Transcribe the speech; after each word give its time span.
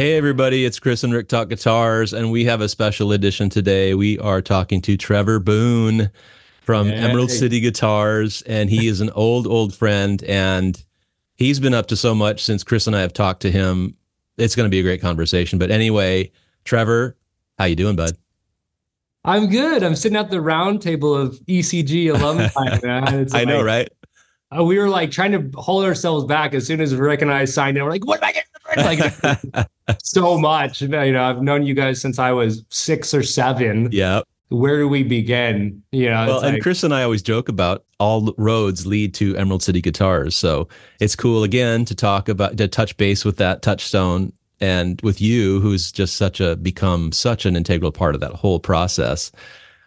Hey, 0.00 0.16
everybody, 0.16 0.64
it's 0.64 0.78
Chris 0.78 1.04
and 1.04 1.12
Rick 1.12 1.28
Talk 1.28 1.50
Guitars, 1.50 2.14
and 2.14 2.32
we 2.32 2.46
have 2.46 2.62
a 2.62 2.70
special 2.70 3.12
edition 3.12 3.50
today. 3.50 3.92
We 3.92 4.18
are 4.20 4.40
talking 4.40 4.80
to 4.80 4.96
Trevor 4.96 5.38
Boone 5.40 6.10
from 6.62 6.86
Hey. 6.86 6.94
Emerald 6.94 7.30
City 7.30 7.60
Guitars, 7.60 8.40
and 8.46 8.70
he 8.70 8.88
is 8.88 9.02
an 9.02 9.10
old, 9.10 9.46
old 9.46 9.74
friend, 9.74 10.24
and 10.24 10.82
he's 11.36 11.60
been 11.60 11.74
up 11.74 11.86
to 11.88 11.96
so 11.96 12.14
much 12.14 12.42
since 12.42 12.64
Chris 12.64 12.86
and 12.86 12.96
I 12.96 13.02
have 13.02 13.12
talked 13.12 13.42
to 13.42 13.50
him. 13.50 13.94
It's 14.38 14.56
going 14.56 14.64
to 14.64 14.70
be 14.70 14.80
a 14.80 14.82
great 14.82 15.02
conversation. 15.02 15.58
But 15.58 15.70
anyway, 15.70 16.32
Trevor, 16.64 17.18
how 17.58 17.66
you 17.66 17.76
doing, 17.76 17.94
bud? 17.94 18.16
I'm 19.26 19.50
good. 19.50 19.82
I'm 19.82 19.94
sitting 19.94 20.16
at 20.16 20.30
the 20.30 20.40
round 20.40 20.80
table 20.80 21.14
of 21.14 21.34
ECG 21.40 22.08
alumni, 22.08 22.78
man. 22.82 23.20
It's 23.20 23.34
I 23.34 23.44
know, 23.44 23.62
right? 23.62 23.90
uh, 24.56 24.64
we 24.64 24.78
were 24.78 24.88
like 24.88 25.10
trying 25.10 25.32
to 25.32 25.60
hold 25.60 25.84
ourselves 25.84 26.24
back 26.24 26.54
as 26.54 26.66
soon 26.66 26.80
as 26.80 26.94
Rick 26.94 27.20
and 27.20 27.30
I 27.30 27.44
signed 27.44 27.76
in. 27.76 27.84
We're 27.84 27.90
like, 27.90 28.06
what 28.06 28.22
am 28.22 28.28
I 28.30 28.32
getting? 28.32 28.49
Like 28.76 29.68
so 30.02 30.38
much. 30.38 30.82
You 30.82 30.88
know, 30.88 31.22
I've 31.24 31.42
known 31.42 31.64
you 31.64 31.74
guys 31.74 32.00
since 32.00 32.18
I 32.18 32.32
was 32.32 32.64
six 32.68 33.12
or 33.14 33.22
seven. 33.22 33.88
yeah. 33.92 34.22
Where 34.48 34.78
do 34.78 34.88
we 34.88 35.04
begin? 35.04 35.80
You 35.92 36.10
know, 36.10 36.26
Well, 36.26 36.40
and 36.40 36.54
like, 36.54 36.62
Chris 36.62 36.82
and 36.82 36.92
I 36.92 37.04
always 37.04 37.22
joke 37.22 37.48
about 37.48 37.84
all 38.00 38.34
roads 38.36 38.84
lead 38.84 39.14
to 39.14 39.36
Emerald 39.36 39.62
City 39.62 39.80
Guitars. 39.80 40.36
So 40.36 40.68
it's 40.98 41.14
cool 41.14 41.44
again 41.44 41.84
to 41.84 41.94
talk 41.94 42.28
about 42.28 42.56
to 42.56 42.66
touch 42.66 42.96
base 42.96 43.24
with 43.24 43.36
that 43.36 43.62
touchstone 43.62 44.32
and 44.60 45.00
with 45.02 45.20
you, 45.20 45.60
who's 45.60 45.92
just 45.92 46.16
such 46.16 46.40
a 46.40 46.56
become 46.56 47.12
such 47.12 47.46
an 47.46 47.54
integral 47.54 47.92
part 47.92 48.16
of 48.16 48.20
that 48.22 48.32
whole 48.32 48.58
process. 48.58 49.30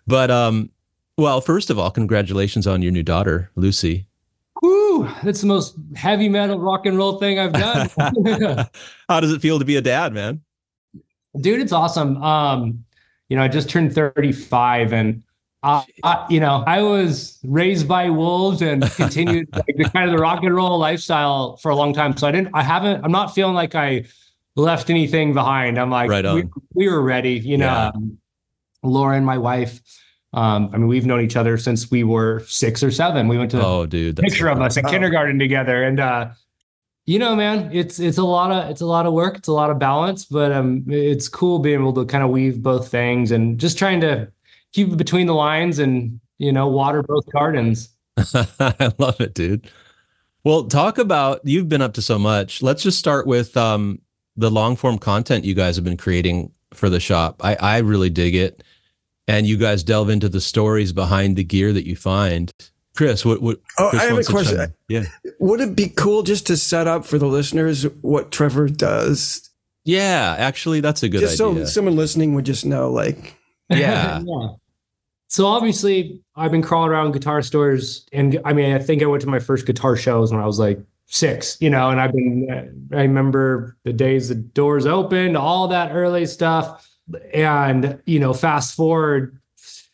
But 0.08 0.31
um, 0.31 0.69
well, 1.17 1.41
first 1.41 1.69
of 1.69 1.77
all, 1.77 1.91
congratulations 1.91 2.65
on 2.65 2.81
your 2.81 2.91
new 2.91 3.03
daughter, 3.03 3.52
Lucy. 3.55 4.08
Whew, 4.64 5.09
that's 5.23 5.42
the 5.42 5.47
most 5.47 5.75
heavy 5.95 6.30
metal 6.30 6.58
rock 6.58 6.86
and 6.86 6.97
roll 6.97 7.19
thing 7.19 7.38
I've 7.38 7.52
done. 7.52 7.89
How 9.09 9.20
does 9.20 9.33
it 9.33 9.42
feel 9.42 9.59
to 9.59 9.66
be 9.66 9.75
a 9.75 9.81
dad, 9.81 10.14
man? 10.14 10.42
dude 11.42 11.59
it's 11.59 11.72
awesome 11.72 12.22
um 12.22 12.86
you 13.28 13.36
know 13.36 13.42
i 13.42 13.47
just 13.47 13.67
turned 13.67 13.92
35 13.92 14.94
and 14.94 15.23
uh, 15.64 15.81
I, 16.03 16.28
you 16.30 16.39
know 16.39 16.64
i 16.67 16.80
was 16.80 17.39
raised 17.44 17.88
by 17.88 18.11
wolves 18.11 18.61
and 18.61 18.83
continued 18.92 19.47
like 19.53 19.75
the 19.75 19.86
kind 19.86 20.08
of 20.08 20.16
the 20.16 20.22
rock 20.22 20.44
and 20.44 20.55
roll 20.55 20.77
lifestyle 20.77 21.58
for 21.58 21.72
a 21.72 21.75
long 21.75 21.92
time 21.92 22.16
so 22.16 22.27
i 22.27 22.31
didn't 22.31 22.52
i 22.53 22.61
haven't 22.61 23.03
i'm 23.03 23.11
not 23.11 23.33
feeling 23.33 23.55
like 23.55 23.73
i 23.73 24.05
left 24.55 24.92
anything 24.92 25.33
behind 25.33 25.80
i'm 25.80 25.89
like 25.89 26.08
Right 26.08 26.23
we, 26.36 26.44
we 26.75 26.88
were 26.88 27.02
ready 27.02 27.33
you 27.39 27.58
know 27.58 27.66
Yeah. 27.66 27.88
um, 27.95 28.20
lauren 28.83 29.25
my 29.25 29.39
wife 29.39 29.81
um 30.34 30.70
i 30.73 30.78
mean 30.78 30.88
we've 30.88 31.06
known 31.06 31.22
each 31.22 31.36
other 31.36 31.58
since 31.58 31.89
we 31.92 32.03
were 32.03 32.39
six 32.48 32.81
or 32.84 32.92
seven 32.92 33.28
we 33.28 33.38
went 33.38 33.52
to 33.52 33.62
Oh, 33.64 33.86
dude, 33.86 34.16
that's 34.16 34.30
picture 34.30 34.48
of 34.48 34.59
us 34.62 34.78
in 34.78 34.84
Wow. 34.84 34.92
kindergarten 34.92 35.38
together 35.39 35.84
and 35.84 36.00
uh 36.00 36.30
you 37.06 37.20
know 37.20 37.36
man 37.36 37.70
it's 37.73 38.00
it's 38.00 38.17
a 38.17 38.23
lot 38.23 38.52
of 38.52 38.70
it's 38.72 38.81
a 38.81 38.86
lot 38.86 39.06
of 39.06 39.14
work 39.14 39.38
it's 39.38 39.48
a 39.48 39.54
lot 39.54 39.70
of 39.70 39.78
balance 39.80 40.26
but 40.26 40.52
um 40.52 40.84
it's 40.88 41.28
cool 41.28 41.59
being 41.59 41.80
able 41.80 41.94
to 41.94 42.06
kind 42.06 42.23
of 42.23 42.30
weave 42.30 42.61
both 42.64 42.89
things 42.89 43.31
and 43.31 43.59
just 43.59 43.78
trying 43.78 44.00
to 44.02 44.28
keep 44.72 44.88
it 44.89 44.98
between 44.98 45.28
the 45.28 45.34
lines 45.36 45.80
and 45.80 46.20
you 46.39 46.52
know 46.52 46.67
water 46.67 47.04
both 47.04 47.26
gardens 47.31 47.89
I 48.59 48.92
love 49.00 49.20
it, 49.22 49.34
dude. 49.34 49.70
Well, 50.44 50.66
talk 50.66 51.00
about 51.00 51.42
you've 51.44 51.67
been 51.67 51.81
up 51.81 51.94
to 51.95 52.02
so 52.04 52.20
much. 52.20 52.61
Let's 52.61 52.84
just 52.84 53.00
start 53.00 53.26
with 53.26 53.58
um, 53.58 54.02
the 54.38 54.52
long 54.52 54.76
form 54.76 55.00
content 55.00 55.45
you 55.45 55.56
guys 55.56 55.76
have 55.78 55.84
been 55.86 55.98
creating 55.98 56.52
for 56.76 56.89
the 56.89 57.00
shop. 57.00 57.42
I, 57.44 57.56
I 57.56 57.78
really 57.80 58.11
dig 58.11 58.36
it, 58.36 58.61
and 59.27 59.45
you 59.48 59.58
guys 59.58 59.83
delve 59.83 60.09
into 60.09 60.30
the 60.30 60.42
stories 60.42 60.92
behind 60.93 61.36
the 61.36 61.43
gear 61.43 61.73
that 61.73 61.87
you 61.87 61.95
find. 61.95 62.52
Chris, 62.95 63.25
what? 63.25 63.42
what 63.42 63.59
Oh, 63.80 63.89
Chris 63.89 64.02
I 64.02 64.05
have 64.05 64.11
a 64.11 64.15
wants 64.15 64.27
to 64.27 64.33
chime 64.33 64.43
question. 64.45 64.61
in. 64.61 64.73
Yeah, 64.89 65.31
Would 65.39 65.61
it 65.61 65.75
be 65.75 65.89
cool 65.89 66.21
just 66.23 66.45
to 66.48 66.58
set 66.58 66.87
up 66.87 67.05
for 67.05 67.17
the 67.17 67.25
listeners 67.27 67.83
what 68.02 68.31
Trevor 68.31 68.67
does? 68.70 69.49
yeah. 69.86 70.36
Actually, 70.37 70.80
that's 70.80 71.03
a 71.03 71.09
good 71.09 71.21
just 71.21 71.42
idea. 71.42 71.65
so 71.65 71.71
someone 71.71 71.95
listening 71.95 72.36
would 72.36 72.45
just 72.45 72.65
know, 72.65 72.89
like, 72.92 73.36
Yeah. 73.70 74.21
So 75.27 75.48
obviously, 75.48 76.21
I've 76.36 76.52
been 76.52 76.61
crawling 76.61 76.92
around 76.92 77.14
guitar 77.14 77.42
stores, 77.42 78.05
and 78.14 78.39
I 78.45 78.53
mean, 78.53 78.71
I 78.75 78.77
think 78.80 79.02
I 79.02 79.08
went 79.08 79.21
to 79.23 79.27
my 79.30 79.39
first 79.39 79.65
guitar 79.65 79.95
shows 79.95 80.31
when 80.31 80.39
I 80.39 80.45
was 80.45 80.59
like 80.59 80.80
six, 81.08 81.58
you 81.59 81.71
know, 81.71 81.89
and 81.89 81.99
I've 81.99 82.11
been. 82.14 82.87
I 82.93 83.02
remember 83.02 83.75
the 83.83 83.93
days 83.93 84.30
the 84.30 84.36
doors 84.36 84.86
opened, 84.86 85.36
all 85.36 85.67
that 85.69 85.92
early 85.92 86.27
stuff, 86.27 86.87
and 87.33 87.99
you 88.05 88.19
know, 88.19 88.33
fast 88.33 88.75
forward, 88.75 89.37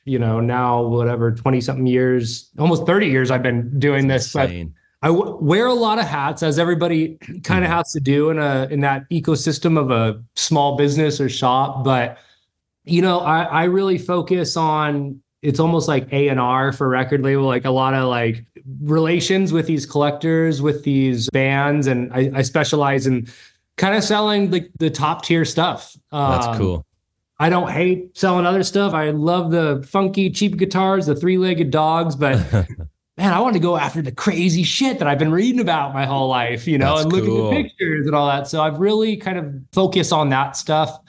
you 0.06 0.20
know, 0.20 0.40
now 0.40 0.82
whatever 0.82 1.32
twenty 1.32 1.62
something 1.62 1.86
years, 1.88 2.50
almost 2.58 2.86
thirty 2.86 3.08
years, 3.08 3.32
I've 3.32 3.44
been 3.44 3.80
doing 3.80 4.08
this, 4.08 4.34
but 4.34 4.50
Insane. 4.50 4.74
I 5.02 5.08
w- 5.08 5.38
wear 5.40 5.68
a 5.68 5.74
lot 5.74 5.98
of 5.98 6.06
hats, 6.06 6.44
as 6.44 6.60
everybody 6.60 7.18
kind 7.44 7.64
of 7.64 7.72
has 7.72 7.92
to 7.94 8.00
do 8.00 8.30
in 8.32 8.40
a 8.40 8.68
in 8.70 8.82
that 8.82 9.10
ecosystem 9.10 9.78
of 9.80 9.92
a 9.92 10.22
small 10.36 10.76
business 10.76 11.22
or 11.22 11.30
shop. 11.30 11.84
But 11.84 12.18
you 12.84 13.02
know, 13.02 13.20
I, 13.20 13.44
I 13.44 13.64
really 13.66 13.98
focus 13.98 14.58
on 14.58 15.22
it's 15.42 15.60
almost 15.60 15.88
like 15.88 16.12
A 16.12 16.28
and 16.28 16.40
R 16.40 16.74
for 16.74 16.90
record 16.90 17.22
label, 17.22 17.44
like 17.44 17.64
a 17.64 17.72
lot 17.72 17.94
of 17.94 18.10
like 18.10 18.46
relations 18.82 19.54
with 19.54 19.68
these 19.68 19.86
collectors, 19.86 20.62
with 20.62 20.84
these 20.84 21.30
bands, 21.30 21.88
and 21.88 22.12
I, 22.14 22.32
I 22.36 22.42
specialize 22.42 23.08
in 23.08 23.28
kind 23.78 23.96
of 23.96 24.04
selling 24.04 24.50
the 24.50 24.70
the 24.80 24.90
top 24.90 25.24
tier 25.24 25.46
stuff. 25.46 25.96
That's 26.12 26.48
Um, 26.48 26.58
cool. 26.58 26.86
I 27.40 27.50
don't 27.50 27.70
hate 27.72 28.18
selling 28.18 28.46
other 28.46 28.64
stuff. 28.64 28.94
I 28.94 29.12
love 29.12 29.52
the 29.52 29.86
funky 29.90 30.30
cheap 30.30 30.58
guitars, 30.58 31.06
the 31.06 31.16
three 31.16 31.38
legged 31.38 31.72
dogs, 31.72 32.16
but 32.16 32.38
man, 33.18 33.34
I 33.34 33.40
want 33.40 33.54
to 33.54 33.60
go 33.62 33.78
after 33.78 34.02
the 34.02 34.12
crazy 34.12 34.64
shit 34.64 35.00
that 35.00 35.08
I've 35.08 35.20
been 35.20 35.32
reading 35.32 35.62
about 35.62 35.94
my 35.94 36.06
whole 36.06 36.28
life, 36.28 36.68
you 36.68 36.78
know, 36.78 36.96
That's 36.96 37.04
and 37.04 37.14
looking 37.14 37.30
cool. 37.30 37.52
at 37.54 37.64
pictures 37.64 38.06
and 38.08 38.16
all 38.16 38.28
that. 38.28 38.48
So 38.48 38.62
I've 38.62 38.80
really 38.80 39.16
kind 39.16 39.38
of 39.38 39.54
focused 39.72 40.12
on 40.12 40.30
that 40.30 40.58
stuff. 40.58 41.00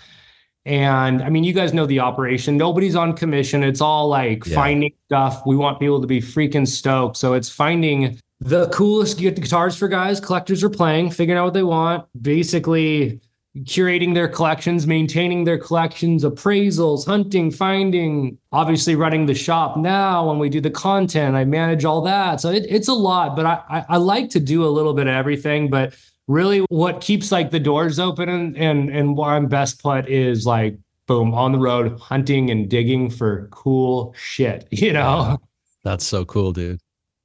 And 0.66 1.22
I 1.22 1.30
mean, 1.30 1.42
you 1.42 1.52
guys 1.52 1.72
know 1.72 1.86
the 1.86 2.00
operation. 2.00 2.56
Nobody's 2.56 2.94
on 2.94 3.16
commission. 3.16 3.64
It's 3.64 3.80
all 3.80 4.08
like 4.08 4.46
Yeah. 4.46 4.54
finding 4.54 4.92
stuff. 5.06 5.42
We 5.46 5.56
want 5.56 5.80
people 5.80 6.00
to 6.00 6.06
be 6.06 6.20
freaking 6.20 6.68
stoked. 6.68 7.16
So 7.16 7.32
it's 7.32 7.48
finding 7.48 8.18
the 8.40 8.68
coolest 8.68 9.18
guitars 9.18 9.74
for 9.76 9.88
guys. 9.88 10.20
Collectors 10.20 10.62
are 10.62 10.70
playing, 10.70 11.10
figuring 11.10 11.38
out 11.38 11.44
what 11.46 11.54
they 11.54 11.62
want, 11.62 12.04
basically 12.20 13.20
curating 13.58 14.14
their 14.14 14.28
collections, 14.28 14.86
maintaining 14.86 15.44
their 15.44 15.58
collections, 15.58 16.24
appraisals, 16.24 17.04
hunting, 17.06 17.50
finding, 17.50 18.38
obviously 18.52 18.94
running 18.94 19.26
the 19.26 19.34
shop 19.34 19.76
now 19.76 20.28
when 20.28 20.38
we 20.38 20.48
do 20.48 20.60
the 20.60 20.70
content. 20.70 21.36
I 21.36 21.44
manage 21.44 21.84
all 21.84 22.00
that. 22.02 22.40
So 22.40 22.50
it, 22.50 22.66
it's 22.68 22.88
a 22.88 22.94
lot, 22.94 23.34
but 23.34 23.46
I, 23.46 23.60
I, 23.68 23.84
I 23.90 23.96
like 23.96 24.30
to 24.30 24.40
do 24.40 24.64
a 24.64 24.70
little 24.70 24.94
bit 24.94 25.06
of 25.06 25.14
everything. 25.14 25.68
But 25.68 25.96
really 26.28 26.60
what 26.68 27.00
keeps 27.00 27.32
like 27.32 27.50
the 27.50 27.58
doors 27.58 27.98
open 27.98 28.28
and 28.28 28.56
and, 28.56 28.88
and 28.88 29.16
where 29.16 29.30
I'm 29.30 29.48
best 29.48 29.82
put 29.82 30.08
is 30.08 30.46
like 30.46 30.78
boom, 31.10 31.34
on 31.34 31.50
the 31.50 31.58
road, 31.58 31.98
hunting 31.98 32.50
and 32.50 32.70
digging 32.70 33.10
for 33.10 33.48
cool 33.50 34.14
shit, 34.16 34.68
you 34.70 34.92
know? 34.92 35.38
That's 35.82 36.06
so 36.06 36.24
cool, 36.24 36.52
dude. 36.52 36.78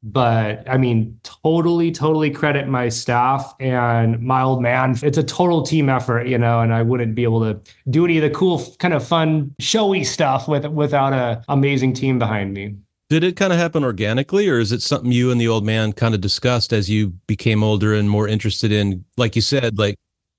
But 0.06 0.64
I 0.70 0.78
mean, 0.78 1.20
totally, 1.24 1.92
totally 1.92 2.30
credit 2.30 2.68
my 2.68 2.90
staff 2.90 3.56
and 3.60 4.22
my 4.22 4.44
old 4.44 4.62
man. 4.62 4.96
It's 5.02 5.18
a 5.18 5.24
total 5.24 5.64
team 5.64 5.90
effort, 5.90 6.28
you 6.28 6.38
know, 6.38 6.62
and 6.62 6.72
I 6.72 6.84
wouldn't 6.84 7.16
be 7.16 7.24
able 7.24 7.42
to 7.42 7.60
do 7.90 8.06
any 8.06 8.18
of 8.18 8.22
the 8.22 8.30
cool, 8.30 8.64
kind 8.78 8.94
of 8.94 9.06
fun, 9.06 9.54
showy 9.60 10.04
stuff 10.04 10.48
with 10.48 10.68
without 10.68 11.14
a 11.14 11.44
amazing 11.50 11.94
team 11.94 12.20
behind 12.20 12.54
me. 12.54 12.76
Did 13.10 13.24
it 13.24 13.36
kind 13.36 13.52
of 13.52 13.58
happen 13.58 13.84
organically, 13.84 14.48
or 14.48 14.60
is 14.60 14.72
it 14.72 14.84
something 14.84 15.12
you 15.12 15.32
and 15.32 15.42
the 15.42 15.48
old 15.48 15.66
man 15.66 15.92
kind 15.92 16.14
of 16.14 16.22
discussed 16.22 16.72
as 16.72 16.88
you 16.90 17.10
became 17.26 17.64
older 17.64 17.94
and 17.94 18.10
more 18.10 18.28
interested 18.28 18.72
in, 18.72 19.06
like 19.18 19.36
you 19.36 19.42
said, 19.42 19.80
like 19.80 19.98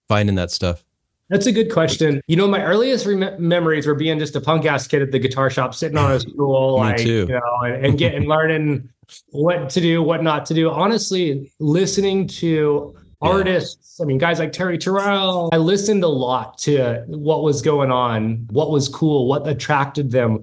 finding 0.09 0.37
that 0.37 0.53
stuff? 0.53 0.85
That's 1.29 1.47
a 1.47 1.53
good 1.53 1.73
question. 1.73 2.21
You 2.29 2.37
know, 2.37 2.47
my 2.47 2.63
earliest 2.63 3.05
rem- 3.05 3.35
memories 3.41 3.87
were 3.87 3.97
being 3.97 4.19
just 4.19 4.37
a 4.37 4.41
punk 4.41 4.65
ass 4.65 4.87
kid 4.87 5.03
at 5.03 5.11
the 5.11 5.19
guitar 5.19 5.51
shop, 5.51 5.75
sitting 5.75 5.99
on 5.99 6.13
a 6.13 6.21
stool, 6.21 6.77
like 6.77 6.99
too. 6.99 7.27
you 7.29 7.35
know, 7.35 7.59
and, 7.63 7.87
and 7.87 7.99
getting 7.99 8.29
learning 8.29 8.89
what 9.31 9.71
to 9.71 9.81
do, 9.81 10.03
what 10.03 10.23
not 10.23 10.47
to 10.47 10.55
do. 10.55 10.71
Honestly, 10.71 11.53
listening 11.59 12.27
to 12.27 12.95
Yeah. 13.23 13.29
artists, 13.29 14.01
I 14.01 14.05
mean, 14.05 14.19
guys 14.19 14.39
like 14.39 14.53
Terry 14.53 14.79
Terrell, 14.79 15.49
I 15.53 15.57
listened 15.57 16.05
a 16.05 16.09
lot 16.09 16.59
to 16.59 17.03
what 17.07 17.43
was 17.43 17.63
going 17.63 17.91
on, 17.91 18.47
what 18.51 18.71
was 18.71 18.89
cool, 18.89 19.27
what 19.27 19.47
attracted 19.49 20.11
them. 20.11 20.43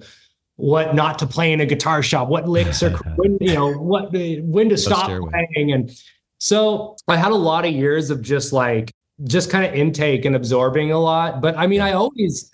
What 0.56 0.94
not 0.94 1.18
to 1.18 1.26
play 1.26 1.52
in 1.52 1.60
a 1.60 1.66
guitar 1.66 2.00
shop? 2.00 2.28
What 2.28 2.48
licks 2.48 2.80
are 2.84 2.90
when 3.16 3.36
you 3.40 3.54
know 3.54 3.72
what 3.72 4.12
when 4.12 4.68
to 4.68 4.76
stop 4.76 5.06
playing? 5.06 5.72
And 5.72 5.90
so 6.38 6.94
I 7.08 7.16
had 7.16 7.32
a 7.32 7.36
lot 7.36 7.64
of 7.66 7.72
years 7.72 8.08
of 8.10 8.22
just 8.22 8.52
like 8.52 8.92
just 9.24 9.50
kind 9.50 9.64
of 9.66 9.74
intake 9.74 10.24
and 10.24 10.36
absorbing 10.36 10.92
a 10.92 10.98
lot. 11.00 11.40
But 11.40 11.56
I 11.58 11.66
mean, 11.66 11.80
I 11.80 11.92
always, 11.92 12.53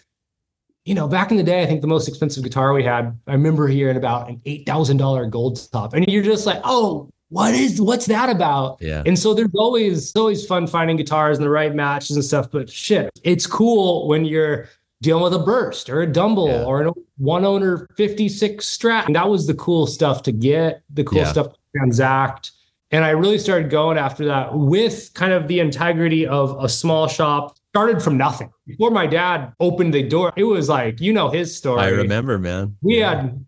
you 0.85 0.95
know, 0.95 1.07
back 1.07 1.31
in 1.31 1.37
the 1.37 1.43
day, 1.43 1.63
I 1.63 1.67
think 1.67 1.81
the 1.83 1.87
most 1.87 2.09
expensive 2.09 2.43
guitar 2.43 2.73
we 2.73 2.83
had, 2.83 3.17
I 3.27 3.33
remember 3.33 3.69
hearing 3.69 3.97
about 3.97 4.29
an 4.29 4.41
eight 4.47 4.67
thousand 4.67 4.97
dollar 4.97 5.27
gold 5.27 5.61
top, 5.73 5.93
and 5.95 6.07
you're 6.09 6.23
just 6.23 6.47
like, 6.47 6.61
oh, 6.65 7.11
what 7.29 7.55
is 7.55 7.81
what's 7.81 8.07
that 8.07 8.29
about? 8.29 8.79
Yeah. 8.81 9.03
And 9.07 9.19
so 9.19 9.35
there's 9.35 9.55
always 9.55 9.99
it's 10.09 10.17
always 10.17 10.45
fun 10.47 10.67
finding 10.67 10.97
guitars 10.97 11.39
and 11.39 11.45
the 11.45 11.51
right 11.51 11.75
matches 11.75 12.17
and 12.17 12.25
stuff. 12.25 12.51
But 12.51 12.69
shit, 12.71 13.11
it's 13.23 13.47
cool 13.47 14.09
when 14.09 14.25
you're 14.25 14.69
dealing 15.03 15.23
with 15.23 15.33
a 15.35 15.39
burst 15.39 15.89
or 15.89 16.03
a 16.03 16.07
dumble 16.07 16.49
Yeah. 16.49 16.65
or 16.65 16.83
a 16.89 16.93
one 17.19 17.45
owner 17.45 17.87
56 17.97 18.65
strat. 18.77 19.07
And 19.07 19.15
that 19.17 19.29
was 19.29 19.47
the 19.47 19.55
cool 19.55 19.87
stuff 19.87 20.23
to 20.25 20.33
get, 20.33 20.83
the 20.93 21.05
cool 21.05 21.19
Yeah. 21.21 21.31
stuff 21.31 21.49
to 21.53 21.59
transact. 21.77 22.51
And 22.91 23.05
I 23.05 23.11
really 23.11 23.39
started 23.39 23.71
going 23.71 23.97
after 23.97 24.25
that 24.27 24.53
with 24.59 25.13
kind 25.15 25.33
of 25.33 25.47
the 25.47 25.61
integrity 25.61 26.27
of 26.27 26.57
a 26.63 26.69
small 26.69 27.07
shop 27.07 27.57
started 27.73 28.03
from 28.03 28.17
nothing. 28.17 28.51
Before 28.67 28.91
my 28.91 29.07
dad 29.07 29.53
opened 29.61 29.95
the 29.95 30.03
door, 30.03 30.33
it 30.37 30.45
was 30.45 30.69
like, 30.69 31.01
you 31.01 31.13
know, 31.13 31.29
his 31.31 31.57
story. 31.57 31.81
I 31.81 31.89
remember, 31.89 32.39
man. 32.39 32.77
We 32.83 32.97
had, 32.99 33.45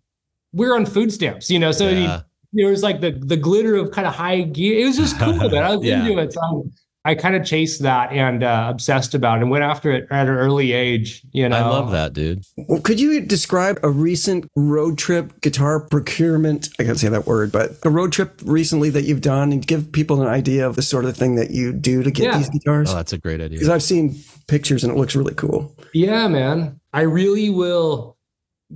we 0.53 0.67
were 0.67 0.75
on 0.77 0.87
food 0.87 1.13
stamps, 1.13 1.51
you 1.51 1.59
know, 1.59 1.73
so 1.73 1.89
Yeah. 1.89 2.19
he, 2.19 2.23
there 2.63 2.71
was 2.71 2.83
like 2.83 3.01
the 3.01 3.13
the 3.13 3.37
glitter 3.37 3.77
of 3.77 3.91
kind 3.93 4.07
of 4.07 4.15
high 4.15 4.43
gear. 4.43 4.79
It 4.79 4.85
was 4.87 4.97
just 4.99 5.19
cool, 5.19 5.33
man. 5.51 5.55
I 5.65 5.75
was 5.77 5.85
Yeah. 5.87 6.07
into 6.07 6.19
it. 6.21 6.33
So 6.35 6.69
I 7.05 7.17
kind 7.17 7.35
of 7.35 7.45
chased 7.45 7.83
that 7.83 8.13
and 8.13 8.45
uh, 8.45 8.69
obsessed 8.71 9.13
about 9.15 9.39
it 9.39 9.43
and 9.43 9.51
went 9.51 9.65
after 9.65 9.91
it 9.91 10.07
at 10.11 10.29
an 10.29 10.35
early 10.35 10.71
age. 10.73 11.23
You 11.33 11.49
know, 11.49 11.57
I 11.57 11.61
love 11.69 11.91
that, 11.91 12.13
dude. 12.13 12.45
Well, 12.57 12.81
could 12.81 13.01
you 13.01 13.21
describe 13.21 13.81
a 13.83 13.91
recent 13.91 14.49
road 14.55 14.99
trip 14.99 15.41
guitar 15.41 15.81
procurement? 15.81 16.69
I 16.79 16.85
can't 16.85 16.99
say 16.99 17.09
that 17.09 17.27
word, 17.27 17.51
but 17.51 17.73
a 17.85 17.91
road 17.91 18.13
trip 18.13 18.41
recently 18.45 18.89
that 18.91 19.03
you've 19.03 19.21
done 19.21 19.51
and 19.53 19.67
give 19.67 19.91
people 19.91 20.23
an 20.23 20.29
idea 20.29 20.65
of 20.67 20.77
the 20.77 20.83
sort 20.83 21.05
of 21.05 21.17
thing 21.17 21.35
that 21.35 21.51
you 21.51 21.73
do 21.73 22.05
to 22.05 22.11
get 22.13 22.25
Yeah. 22.27 22.39
these 22.39 22.51
guitars? 22.51 22.91
Oh, 22.93 22.95
that's 22.95 23.13
a 23.13 23.19
great 23.19 23.41
idea. 23.41 23.59
Because 23.59 23.69
I've 23.69 23.83
seen 23.83 24.15
pictures 24.47 24.85
and 24.85 24.93
it 24.93 24.97
looks 24.97 25.17
really 25.17 25.35
cool. 25.35 25.75
Yeah, 25.93 26.29
man. 26.29 26.79
I 26.93 27.01
really 27.01 27.51
will 27.51 28.17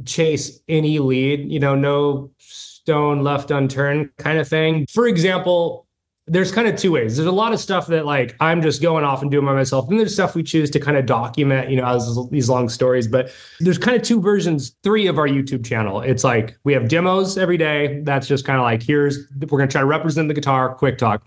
chase 0.04 0.60
any 0.68 0.98
lead, 0.98 1.50
you 1.50 1.60
know, 1.60 1.74
no 1.76 2.30
stone 2.38 3.22
left 3.22 3.50
unturned 3.50 4.10
kind 4.18 4.38
of 4.38 4.48
thing. 4.48 4.86
For 4.92 5.06
example, 5.06 5.85
there's 6.28 6.50
kind 6.50 6.66
of 6.66 6.76
two 6.76 6.90
ways. 6.90 7.16
There's 7.16 7.28
a 7.28 7.32
lot 7.32 7.52
of 7.52 7.60
stuff 7.60 7.86
that 7.86 8.04
like 8.04 8.34
I'm 8.40 8.60
just 8.60 8.82
going 8.82 9.04
off 9.04 9.22
and 9.22 9.30
doing 9.30 9.46
by 9.46 9.54
myself. 9.54 9.88
And 9.88 9.98
there's 9.98 10.12
stuff 10.12 10.34
we 10.34 10.42
choose 10.42 10.70
to 10.70 10.80
kind 10.80 10.96
of 10.96 11.06
document, 11.06 11.70
you 11.70 11.76
know, 11.76 11.86
as 11.86 12.18
these 12.30 12.48
long 12.48 12.68
stories. 12.68 13.06
But 13.06 13.30
there's 13.60 13.78
kind 13.78 13.96
of 13.96 14.02
two 14.02 14.20
versions, 14.20 14.74
three 14.82 15.06
of 15.06 15.18
our 15.18 15.28
YouTube 15.28 15.64
channel. 15.64 16.00
It's 16.00 16.24
like 16.24 16.58
we 16.64 16.72
have 16.72 16.88
demos 16.88 17.38
every 17.38 17.56
day. 17.56 18.00
That's 18.02 18.26
just 18.26 18.44
kind 18.44 18.58
of 18.58 18.64
like 18.64 18.82
here's 18.82 19.18
we're 19.48 19.58
gonna 19.58 19.70
try 19.70 19.80
to 19.82 19.86
represent 19.86 20.26
the 20.26 20.34
guitar, 20.34 20.74
quick 20.74 20.98
talk. 20.98 21.24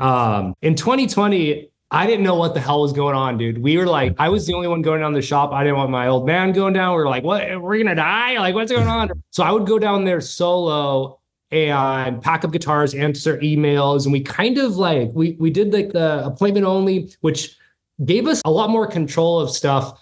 Um, 0.00 0.54
in 0.60 0.74
2020, 0.74 1.70
I 1.92 2.06
didn't 2.06 2.24
know 2.24 2.34
what 2.34 2.54
the 2.54 2.60
hell 2.60 2.82
was 2.82 2.92
going 2.92 3.14
on, 3.14 3.38
dude. 3.38 3.58
We 3.58 3.78
were 3.78 3.86
like, 3.86 4.16
I 4.18 4.28
was 4.28 4.44
the 4.44 4.54
only 4.54 4.66
one 4.66 4.82
going 4.82 5.00
down 5.00 5.12
the 5.12 5.22
shop. 5.22 5.52
I 5.52 5.62
didn't 5.62 5.78
want 5.78 5.90
my 5.90 6.08
old 6.08 6.26
man 6.26 6.52
going 6.52 6.72
down. 6.72 6.96
We 6.96 7.02
were 7.02 7.08
like, 7.08 7.22
what? 7.22 7.62
We're 7.62 7.78
gonna 7.78 7.94
die? 7.94 8.38
Like, 8.38 8.56
what's 8.56 8.72
going 8.72 8.88
on? 8.88 9.10
So 9.30 9.44
I 9.44 9.52
would 9.52 9.66
go 9.66 9.78
down 9.78 10.04
there 10.04 10.20
solo 10.20 11.20
and 11.50 12.20
pack 12.22 12.44
up 12.44 12.50
guitars, 12.52 12.94
answer 12.94 13.38
emails, 13.38 14.04
and 14.04 14.12
we 14.12 14.20
kind 14.20 14.58
of 14.58 14.76
like 14.76 15.10
we 15.14 15.36
we 15.38 15.50
did 15.50 15.72
like 15.72 15.92
the 15.92 16.24
appointment 16.24 16.66
only, 16.66 17.14
which 17.20 17.56
gave 18.04 18.26
us 18.26 18.42
a 18.44 18.50
lot 18.50 18.70
more 18.70 18.86
control 18.86 19.40
of 19.40 19.50
stuff. 19.50 20.00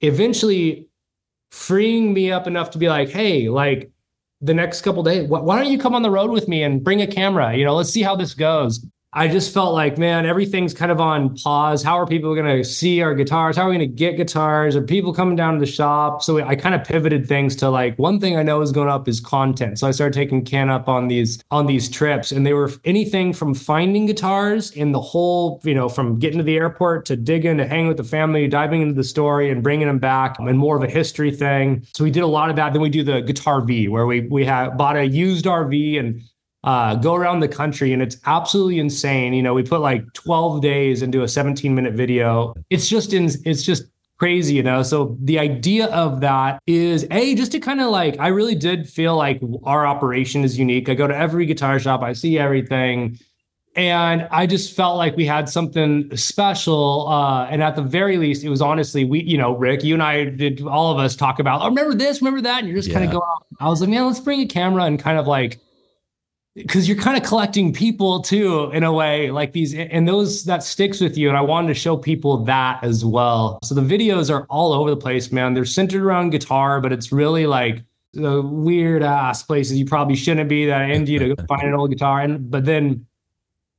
Eventually, 0.00 0.88
freeing 1.50 2.12
me 2.12 2.32
up 2.32 2.46
enough 2.46 2.70
to 2.70 2.78
be 2.78 2.88
like, 2.88 3.08
hey, 3.08 3.48
like 3.48 3.90
the 4.40 4.54
next 4.54 4.82
couple 4.82 5.02
days, 5.02 5.26
wh- 5.26 5.44
why 5.44 5.60
don't 5.60 5.70
you 5.70 5.78
come 5.78 5.94
on 5.94 6.02
the 6.02 6.10
road 6.10 6.30
with 6.30 6.48
me 6.48 6.62
and 6.62 6.82
bring 6.82 7.02
a 7.02 7.06
camera? 7.06 7.54
You 7.54 7.64
know, 7.64 7.76
let's 7.76 7.90
see 7.90 8.02
how 8.02 8.16
this 8.16 8.34
goes. 8.34 8.84
I 9.14 9.28
just 9.28 9.52
felt 9.52 9.74
like, 9.74 9.98
man, 9.98 10.24
everything's 10.24 10.72
kind 10.72 10.90
of 10.90 10.98
on 10.98 11.36
pause. 11.36 11.82
How 11.82 11.98
are 11.98 12.06
people 12.06 12.34
going 12.34 12.46
to 12.46 12.64
see 12.64 13.02
our 13.02 13.14
guitars? 13.14 13.58
How 13.58 13.64
are 13.64 13.68
we 13.68 13.76
going 13.76 13.90
to 13.90 13.94
get 13.94 14.16
guitars? 14.16 14.74
Are 14.74 14.80
people 14.80 15.12
coming 15.12 15.36
down 15.36 15.52
to 15.52 15.60
the 15.60 15.66
shop? 15.66 16.22
So 16.22 16.42
I 16.42 16.56
kind 16.56 16.74
of 16.74 16.82
pivoted 16.82 17.28
things 17.28 17.54
to 17.56 17.68
like 17.68 17.94
one 17.98 18.20
thing 18.20 18.38
I 18.38 18.42
know 18.42 18.62
is 18.62 18.72
going 18.72 18.88
up 18.88 19.06
is 19.08 19.20
content. 19.20 19.78
So 19.78 19.86
I 19.86 19.90
started 19.90 20.14
taking 20.14 20.46
Ken 20.46 20.70
up 20.70 20.88
on 20.88 21.08
these 21.08 21.42
on 21.50 21.66
these 21.66 21.90
trips, 21.90 22.32
and 22.32 22.46
they 22.46 22.54
were 22.54 22.70
anything 22.86 23.34
from 23.34 23.52
finding 23.52 24.06
guitars 24.06 24.70
in 24.70 24.92
the 24.92 25.00
whole, 25.00 25.60
you 25.62 25.74
know, 25.74 25.90
from 25.90 26.18
getting 26.18 26.38
to 26.38 26.44
the 26.44 26.56
airport 26.56 27.04
to 27.06 27.16
digging 27.16 27.58
to 27.58 27.66
hanging 27.66 27.88
with 27.88 27.98
the 27.98 28.04
family, 28.04 28.48
diving 28.48 28.80
into 28.80 28.94
the 28.94 29.04
story 29.04 29.50
and 29.50 29.62
bringing 29.62 29.88
them 29.88 29.98
back, 29.98 30.38
and 30.38 30.58
more 30.58 30.78
of 30.78 30.82
a 30.82 30.90
history 30.90 31.30
thing. 31.30 31.86
So 31.94 32.02
we 32.02 32.10
did 32.10 32.22
a 32.22 32.26
lot 32.26 32.48
of 32.48 32.56
that. 32.56 32.72
Then 32.72 32.80
we 32.80 32.88
do 32.88 33.04
the 33.04 33.20
Guitar 33.20 33.60
V, 33.60 33.88
where 33.88 34.06
we 34.06 34.20
we 34.28 34.46
have 34.46 34.78
bought 34.78 34.96
a 34.96 35.04
used 35.06 35.44
RV 35.44 36.00
and 36.00 36.22
uh, 36.64 36.94
go 36.96 37.14
around 37.14 37.40
the 37.40 37.48
country 37.48 37.92
and 37.92 38.02
it's 38.02 38.16
absolutely 38.26 38.78
insane. 38.78 39.34
You 39.34 39.42
know, 39.42 39.54
we 39.54 39.62
put 39.62 39.80
like 39.80 40.12
12 40.12 40.62
days 40.62 41.02
into 41.02 41.22
a 41.22 41.28
17 41.28 41.74
minute 41.74 41.94
video. 41.94 42.54
It's 42.70 42.88
just 42.88 43.12
in, 43.12 43.30
it's 43.44 43.62
just 43.62 43.84
crazy, 44.18 44.54
you 44.54 44.62
know. 44.62 44.84
So 44.84 45.16
the 45.20 45.38
idea 45.38 45.86
of 45.86 46.20
that 46.20 46.60
is 46.68 47.06
a 47.10 47.34
just 47.34 47.50
to 47.52 47.58
kind 47.58 47.80
of 47.80 47.90
like 47.90 48.18
I 48.20 48.28
really 48.28 48.54
did 48.54 48.88
feel 48.88 49.16
like 49.16 49.40
our 49.64 49.84
operation 49.84 50.44
is 50.44 50.56
unique. 50.58 50.88
I 50.88 50.94
go 50.94 51.08
to 51.08 51.16
every 51.16 51.46
guitar 51.46 51.80
shop, 51.80 52.02
I 52.02 52.12
see 52.12 52.38
everything. 52.38 53.18
And 53.74 54.28
I 54.30 54.46
just 54.46 54.76
felt 54.76 54.98
like 54.98 55.16
we 55.16 55.24
had 55.24 55.48
something 55.48 56.14
special. 56.14 57.08
Uh, 57.08 57.46
and 57.46 57.62
at 57.62 57.74
the 57.74 57.82
very 57.82 58.18
least, 58.18 58.44
it 58.44 58.50
was 58.50 58.60
honestly, 58.60 59.04
we, 59.04 59.22
you 59.22 59.38
know, 59.38 59.56
Rick, 59.56 59.82
you 59.82 59.94
and 59.94 60.02
I 60.02 60.26
did 60.26 60.60
all 60.62 60.92
of 60.92 60.98
us 60.98 61.16
talk 61.16 61.38
about, 61.38 61.62
oh, 61.62 61.68
remember 61.68 61.94
this, 61.94 62.20
remember 62.20 62.42
that. 62.42 62.58
And 62.60 62.68
you're 62.68 62.76
just 62.76 62.92
kind 62.92 63.04
of 63.04 63.10
going, 63.10 63.22
I 63.60 63.68
was 63.68 63.80
like, 63.80 63.88
man, 63.88 64.06
let's 64.06 64.20
bring 64.20 64.40
a 64.40 64.46
camera 64.46 64.84
and 64.84 65.00
kind 65.00 65.18
of 65.18 65.26
like 65.26 65.58
because 66.54 66.86
you're 66.86 66.98
kind 66.98 67.16
of 67.16 67.26
collecting 67.26 67.72
people 67.72 68.20
too 68.20 68.70
in 68.72 68.84
a 68.84 68.92
way 68.92 69.30
like 69.30 69.52
these 69.52 69.74
and 69.74 70.06
those 70.06 70.44
that 70.44 70.62
sticks 70.62 71.00
with 71.00 71.16
you 71.16 71.28
and 71.28 71.36
i 71.36 71.40
wanted 71.40 71.68
to 71.68 71.74
show 71.74 71.96
people 71.96 72.44
that 72.44 72.82
as 72.82 73.04
well. 73.04 73.58
So 73.62 73.74
the 73.74 73.80
videos 73.80 74.30
are 74.30 74.44
all 74.46 74.72
over 74.72 74.90
the 74.90 74.96
place 74.96 75.32
man. 75.32 75.54
They're 75.54 75.64
centered 75.64 76.02
around 76.02 76.30
guitar 76.30 76.80
but 76.80 76.92
it's 76.92 77.12
really 77.12 77.46
like 77.46 77.82
the 78.12 78.42
weird 78.42 79.02
ass 79.02 79.42
places. 79.42 79.78
You 79.78 79.86
probably 79.86 80.16
shouldn't 80.16 80.48
be 80.48 80.66
that 80.66 80.90
into 80.90 81.12
you 81.12 81.18
to 81.34 81.46
find 81.46 81.62
an 81.62 81.74
old 81.74 81.90
guitar 81.90 82.20
and 82.20 82.50
but 82.50 82.64
then 82.64 83.06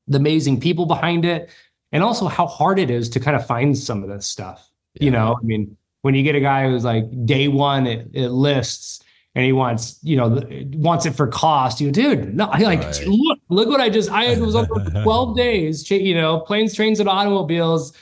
the 0.08 0.18
amazing 0.18 0.60
people 0.60 0.86
behind 0.86 1.26
it 1.26 1.50
and 1.92 2.04
also 2.04 2.28
how 2.28 2.48
hard 2.48 2.80
it 2.80 2.90
is 2.90 3.08
to 3.10 3.20
kind 3.20 3.38
of 3.38 3.46
find 3.46 3.78
some 3.78 4.04
of 4.04 4.10
this 4.10 4.26
stuff 4.26 4.70
you 5.00 5.10
know? 5.10 5.38
I 5.42 5.46
mean 5.46 5.78
when 6.02 6.16
you 6.16 6.24
get 6.24 6.36
a 6.36 6.40
guy 6.40 6.68
who's 6.68 6.84
like 6.84 7.06
day 7.26 7.48
one 7.48 7.88
it, 7.88 8.08
it 8.14 8.30
lists 8.30 9.04
and 9.36 9.44
he 9.46 9.52
wants 9.52 10.00
you 10.04 10.16
know 10.16 10.42
wants 10.76 11.06
it 11.06 11.12
for 11.12 11.28
cost 11.28 11.82
you 11.82 11.92
dude 11.92 12.36
no 12.36 12.46
i 12.46 12.60
like 12.60 12.82
Right. 12.82 13.08
look 13.08 13.40
look 13.50 13.68
what 13.68 13.82
i 13.82 13.90
just 13.90 14.10
i 14.12 14.40
was 14.40 14.56
on 14.56 14.68
for 14.68 14.80
12 15.04 15.36
days 15.38 15.90
you 15.90 16.14
know 16.16 16.40
planes 16.42 16.74
trains 16.76 17.00
and 17.00 17.10
automobiles 17.10 17.94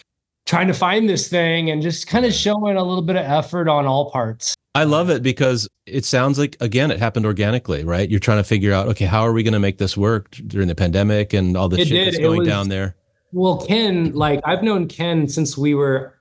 trying 0.46 0.68
to 0.68 0.74
find 0.74 1.08
this 1.08 1.28
thing 1.30 1.70
and 1.70 1.82
just 1.82 2.08
kind 2.08 2.26
of 2.26 2.34
showing 2.34 2.76
a 2.78 2.84
little 2.84 3.02
bit 3.04 3.16
of 3.16 3.24
effort 3.26 3.68
on 3.70 3.86
all 3.86 4.12
parts 4.12 4.56
I 4.74 4.86
love 4.86 5.10
it 5.10 5.22
because 5.22 5.68
it 5.86 6.06
sounds 6.06 6.40
like 6.40 6.56
again 6.62 6.92
it 6.92 6.98
happened 7.00 7.26
organically, 7.26 7.84
right? 7.84 8.10
You're 8.10 8.22
trying 8.22 8.38
to 8.38 8.44
figure 8.46 8.72
out 8.72 8.88
okay, 8.88 9.04
how 9.04 9.20
are 9.24 9.34
we 9.34 9.44
going 9.44 9.52
to 9.54 9.60
make 9.60 9.78
this 9.80 9.98
work 9.98 10.32
during 10.48 10.70
the 10.70 10.76
pandemic 10.76 11.34
and 11.34 11.58
all 11.58 11.68
the 11.68 11.76
shit 11.80 11.90
did. 11.90 12.08
that's 12.08 12.20
going 12.20 12.40
was- 12.40 12.48
down 12.48 12.70
there. 12.70 12.96
well 13.34 13.58
ken 13.68 14.14
like 14.14 14.40
i've 14.46 14.64
known 14.64 14.88
ken 14.88 15.28
since 15.28 15.58
we 15.58 15.74
were 15.76 16.18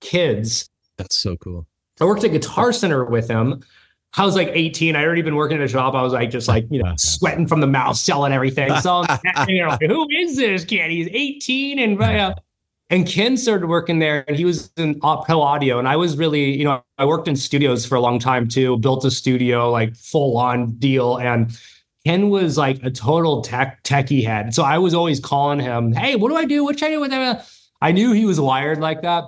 kids 0.00 0.68
That's 0.96 1.16
so 1.22 1.36
cool. 1.36 1.66
I 2.00 2.04
worked 2.04 2.24
at 2.24 2.32
Guitar 2.32 2.72
Center 2.72 3.04
with 3.04 3.28
him. 3.28 3.62
I 4.16 4.24
was 4.24 4.36
like 4.36 4.50
18. 4.52 4.94
I'd 4.94 5.04
already 5.04 5.22
been 5.22 5.34
working 5.34 5.58
at 5.58 5.64
a 5.64 5.68
shop. 5.68 5.94
I 5.94 6.02
was 6.02 6.12
like, 6.12 6.30
just 6.30 6.46
like, 6.46 6.66
you 6.70 6.82
know, 6.82 6.92
sweating 6.96 7.48
from 7.48 7.60
the 7.60 7.66
mouth, 7.66 7.96
selling 7.96 8.32
everything. 8.32 8.74
So, 8.80 9.04
you 9.48 9.64
know, 9.66 9.76
who 9.80 10.08
is 10.10 10.36
this 10.36 10.64
kid? 10.64 10.90
He's 10.90 11.08
18. 11.10 11.78
And, 11.80 12.00
uh, 12.00 12.34
and 12.90 13.06
Ken 13.08 13.36
started 13.36 13.66
working 13.66 13.98
there 13.98 14.24
and 14.28 14.36
he 14.36 14.44
was 14.44 14.70
in 14.76 15.00
pro 15.00 15.40
audio. 15.40 15.80
And 15.80 15.88
I 15.88 15.96
was 15.96 16.16
really, 16.16 16.56
you 16.56 16.64
know, 16.64 16.84
I 16.98 17.04
worked 17.04 17.26
in 17.26 17.34
studios 17.34 17.84
for 17.84 17.96
a 17.96 18.00
long 18.00 18.20
time 18.20 18.46
too, 18.46 18.76
built 18.78 19.04
a 19.04 19.10
studio, 19.10 19.70
like 19.70 19.96
full 19.96 20.36
on 20.36 20.72
deal. 20.76 21.16
And 21.16 21.58
Ken 22.06 22.28
was 22.28 22.56
like 22.56 22.82
a 22.84 22.90
total 22.90 23.42
tech 23.42 23.82
techie 23.82 24.24
head. 24.24 24.54
So 24.54 24.62
I 24.62 24.78
was 24.78 24.94
always 24.94 25.18
calling 25.18 25.58
him, 25.58 25.92
Hey, 25.92 26.14
what 26.14 26.28
do 26.28 26.36
I 26.36 26.44
do? 26.44 26.62
What 26.62 26.78
should 26.78 26.86
I 26.86 26.90
do 26.90 27.00
with 27.00 27.10
that? 27.10 27.48
I 27.80 27.90
knew 27.90 28.12
he 28.12 28.26
was 28.26 28.40
wired 28.40 28.78
like 28.78 29.02
that. 29.02 29.24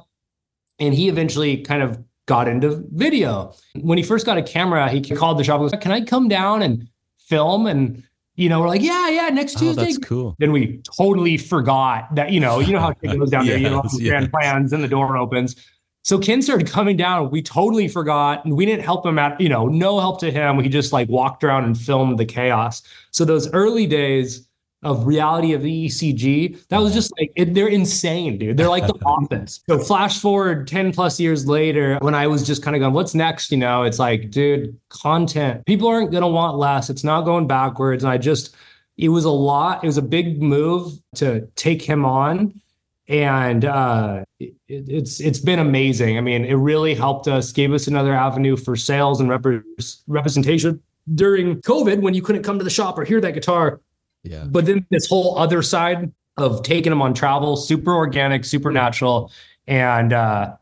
And 0.78 0.95
he 0.95 1.09
eventually 1.09 1.57
kind 1.62 1.83
of 1.83 1.99
got 2.26 2.49
into 2.49 2.85
video. 2.92 3.54
When 3.80 3.97
he 3.99 4.04
first 4.04 4.26
got 4.26 4.37
a 4.37 4.42
camera, 4.42 4.88
he 4.88 5.00
called 5.00 5.38
the 5.38 5.45
shop 5.45 5.61
and 5.61 5.71
goes, 5.71 5.80
Can 5.80 5.92
I 5.92 6.00
come 6.02 6.28
down 6.28 6.62
and 6.62 6.88
film? 7.18 7.66
And, 7.66 8.02
you 8.35 8.49
know, 8.49 8.61
we're 8.61 8.68
like, 8.68 8.83
Yeah, 8.83 9.09
yeah, 9.09 9.28
next 9.30 9.56
Oh, 9.56 9.61
Tuesday. 9.61 9.85
that's 9.85 9.99
cool. 9.99 10.37
Then 10.38 10.52
we 10.52 10.80
totally 10.97 11.37
forgot 11.38 12.14
that, 12.16 12.33
you 12.33 12.40
know, 12.40 12.59
you 12.61 12.73
know 12.73 12.80
how 12.80 12.90
it 13.00 13.18
goes 13.18 13.30
down 13.30 13.47
there, 13.47 13.56
you 13.56 13.71
know, 13.71 13.83
Yes, 13.92 14.09
grand 14.11 14.30
plans 14.30 14.73
and 14.73 14.83
the 14.85 14.88
door 14.88 15.16
opens. 15.16 15.56
So 16.02 16.21
Ken 16.21 16.40
started 16.40 16.68
coming 16.68 16.97
down. 16.97 17.30
We 17.30 17.42
totally 17.42 17.88
forgot 17.88 18.45
and 18.45 18.56
we 18.56 18.64
didn't 18.64 18.85
help 18.85 19.04
him 19.04 19.18
out, 19.18 19.40
you 19.40 19.49
know, 19.49 19.66
no 19.66 19.99
help 19.99 20.21
to 20.21 20.30
him. 20.30 20.56
We 20.56 20.68
just 20.68 20.92
like 20.92 21.09
walked 21.09 21.42
around 21.42 21.64
and 21.64 21.76
filmed 21.76 22.18
the 22.18 22.25
chaos. 22.25 22.83
So 23.11 23.25
those 23.25 23.52
early 23.52 23.87
days 23.88 24.46
of 24.83 25.06
reality 25.06 25.52
of 25.52 25.62
the 25.62 25.87
ECG, 25.87 26.66
that 26.68 26.78
was 26.78 26.92
just 26.92 27.12
like, 27.18 27.33
it, 27.37 27.54
they're 27.54 27.68
insane, 27.68 28.38
dude. 28.38 28.56
They're 28.56 28.68
like 28.68 28.87
the 28.87 28.95
office. 29.06 29.61
So 29.68 29.78
flash 29.78 30.21
forward 30.21 30.68
10 30.68 30.92
plus 30.92 31.18
years 31.18 31.47
later, 31.47 31.99
when 32.00 32.14
I 32.14 32.26
was 32.26 32.47
just 32.47 32.62
kind 32.62 32.76
of 32.76 32.80
going, 32.80 32.95
what's 32.95 33.14
next? 33.14 33.50
You 33.50 33.59
know, 33.59 33.83
it's 33.83 33.99
like, 33.99 34.30
dude, 34.30 34.78
content. 34.88 35.64
People 35.66 35.88
aren't 35.88 36.11
going 36.11 36.23
to 36.23 36.28
want 36.28 36.56
less. 36.56 36.90
It's 36.90 37.04
not 37.04 37.23
going 37.23 37.47
backwards. 37.47 38.04
And 38.04 38.12
I 38.12 38.18
just, 38.18 38.54
it 38.97 39.09
was 39.09 39.25
a 39.25 39.30
lot. 39.30 39.83
It 39.83 39.87
was 39.87 39.99
a 39.99 40.02
big 40.02 40.42
move 40.42 40.92
to 41.16 41.49
take 41.56 41.83
him 41.83 42.04
on 42.04 42.61
and 43.09 43.64
uh, 43.64 44.25
it, 44.40 44.54
it's 44.68 45.21
it's 45.21 45.38
been 45.38 45.59
amazing. 45.59 46.18
I 46.18 46.21
mean, 46.21 46.45
it 46.45 46.54
really 46.54 46.95
helped 46.95 47.28
us, 47.28 47.52
gave 47.52 47.73
us 47.73 47.87
another 47.87 48.14
avenue 48.14 48.56
for 48.56 48.76
sales 48.76 49.21
and 49.21 49.30
repre- 49.30 49.62
representation 50.09 50.83
during 51.14 51.61
COVID 51.62 52.00
when 52.00 52.14
you 52.14 52.23
couldn't 52.23 52.42
come 52.42 52.59
to 52.59 52.64
the 52.64 52.71
shop 52.71 52.99
or 52.99 53.04
hear 53.04 53.21
that 53.21 53.35
guitar. 53.35 53.80
Yeah. 54.26 54.45
But 54.45 54.66
then 54.66 54.87
this 54.90 55.09
whole 55.09 55.38
other 55.38 55.62
side 55.62 56.12
of 56.37 56.62
taking 56.62 56.90
them 56.90 57.02
on 57.02 57.14
travel, 57.14 57.56
super 57.56 57.95
organic, 57.95 58.45
super 58.45 58.71
natural, 58.71 59.33
and 59.66 60.12
uh, 60.12 60.56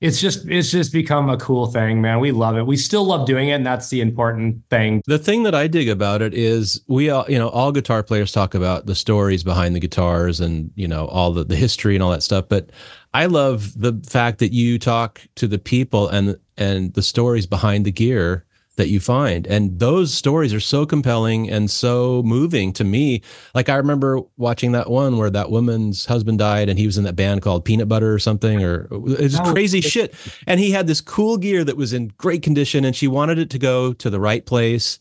it's 0.00 0.20
just 0.20 0.46
it's 0.48 0.70
just 0.70 0.92
become 0.92 1.30
a 1.30 1.38
cool 1.38 1.66
thing, 1.66 2.02
man. 2.02 2.20
We 2.20 2.30
love 2.30 2.56
it. 2.56 2.66
We 2.66 2.76
still 2.76 3.04
love 3.04 3.26
doing 3.26 3.48
it, 3.48 3.52
and 3.52 3.66
that's 3.66 3.88
the 3.88 4.02
important 4.02 4.62
thing. 4.68 5.02
The 5.06 5.18
thing 5.18 5.42
that 5.44 5.54
I 5.54 5.68
dig 5.68 5.88
about 5.88 6.20
it 6.20 6.34
is 6.34 6.82
we 6.86 7.08
all, 7.08 7.24
you 7.28 7.38
know, 7.38 7.48
all 7.48 7.72
guitar 7.72 8.02
players 8.02 8.30
talk 8.30 8.54
about 8.54 8.86
the 8.86 8.94
stories 8.94 9.42
behind 9.42 9.74
the 9.74 9.80
guitars 9.80 10.38
and 10.38 10.70
you 10.74 10.86
know 10.86 11.06
all 11.06 11.32
the 11.32 11.44
the 11.44 11.56
history 11.56 11.94
and 11.94 12.02
all 12.02 12.10
that 12.10 12.22
stuff. 12.22 12.46
But 12.48 12.70
I 13.14 13.26
love 13.26 13.72
the 13.80 13.98
fact 14.06 14.38
that 14.40 14.52
you 14.52 14.78
talk 14.78 15.22
to 15.36 15.48
the 15.48 15.58
people 15.58 16.08
and 16.08 16.38
and 16.58 16.92
the 16.92 17.02
stories 17.02 17.46
behind 17.46 17.86
the 17.86 17.92
gear 17.92 18.44
that 18.76 18.88
you 18.88 19.00
find. 19.00 19.46
And 19.46 19.78
those 19.78 20.12
stories 20.12 20.52
are 20.52 20.60
so 20.60 20.86
compelling 20.86 21.50
and 21.50 21.70
so 21.70 22.22
moving 22.24 22.72
to 22.74 22.84
me. 22.84 23.22
Like 23.54 23.68
I 23.68 23.76
remember 23.76 24.20
watching 24.36 24.72
that 24.72 24.90
one 24.90 25.16
where 25.16 25.30
that 25.30 25.50
woman's 25.50 26.04
husband 26.04 26.38
died 26.38 26.68
and 26.68 26.78
he 26.78 26.86
was 26.86 26.98
in 26.98 27.04
that 27.04 27.16
band 27.16 27.42
called 27.42 27.64
Peanut 27.64 27.88
Butter 27.88 28.12
or 28.12 28.18
something 28.18 28.62
or 28.62 28.86
it's 28.90 29.38
oh, 29.38 29.52
crazy 29.52 29.80
shit. 29.80 30.14
And 30.46 30.60
he 30.60 30.70
had 30.70 30.86
this 30.86 31.00
cool 31.00 31.38
gear 31.38 31.64
that 31.64 31.76
was 31.76 31.92
in 31.92 32.12
great 32.18 32.42
condition 32.42 32.84
and 32.84 32.94
she 32.94 33.08
wanted 33.08 33.38
it 33.38 33.50
to 33.50 33.58
go 33.58 33.92
to 33.94 34.10
the 34.10 34.20
right 34.20 34.44
place. 34.44 34.98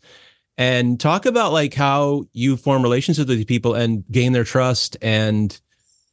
And 0.58 0.98
talk 0.98 1.26
about 1.26 1.52
like 1.52 1.74
how 1.74 2.28
you 2.32 2.56
form 2.56 2.82
relationships 2.82 3.28
with 3.28 3.38
these 3.38 3.46
people 3.46 3.74
and 3.74 4.06
gain 4.10 4.32
their 4.32 4.46
trust 4.46 4.96
and 5.02 5.60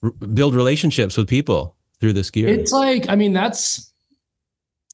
r- 0.02 0.10
build 0.10 0.56
relationships 0.56 1.16
with 1.16 1.28
people 1.28 1.76
through 2.00 2.14
this 2.14 2.28
gear. 2.28 2.48
It's 2.48 2.72
like, 2.72 3.08
I 3.08 3.14
mean, 3.14 3.32
that's 3.32 3.91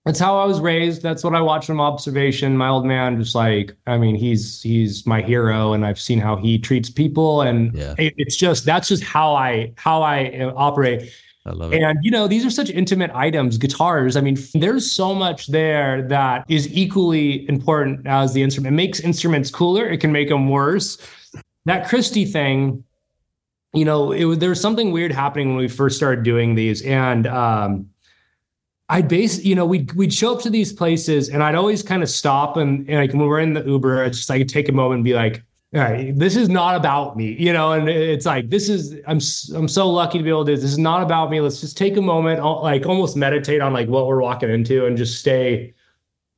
that's 0.09 0.19
how 0.19 0.39
I 0.39 0.47
was 0.47 0.59
raised. 0.59 1.03
That's 1.03 1.23
what 1.23 1.35
I 1.35 1.43
watched 1.43 1.67
from 1.67 1.83
observation. 1.83 2.57
My 2.57 2.69
old 2.69 2.87
man, 2.87 3.21
just 3.21 3.35
like, 3.35 3.77
I 3.87 3.99
mean, 3.99 4.15
he's 4.15 4.63
he's 4.63 5.05
my 5.05 5.21
hero, 5.21 5.75
and 5.75 5.85
I've 5.85 6.01
seen 6.01 6.19
how 6.19 6.37
he 6.37 6.59
treats 6.59 6.89
people, 6.89 7.43
and 7.43 7.75
yeah. 7.75 7.95
it, 7.99 8.15
it's 8.17 8.35
just 8.35 8.65
that's 8.65 8.89
just 8.89 9.03
how 9.03 9.35
I 9.35 9.75
how 9.77 10.01
I 10.01 10.31
uh, 10.41 10.55
operate. 10.57 11.13
I 11.45 11.51
love 11.51 11.75
it. 11.75 11.83
And 11.83 11.99
you 12.01 12.11
know, 12.11 12.27
these 12.27 12.47
are 12.47 12.49
such 12.49 12.71
intimate 12.71 13.11
items, 13.13 13.59
guitars. 13.59 14.17
I 14.17 14.23
mean, 14.23 14.39
there's 14.55 14.91
so 14.91 15.15
much 15.15 15.49
there 15.49 16.01
that 16.09 16.47
is 16.49 16.75
equally 16.75 17.47
important 17.47 18.07
as 18.07 18.33
the 18.33 18.43
instrument. 18.43 18.73
It 18.73 18.77
makes 18.77 19.01
instruments 19.01 19.51
cooler. 19.51 19.87
It 19.87 19.99
can 19.99 20.11
make 20.11 20.31
them 20.31 20.49
worse. 20.49 20.97
That 21.67 21.87
Christie 21.87 22.25
thing, 22.25 22.83
you 23.75 23.85
know, 23.85 24.13
it 24.13 24.25
was 24.25 24.39
there 24.39 24.49
was 24.49 24.61
something 24.63 24.91
weird 24.91 25.13
happening 25.13 25.49
when 25.49 25.59
we 25.59 25.69
first 25.69 25.99
started 25.99 26.25
doing 26.25 26.55
these, 26.55 26.81
and 26.81 27.27
um, 27.27 27.91
I'd 28.91 29.09
base, 29.09 29.45
you 29.45 29.55
know, 29.55 29.67
we'd 29.67 29.93
we'd 29.93 30.13
show 30.13 30.35
up 30.35 30.43
to 30.43 30.51
these 30.51 30.73
places 30.73 31.29
and 31.29 31.43
I'd 31.43 31.55
always 31.55 31.83
kind 31.83 32.03
of 32.03 32.09
stop 32.09 32.57
and, 32.57 32.89
and 32.89 32.99
like 32.99 33.13
when 33.13 33.27
we're 33.27 33.41
in 33.41 33.53
the 33.53 33.63
Uber, 33.65 34.05
it's 34.05 34.19
just 34.19 34.31
like 34.31 34.47
take 34.49 34.69
a 34.69 34.73
moment 34.73 34.99
and 34.99 35.05
be 35.05 35.15
like, 35.15 35.43
all 35.75 35.83
right, 35.83 36.19
this 36.19 36.37
is 36.37 36.49
not 36.49 36.75
about 36.75 37.15
me, 37.15 37.37
you 37.39 37.53
know, 37.53 37.73
and 37.73 37.89
it's 37.89 38.25
like 38.25 38.49
this 38.49 38.71
is 38.71 38.95
I'm 39.07 39.21
I'm 39.55 39.69
so 39.69 39.91
lucky 39.91 40.17
to 40.17 40.25
be 40.25 40.31
able 40.31 40.47
to 40.47 40.53
this. 40.53 40.63
This 40.63 40.73
is 40.73 40.79
not 40.79 41.03
about 41.03 41.31
me. 41.31 41.41
Let's 41.41 41.61
just 41.61 41.77
take 41.77 41.99
a 41.99 42.03
moment, 42.03 42.43
like 42.43 42.87
almost 42.87 43.17
meditate 43.17 43.61
on 43.61 43.75
like 43.75 43.89
what 43.89 44.07
we're 44.07 44.23
walking 44.23 44.49
into 44.49 44.87
and 44.87 44.97
just 44.97 45.21
stay 45.21 45.75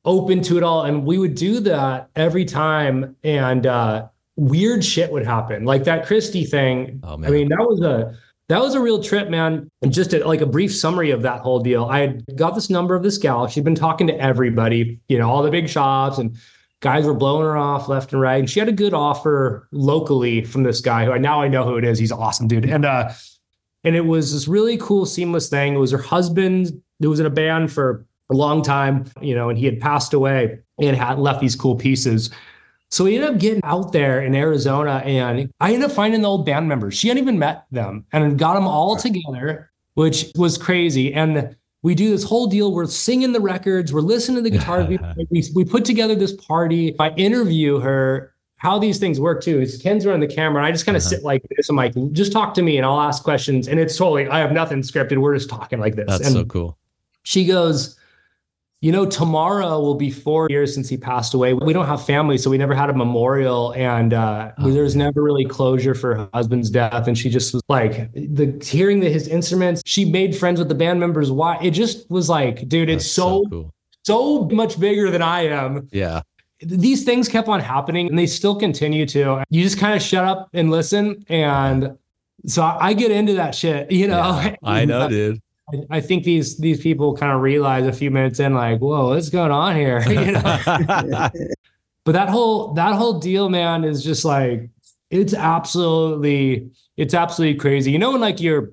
open 0.04 0.42
to 0.42 0.56
it 0.56 0.64
all. 0.64 0.82
And 0.82 1.04
we 1.04 1.18
would 1.18 1.36
do 1.36 1.60
that 1.60 2.10
every 2.16 2.44
time 2.44 3.14
and 3.22 3.66
uh 3.66 4.08
weird 4.34 4.84
shit 4.84 5.12
would 5.12 5.24
happen. 5.24 5.64
Like 5.64 5.84
that 5.84 6.06
Christie 6.06 6.44
thing. 6.44 7.00
Oh, 7.04 7.14
I 7.14 7.30
mean, 7.30 7.48
that 7.50 7.60
was 7.60 7.80
a 7.82 8.16
that 8.50 8.60
was 8.60 8.74
a 8.74 8.80
real 8.80 9.00
trip, 9.00 9.30
man. 9.30 9.70
And 9.80 9.92
just 9.92 10.12
a, 10.12 10.26
like 10.26 10.40
a 10.40 10.46
brief 10.46 10.74
summary 10.74 11.12
of 11.12 11.22
that 11.22 11.40
whole 11.40 11.60
deal. 11.60 11.84
I 11.84 12.00
had 12.00 12.24
got 12.34 12.56
this 12.56 12.68
number 12.68 12.96
of 12.96 13.04
this 13.04 13.16
gal. 13.16 13.46
She'd 13.46 13.62
been 13.62 13.76
talking 13.76 14.08
to 14.08 14.20
everybody, 14.20 14.98
you 15.08 15.18
know, 15.18 15.30
all 15.30 15.44
the 15.44 15.52
big 15.52 15.68
shops 15.68 16.18
and 16.18 16.36
guys 16.80 17.06
were 17.06 17.14
blowing 17.14 17.44
her 17.44 17.56
off 17.56 17.88
left 17.88 18.12
and 18.12 18.20
right. 18.20 18.40
And 18.40 18.50
she 18.50 18.58
had 18.58 18.68
a 18.68 18.72
good 18.72 18.92
offer 18.92 19.68
locally 19.70 20.42
from 20.42 20.64
this 20.64 20.80
guy 20.80 21.04
who 21.04 21.12
I 21.12 21.18
now 21.18 21.40
I 21.40 21.46
know 21.46 21.62
who 21.62 21.76
it 21.76 21.84
is. 21.84 21.96
He's 21.96 22.10
awesome, 22.10 22.48
dude. 22.48 22.64
And 22.64 22.84
uh 22.84 23.12
and 23.84 23.94
it 23.94 24.04
was 24.04 24.32
this 24.32 24.48
really 24.48 24.76
cool, 24.78 25.06
seamless 25.06 25.48
thing. 25.48 25.74
It 25.74 25.78
was 25.78 25.92
her 25.92 25.98
husband 25.98 26.82
who 26.98 27.08
was 27.08 27.20
in 27.20 27.26
a 27.26 27.30
band 27.30 27.70
for 27.70 28.04
a 28.32 28.34
long 28.34 28.62
time, 28.62 29.04
you 29.20 29.34
know, 29.34 29.48
and 29.48 29.56
he 29.56 29.64
had 29.64 29.78
passed 29.78 30.12
away 30.12 30.58
and 30.80 30.96
had 30.96 31.20
left 31.20 31.40
these 31.40 31.54
cool 31.54 31.76
pieces. 31.76 32.30
So 32.90 33.04
we 33.04 33.14
ended 33.14 33.30
up 33.30 33.38
getting 33.38 33.62
out 33.62 33.92
there 33.92 34.22
in 34.22 34.34
Arizona 34.34 35.00
and 35.04 35.52
I 35.60 35.72
ended 35.72 35.90
up 35.90 35.94
finding 35.94 36.22
the 36.22 36.28
old 36.28 36.44
band 36.44 36.68
members. 36.68 36.94
She 36.94 37.06
hadn't 37.06 37.22
even 37.22 37.38
met 37.38 37.66
them 37.70 38.04
and 38.12 38.36
got 38.36 38.54
them 38.54 38.66
all 38.66 38.96
together, 38.96 39.70
which 39.94 40.32
was 40.34 40.58
crazy. 40.58 41.14
And 41.14 41.56
we 41.82 41.94
do 41.94 42.10
this 42.10 42.24
whole 42.24 42.48
deal. 42.48 42.72
We're 42.72 42.86
singing 42.86 43.32
the 43.32 43.40
records, 43.40 43.92
we're 43.92 44.00
listening 44.00 44.42
to 44.42 44.50
the 44.50 44.50
guitar. 44.50 44.84
we, 44.84 44.98
we 45.54 45.64
put 45.64 45.84
together 45.84 46.16
this 46.16 46.32
party. 46.32 46.96
I 46.98 47.10
interview 47.10 47.78
her 47.78 48.34
how 48.56 48.78
these 48.78 48.98
things 48.98 49.18
work 49.20 49.42
too 49.42 49.60
is 49.60 49.80
Ken's 49.80 50.04
running 50.04 50.20
the 50.20 50.34
camera 50.34 50.58
and 50.58 50.66
I 50.66 50.72
just 50.72 50.84
kind 50.84 50.96
of 50.96 51.02
uh-huh. 51.02 51.10
sit 51.10 51.22
like 51.22 51.42
this. 51.56 51.70
I'm 51.70 51.76
like, 51.76 51.94
just 52.12 52.32
talk 52.32 52.54
to 52.54 52.62
me 52.62 52.76
and 52.76 52.84
I'll 52.84 53.00
ask 53.00 53.22
questions. 53.22 53.68
And 53.68 53.78
it's 53.78 53.96
totally, 53.96 54.28
I 54.28 54.40
have 54.40 54.52
nothing 54.52 54.82
scripted. 54.82 55.18
We're 55.18 55.34
just 55.34 55.48
talking 55.48 55.78
like 55.78 55.94
this. 55.94 56.06
That's 56.08 56.26
and 56.26 56.32
so 56.32 56.44
cool. 56.44 56.76
She 57.22 57.46
goes, 57.46 57.96
you 58.82 58.92
know, 58.92 59.04
tomorrow 59.04 59.78
will 59.78 59.94
be 59.94 60.10
four 60.10 60.48
years 60.48 60.72
since 60.72 60.88
he 60.88 60.96
passed 60.96 61.34
away. 61.34 61.52
We 61.52 61.74
don't 61.74 61.86
have 61.86 62.04
family, 62.04 62.38
so 62.38 62.48
we 62.48 62.56
never 62.56 62.74
had 62.74 62.88
a 62.88 62.94
memorial, 62.94 63.74
and 63.74 64.14
uh, 64.14 64.52
oh, 64.56 64.70
there 64.70 64.84
was 64.84 64.96
never 64.96 65.22
really 65.22 65.44
closure 65.44 65.94
for 65.94 66.14
her 66.14 66.28
husband's 66.32 66.70
death. 66.70 67.06
And 67.06 67.16
she 67.16 67.28
just 67.28 67.52
was 67.52 67.62
like, 67.68 68.10
the 68.14 68.58
hearing 68.64 69.00
that 69.00 69.10
his 69.10 69.28
instruments. 69.28 69.82
She 69.84 70.06
made 70.06 70.34
friends 70.34 70.58
with 70.58 70.68
the 70.70 70.74
band 70.74 70.98
members. 70.98 71.30
Why? 71.30 71.58
It 71.60 71.72
just 71.72 72.10
was 72.10 72.30
like, 72.30 72.68
dude, 72.68 72.88
it's 72.88 73.06
so 73.06 73.20
so, 73.44 73.50
cool. 73.50 73.74
so 74.04 74.44
much 74.46 74.80
bigger 74.80 75.10
than 75.10 75.20
I 75.22 75.46
am. 75.46 75.88
Yeah. 75.92 76.22
These 76.62 77.04
things 77.04 77.28
kept 77.28 77.48
on 77.48 77.60
happening, 77.60 78.08
and 78.08 78.18
they 78.18 78.26
still 78.26 78.54
continue 78.54 79.04
to. 79.06 79.44
You 79.50 79.62
just 79.62 79.78
kind 79.78 79.94
of 79.94 80.00
shut 80.02 80.24
up 80.24 80.48
and 80.54 80.70
listen, 80.70 81.24
and 81.28 81.98
so 82.46 82.62
I 82.62 82.94
get 82.94 83.10
into 83.10 83.34
that 83.34 83.54
shit. 83.54 83.90
You 83.90 84.08
know, 84.08 84.40
yeah, 84.42 84.56
I 84.62 84.84
know, 84.86 85.08
dude. 85.08 85.40
I 85.90 86.00
think 86.00 86.24
these 86.24 86.58
these 86.58 86.80
people 86.80 87.16
kind 87.16 87.32
of 87.32 87.40
realize 87.40 87.86
a 87.86 87.92
few 87.92 88.10
minutes 88.10 88.40
in, 88.40 88.54
like, 88.54 88.80
whoa, 88.80 89.10
what's 89.10 89.28
going 89.28 89.50
on 89.50 89.76
here? 89.76 90.00
you 90.08 90.32
know. 90.32 90.42
but 92.04 92.12
that 92.12 92.28
whole 92.28 92.74
that 92.74 92.94
whole 92.94 93.18
deal, 93.18 93.48
man, 93.48 93.84
is 93.84 94.02
just 94.02 94.24
like 94.24 94.68
it's 95.10 95.34
absolutely 95.34 96.70
it's 96.96 97.14
absolutely 97.14 97.58
crazy. 97.58 97.90
You 97.90 97.98
know, 97.98 98.12
when 98.12 98.20
like 98.20 98.40
you're 98.40 98.72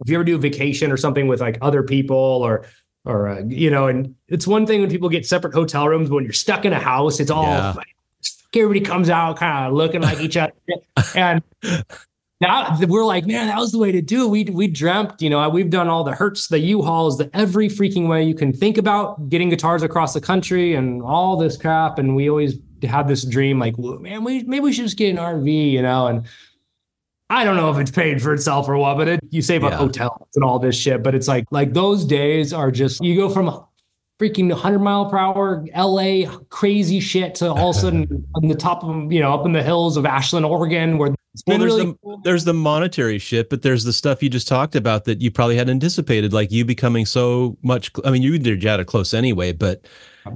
if 0.00 0.10
you 0.10 0.16
ever 0.16 0.24
do 0.24 0.36
a 0.36 0.38
vacation 0.38 0.90
or 0.90 0.96
something 0.96 1.26
with 1.28 1.40
like 1.40 1.58
other 1.62 1.82
people 1.82 2.16
or 2.16 2.66
or 3.04 3.28
uh, 3.28 3.42
you 3.46 3.70
know, 3.70 3.86
and 3.88 4.14
it's 4.28 4.46
one 4.46 4.66
thing 4.66 4.80
when 4.80 4.90
people 4.90 5.08
get 5.08 5.26
separate 5.26 5.54
hotel 5.54 5.88
rooms, 5.88 6.08
but 6.08 6.16
when 6.16 6.24
you're 6.24 6.32
stuck 6.32 6.64
in 6.64 6.72
a 6.72 6.80
house, 6.80 7.20
it's 7.20 7.30
all 7.30 7.44
yeah. 7.44 7.74
everybody 8.54 8.80
comes 8.80 9.10
out 9.10 9.36
kind 9.36 9.66
of 9.66 9.74
looking 9.74 10.00
like 10.00 10.20
each 10.20 10.36
other, 10.36 10.52
and 11.14 11.42
that 12.46 12.88
we're 12.88 13.04
like, 13.04 13.26
man, 13.26 13.48
that 13.48 13.58
was 13.58 13.72
the 13.72 13.78
way 13.78 13.92
to 13.92 14.02
do 14.02 14.24
it. 14.24 14.28
We 14.28 14.44
we 14.44 14.66
dreamt, 14.66 15.20
you 15.20 15.30
know, 15.30 15.48
we've 15.48 15.70
done 15.70 15.88
all 15.88 16.04
the 16.04 16.14
Hertz, 16.14 16.48
the 16.48 16.58
U-Hauls, 16.58 17.18
the 17.18 17.30
every 17.34 17.68
freaking 17.68 18.08
way 18.08 18.24
you 18.24 18.34
can 18.34 18.52
think 18.52 18.78
about 18.78 19.28
getting 19.28 19.48
guitars 19.48 19.82
across 19.82 20.14
the 20.14 20.20
country 20.20 20.74
and 20.74 21.02
all 21.02 21.36
this 21.36 21.56
crap. 21.56 21.98
And 21.98 22.16
we 22.16 22.28
always 22.28 22.58
had 22.82 23.08
this 23.08 23.24
dream, 23.24 23.58
like, 23.58 23.78
man, 23.78 24.24
we 24.24 24.42
maybe 24.44 24.64
we 24.64 24.72
should 24.72 24.84
just 24.84 24.98
get 24.98 25.10
an 25.10 25.16
RV, 25.16 25.70
you 25.70 25.82
know, 25.82 26.06
and 26.06 26.26
I 27.30 27.44
don't 27.44 27.56
know 27.56 27.70
if 27.70 27.78
it's 27.78 27.90
paid 27.90 28.20
for 28.20 28.34
itself 28.34 28.68
or 28.68 28.76
what, 28.76 28.96
but 28.96 29.08
it, 29.08 29.20
you 29.30 29.42
save 29.42 29.64
up 29.64 29.72
yeah. 29.72 29.78
hotels 29.78 30.28
and 30.34 30.44
all 30.44 30.58
this 30.58 30.76
shit. 30.76 31.02
But 31.02 31.14
it's 31.14 31.28
like 31.28 31.46
like 31.50 31.72
those 31.72 32.04
days 32.04 32.52
are 32.52 32.70
just 32.70 33.02
you 33.02 33.16
go 33.16 33.28
from 33.28 33.64
freaking 34.20 34.48
100 34.48 34.78
mile 34.78 35.10
per 35.10 35.18
hour 35.18 35.66
LA 35.76 36.30
crazy 36.50 37.00
shit 37.00 37.34
to 37.36 37.50
all 37.50 37.70
of 37.70 37.76
a 37.76 37.78
sudden 37.80 38.28
on 38.36 38.48
the 38.48 38.54
top 38.54 38.84
of 38.84 39.12
you 39.12 39.20
know 39.20 39.32
up 39.34 39.46
in 39.46 39.52
the 39.52 39.62
hills 39.62 39.96
of 39.96 40.06
Ashland, 40.06 40.46
Oregon, 40.46 40.98
where 40.98 41.14
well, 41.46 41.58
there's 41.58 41.72
really 41.72 41.86
the 41.86 41.98
cool. 42.02 42.20
there's 42.22 42.44
the 42.44 42.54
monetary 42.54 43.18
shit, 43.18 43.50
but 43.50 43.62
there's 43.62 43.84
the 43.84 43.92
stuff 43.92 44.22
you 44.22 44.30
just 44.30 44.46
talked 44.46 44.76
about 44.76 45.04
that 45.04 45.20
you 45.20 45.30
probably 45.30 45.56
hadn't 45.56 45.72
anticipated, 45.72 46.32
like 46.32 46.52
you 46.52 46.64
becoming 46.64 47.06
so 47.06 47.56
much. 47.62 47.90
I 48.04 48.10
mean, 48.10 48.22
you 48.22 48.34
and 48.34 48.46
your 48.46 48.56
dad 48.56 48.78
are 48.78 48.84
close 48.84 49.12
anyway, 49.12 49.52
but 49.52 49.84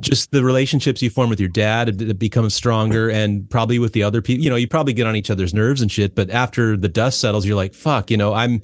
just 0.01 0.33
the 0.33 0.43
relationships 0.43 1.01
you 1.01 1.09
form 1.09 1.31
with 1.31 1.41
your 1.41 1.49
dad 1.49 2.03
it 2.03 2.19
becomes 2.19 2.55
stronger, 2.55 3.09
and 3.11 3.49
probably 3.49 3.79
with 3.79 3.93
the 3.93 4.03
other 4.03 4.21
people. 4.21 4.43
You 4.43 4.51
know, 4.51 4.57
you 4.57 4.67
probably 4.67 4.93
get 4.93 5.07
on 5.07 5.15
each 5.15 5.31
other's 5.31 5.55
nerves 5.55 5.81
and 5.81 5.91
shit, 5.91 6.15
but 6.15 6.31
after 6.31 6.77
the 6.77 6.89
dust 6.89 7.21
settles, 7.21 7.47
you're 7.47 7.57
like, 7.57 7.75
fuck, 7.75 8.11
you 8.11 8.17
know, 8.17 8.35
I'm 8.35 8.61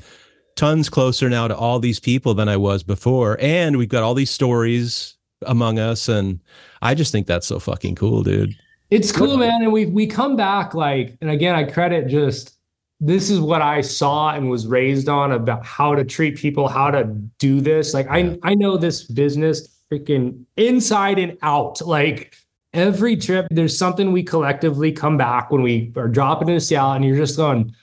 tons 0.57 0.89
closer 0.89 1.31
now 1.31 1.49
to 1.49 1.57
all 1.57 1.79
these 1.79 2.01
people 2.01 2.35
than 2.35 2.49
I 2.49 2.57
was 2.57 2.83
before, 2.83 3.39
and 3.41 3.77
we've 3.77 3.89
got 3.89 4.03
all 4.03 4.15
these 4.15 4.31
stories 4.31 5.17
among 5.47 5.79
us, 5.79 6.09
and 6.09 6.41
I 6.83 6.95
just 6.95 7.13
think 7.13 7.29
that's 7.29 7.47
so 7.47 7.61
fucking 7.61 7.95
cool, 7.95 8.25
dude. 8.25 8.57
It's 8.91 9.11
cool, 9.11 9.37
man. 9.37 9.63
And 9.63 9.73
we 9.73 9.87
we 9.87 10.07
come 10.07 10.37
back 10.37 10.75
like, 10.75 11.17
and 11.21 11.31
again, 11.31 11.55
I 11.55 11.65
credit 11.65 12.09
just 12.09 12.59
this 13.01 13.29
is 13.29 13.41
what 13.41 13.61
I 13.61 13.81
saw 13.81 14.31
and 14.35 14.49
was 14.49 14.67
raised 14.67 15.09
on 15.09 15.33
about 15.33 15.65
how 15.65 15.95
to 15.95 16.05
treat 16.05 16.37
people, 16.37 16.69
how 16.69 16.91
to 16.91 17.05
do 17.39 17.61
this. 17.61 17.95
Like 17.95 18.07
I 18.09 18.39
I 18.43 18.55
know 18.55 18.77
this 18.77 19.05
business 19.05 19.69
freaking 19.91 20.45
inside 20.57 21.19
and 21.19 21.37
out. 21.43 21.81
Like 21.81 22.35
every 22.73 23.17
trip, 23.17 23.47
there's 23.51 23.77
something 23.77 24.13
we 24.13 24.23
collectively 24.23 24.93
come 24.93 25.17
back 25.17 25.51
when 25.51 25.63
we 25.63 25.93
are 25.97 26.09
dropping 26.09 26.49
into 26.49 26.61
Seattle, 26.61 26.93
and 26.93 27.05
you're 27.05 27.17
just 27.17 27.37
going, 27.37 27.75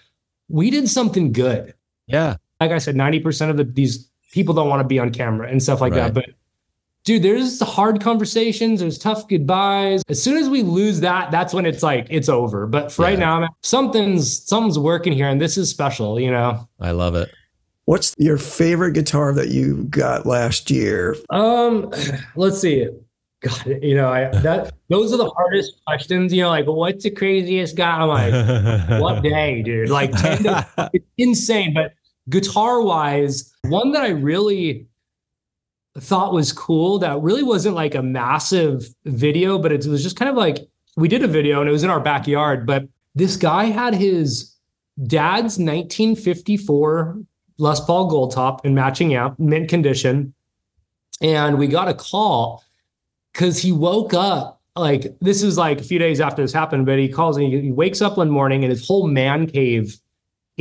we 0.50 0.70
did 0.70 0.90
something 0.90 1.32
good. 1.32 1.74
Yeah. 2.08 2.36
Like 2.60 2.72
I 2.72 2.78
said, 2.78 2.96
90% 2.96 3.50
of 3.50 3.58
the, 3.58 3.64
these 3.64 4.10
people 4.32 4.54
don't 4.54 4.70
want 4.70 4.82
to 4.82 4.88
be 4.88 5.00
on 5.00 5.12
camera 5.12 5.50
and 5.50 5.64
stuff 5.64 5.82
like 5.82 5.94
right. 5.94 6.14
that. 6.14 6.14
But 6.14 6.26
dude, 7.04 7.24
there's 7.24 7.62
hard 7.62 8.02
conversations, 8.02 8.80
there's 8.80 8.98
tough 8.98 9.28
goodbyes. 9.28 10.04
As 10.10 10.22
soon 10.22 10.38
as 10.38 10.50
we 10.50 10.64
lose 10.64 11.00
that, 11.02 11.32
that's 11.32 11.54
when 11.54 11.66
it's 11.66 11.84
like 11.84 12.08
it's 12.10 12.30
over. 12.30 12.68
But 12.68 12.92
for 12.92 13.04
yeah. 13.04 13.10
right 13.10 13.20
now, 13.20 13.50
something's 13.62 14.48
something's 14.48 14.80
working 14.80 15.14
here, 15.14 15.28
and 15.28 15.40
this 15.40 15.58
is 15.58 15.70
special, 15.70 16.20
you 16.20 16.32
know. 16.32 16.68
I 16.80 16.92
love 16.92 17.16
it. 17.16 17.32
What's 17.86 18.16
your 18.18 18.38
favorite 18.38 18.94
guitar 18.94 19.34
that 19.34 19.50
you 19.50 19.86
got 19.86 20.26
last 20.26 20.70
year? 20.70 21.16
Um, 21.30 21.92
let's 22.36 22.60
see. 22.60 22.88
God, 23.42 23.66
you 23.82 23.96
know, 23.96 24.10
I 24.10 24.30
that 24.42 24.72
those 24.90 25.12
are 25.12 25.18
the 25.18 25.30
hardest 25.30 25.82
questions. 25.88 26.32
You 26.32 26.44
know, 26.44 26.50
like 26.50 26.68
what's 26.68 27.04
the 27.04 27.10
craziest 27.10 27.76
guy? 27.76 27.98
I'm 27.98 28.08
like, 28.08 29.02
what 29.02 29.24
day, 29.24 29.64
dude? 29.64 29.90
Like, 29.90 30.12
it's 30.14 31.06
insane. 31.18 31.74
But 31.74 31.94
guitar 32.30 32.82
wise, 32.84 33.52
one 33.64 33.92
that 33.94 34.04
I 34.04 34.10
really 34.10 34.88
thought 36.00 36.34
was 36.34 36.54
cool 36.54 37.00
that 37.00 37.22
really 37.22 37.44
wasn't 37.44 37.76
like 37.76 37.96
a 37.96 38.02
massive 38.02 38.86
video, 39.06 39.58
but 39.58 39.72
it 39.72 39.86
was 39.86 40.04
just 40.04 40.16
kind 40.16 40.30
of 40.30 40.38
like 40.38 40.60
we 40.96 41.08
did 41.08 41.24
a 41.24 41.28
video 41.28 41.60
and 41.60 41.70
it 41.70 41.72
was 41.72 41.84
in 41.84 41.90
our 41.90 42.00
backyard. 42.00 42.66
But 42.66 42.88
this 43.16 43.36
guy 43.36 43.66
had 43.66 43.94
his 43.94 44.56
dad's 45.08 45.58
1954 45.58 47.20
Les 47.58 47.80
Paul 47.86 48.08
Gold 48.08 48.32
Top 48.32 48.66
in 48.66 48.74
matching 48.74 49.14
amp, 49.14 49.40
mint 49.40 49.70
condition. 49.70 50.34
And 51.22 51.58
we 51.60 51.68
got 51.68 51.88
a 51.88 51.94
call 51.94 52.64
because 53.34 53.60
he 53.60 53.72
woke 53.72 54.14
up 54.14 54.62
like 54.76 55.16
this 55.20 55.44
is 55.44 55.58
like 55.58 55.80
a 55.80 55.84
few 55.84 56.00
days 56.00 56.20
after 56.20 56.42
this 56.42 56.54
happened, 56.54 56.86
but 56.86 56.98
he 56.98 57.10
calls 57.10 57.38
and 57.38 57.46
he, 57.46 57.62
he 57.62 57.72
wakes 57.72 58.02
up 58.02 58.18
one 58.18 58.30
morning 58.30 58.64
and 58.64 58.72
his 58.72 58.88
whole 58.88 59.08
man 59.08 59.48
cave 59.48 59.98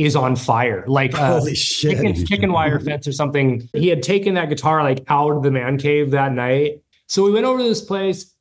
is 0.05 0.15
on 0.15 0.35
fire. 0.35 0.83
Like 0.87 1.17
uh, 1.17 1.39
holy 1.39 1.55
shit, 1.55 1.97
chicken, 1.97 2.25
chicken 2.25 2.51
wire 2.51 2.79
fence 2.85 3.07
or 3.07 3.11
something. 3.11 3.69
He 3.73 3.87
had 3.87 4.03
taken 4.03 4.33
that 4.35 4.49
guitar 4.49 4.83
like 4.83 5.03
out 5.07 5.31
of 5.31 5.43
the 5.43 5.51
man 5.51 5.77
cave 5.77 6.11
that 6.11 6.33
night. 6.33 6.81
So 7.07 7.23
we 7.23 7.31
went 7.31 7.45
over 7.45 7.59
to 7.59 7.63
this 7.63 7.81
place 7.81 8.33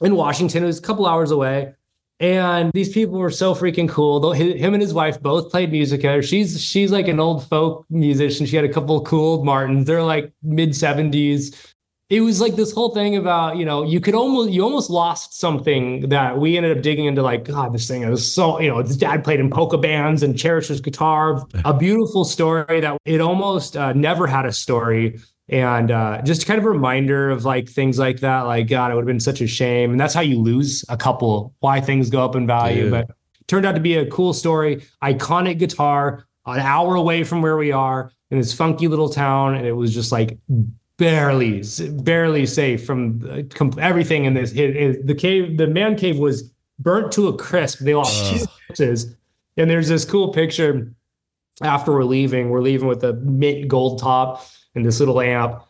in 0.00 0.14
Washington. 0.16 0.64
It 0.64 0.66
was 0.66 0.78
a 0.78 0.82
couple 0.82 1.06
hours 1.06 1.30
away. 1.30 1.74
And 2.20 2.70
these 2.74 2.90
people 2.90 3.18
were 3.18 3.30
so 3.30 3.54
freaking 3.54 3.88
cool. 3.88 4.20
Though 4.20 4.32
him 4.32 4.74
and 4.74 4.82
his 4.82 4.92
wife 4.92 5.20
both 5.22 5.50
played 5.50 5.72
music. 5.72 6.02
She's 6.22 6.62
she's 6.62 6.92
like 6.92 7.08
an 7.08 7.18
old 7.18 7.48
folk 7.48 7.86
musician. 7.88 8.44
She 8.44 8.56
had 8.56 8.64
a 8.66 8.72
couple 8.72 9.00
cool 9.02 9.42
Martins. 9.42 9.86
They're 9.86 10.02
like 10.02 10.30
mid 10.42 10.76
seventies. 10.76 11.69
It 12.10 12.22
was 12.22 12.40
like 12.40 12.56
this 12.56 12.72
whole 12.72 12.92
thing 12.92 13.16
about 13.16 13.56
you 13.56 13.64
know 13.64 13.84
you 13.84 14.00
could 14.00 14.14
almost 14.14 14.50
you 14.50 14.62
almost 14.62 14.90
lost 14.90 15.38
something 15.38 16.08
that 16.08 16.38
we 16.38 16.56
ended 16.56 16.76
up 16.76 16.82
digging 16.82 17.06
into. 17.06 17.22
Like 17.22 17.44
God, 17.44 17.72
this 17.72 17.86
thing 17.86 18.02
is 18.02 18.30
so 18.30 18.60
you 18.60 18.68
know 18.68 18.82
his 18.82 18.96
dad 18.96 19.22
played 19.22 19.40
in 19.40 19.48
polka 19.48 19.78
bands 19.78 20.22
and 20.22 20.36
cherished 20.36 20.68
his 20.68 20.80
guitar. 20.80 21.46
A 21.64 21.72
beautiful 21.72 22.24
story 22.24 22.80
that 22.80 22.98
it 23.04 23.20
almost 23.20 23.76
uh, 23.76 23.92
never 23.92 24.26
had 24.26 24.44
a 24.44 24.52
story 24.52 25.20
and 25.50 25.90
uh, 25.90 26.22
just 26.22 26.46
kind 26.46 26.58
of 26.58 26.64
a 26.64 26.70
reminder 26.70 27.28
of 27.28 27.44
like 27.44 27.68
things 27.68 27.98
like 27.98 28.20
that 28.20 28.42
like 28.42 28.68
god 28.68 28.90
it 28.90 28.94
would 28.94 29.02
have 29.02 29.06
been 29.06 29.20
such 29.20 29.40
a 29.40 29.46
shame 29.46 29.90
and 29.90 30.00
that's 30.00 30.14
how 30.14 30.20
you 30.20 30.38
lose 30.38 30.84
a 30.88 30.96
couple 30.96 31.52
why 31.58 31.80
things 31.80 32.08
go 32.08 32.24
up 32.24 32.36
in 32.36 32.46
value 32.46 32.88
but 32.90 33.10
turned 33.48 33.66
out 33.66 33.74
to 33.74 33.80
be 33.80 33.96
a 33.96 34.06
cool 34.06 34.32
story 34.32 34.82
iconic 35.02 35.58
guitar 35.58 36.24
an 36.46 36.60
hour 36.60 36.94
away 36.94 37.24
from 37.24 37.42
where 37.42 37.56
we 37.56 37.72
are 37.72 38.12
in 38.30 38.38
this 38.38 38.52
funky 38.52 38.86
little 38.86 39.08
town 39.08 39.54
and 39.56 39.66
it 39.66 39.72
was 39.72 39.92
just 39.92 40.12
like 40.12 40.38
barely 41.00 41.64
barely 42.02 42.46
safe 42.46 42.86
from 42.86 43.48
everything 43.80 44.26
in 44.26 44.34
this 44.34 44.52
it, 44.52 44.76
it, 44.76 45.06
the 45.06 45.14
cave 45.14 45.56
the 45.56 45.66
man 45.66 45.96
cave 45.96 46.18
was 46.18 46.52
burnt 46.78 47.10
to 47.10 47.26
a 47.26 47.36
crisp 47.36 47.80
they 47.80 47.94
lost 47.94 48.30
two 48.30 48.46
pieces 48.68 49.16
and 49.56 49.68
there's 49.68 49.88
this 49.88 50.04
cool 50.04 50.32
picture 50.32 50.94
after 51.62 51.90
we're 51.90 52.04
leaving 52.04 52.50
we're 52.50 52.60
leaving 52.60 52.86
with 52.86 53.02
a 53.02 53.14
mint 53.14 53.66
gold 53.66 53.98
top 53.98 54.46
and 54.74 54.84
this 54.84 55.00
little 55.00 55.20
amp. 55.20 55.62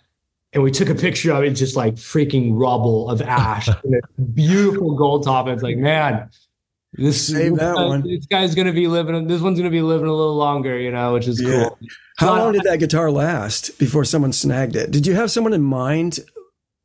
And 0.53 0.63
we 0.63 0.71
took 0.73 0.89
a 0.89 0.95
picture 0.95 1.33
of 1.33 1.45
it, 1.45 1.51
just 1.51 1.77
like 1.77 1.95
freaking 1.95 2.51
rubble 2.53 3.09
of 3.09 3.23
ash 3.23 3.69
and 3.85 3.95
a 3.95 4.21
beautiful 4.21 4.97
gold 4.97 5.25
top. 5.25 5.47
And 5.47 5.55
it's 5.55 5.63
like, 5.63 5.77
man, 5.77 6.29
this, 6.93 7.29
Save 7.29 7.57
that 7.57 7.77
guy, 7.77 7.87
one. 7.87 8.03
this 8.03 8.27
guy's 8.27 8.55
gonna 8.55 8.73
be 8.73 8.89
living. 8.89 9.27
This 9.29 9.41
one's 9.41 9.59
gonna 9.59 9.71
be 9.71 9.83
living 9.83 10.09
a 10.09 10.13
little 10.13 10.35
longer, 10.35 10.79
you 10.79 10.91
know, 10.91 11.13
which 11.13 11.29
is 11.29 11.41
yeah. 11.41 11.69
cool. 11.69 11.79
How 12.19 12.37
long 12.37 12.53
did 12.53 12.63
that 12.65 12.79
guitar 12.79 13.11
last 13.11 13.79
before 13.79 14.05
someone 14.05 14.33
snagged 14.33 14.75
it? 14.75 14.91
Did 14.91 15.07
you 15.07 15.15
have 15.15 15.31
someone 15.31 15.53
in 15.53 15.63
mind 15.63 16.21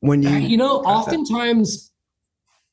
when 0.02 0.22
you? 0.22 0.30
You 0.30 0.58
know, 0.58 0.82
oftentimes, 0.82 1.92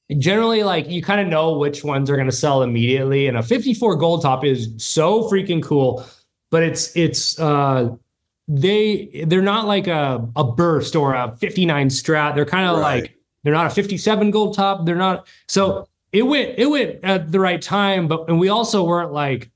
that? 0.09 0.19
generally, 0.19 0.63
like 0.63 0.91
you 0.91 1.03
kind 1.03 1.23
of 1.23 1.27
know 1.29 1.57
which 1.57 1.83
ones 1.83 2.11
are 2.11 2.17
gonna 2.19 2.31
sell 2.31 2.63
immediately, 2.63 3.27
and 3.29 3.39
a 3.39 3.43
54 3.43 3.97
gold 3.97 4.23
top 4.23 4.45
is 4.45 4.69
so 4.77 5.29
freaking 5.31 5.63
cool. 5.63 6.07
But 6.51 6.63
it's 6.65 6.95
it's 6.95 7.41
uh 7.41 7.97
they 8.47 9.25
they're 9.27 9.41
not 9.41 9.67
like 9.67 9.87
a 9.87 10.29
a 10.37 10.45
burst 10.45 10.95
or 10.95 11.15
a 11.15 11.35
59 11.39 11.89
strat. 11.89 12.35
They're 12.35 12.45
kind 12.45 12.69
of 12.69 12.79
right. 12.79 13.03
like 13.03 13.17
they're 13.43 13.55
not 13.55 13.67
a 13.67 13.71
57 13.71 14.31
gold 14.31 14.55
top. 14.55 14.85
They're 14.85 14.97
not 14.97 15.27
so 15.49 15.89
it 16.13 16.23
went 16.23 16.59
it 16.59 16.67
went 16.67 17.03
at 17.03 17.33
the 17.33 17.41
right 17.41 17.61
time, 17.61 18.07
but 18.07 18.29
and 18.29 18.39
we 18.39 18.49
also 18.49 18.85
weren't 18.85 19.13
like 19.13 19.51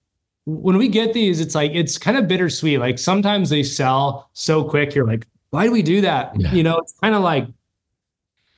when 0.46 0.76
we 0.78 0.88
get 0.88 1.12
these, 1.12 1.40
it's 1.40 1.54
like 1.54 1.72
it's 1.74 1.98
kind 1.98 2.16
of 2.16 2.28
bittersweet. 2.28 2.80
Like 2.80 2.98
sometimes 2.98 3.50
they 3.50 3.62
sell 3.62 4.30
so 4.32 4.64
quick, 4.64 4.94
you're 4.94 5.06
like, 5.06 5.26
why 5.50 5.64
do 5.64 5.72
we 5.72 5.82
do 5.82 6.00
that? 6.02 6.38
Yeah. 6.38 6.52
You 6.52 6.62
know, 6.62 6.78
it's 6.78 6.94
kind 7.02 7.14
of 7.14 7.22
like 7.22 7.46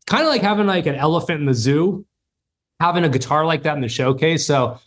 kind 0.06 0.22
of 0.22 0.28
like 0.28 0.42
having 0.42 0.66
like 0.66 0.86
an 0.86 0.94
elephant 0.94 1.40
in 1.40 1.46
the 1.46 1.54
zoo, 1.54 2.06
having 2.80 3.04
a 3.04 3.08
guitar 3.08 3.44
like 3.44 3.62
that 3.64 3.74
in 3.74 3.80
the 3.80 3.88
showcase. 3.88 4.46
So 4.46 4.78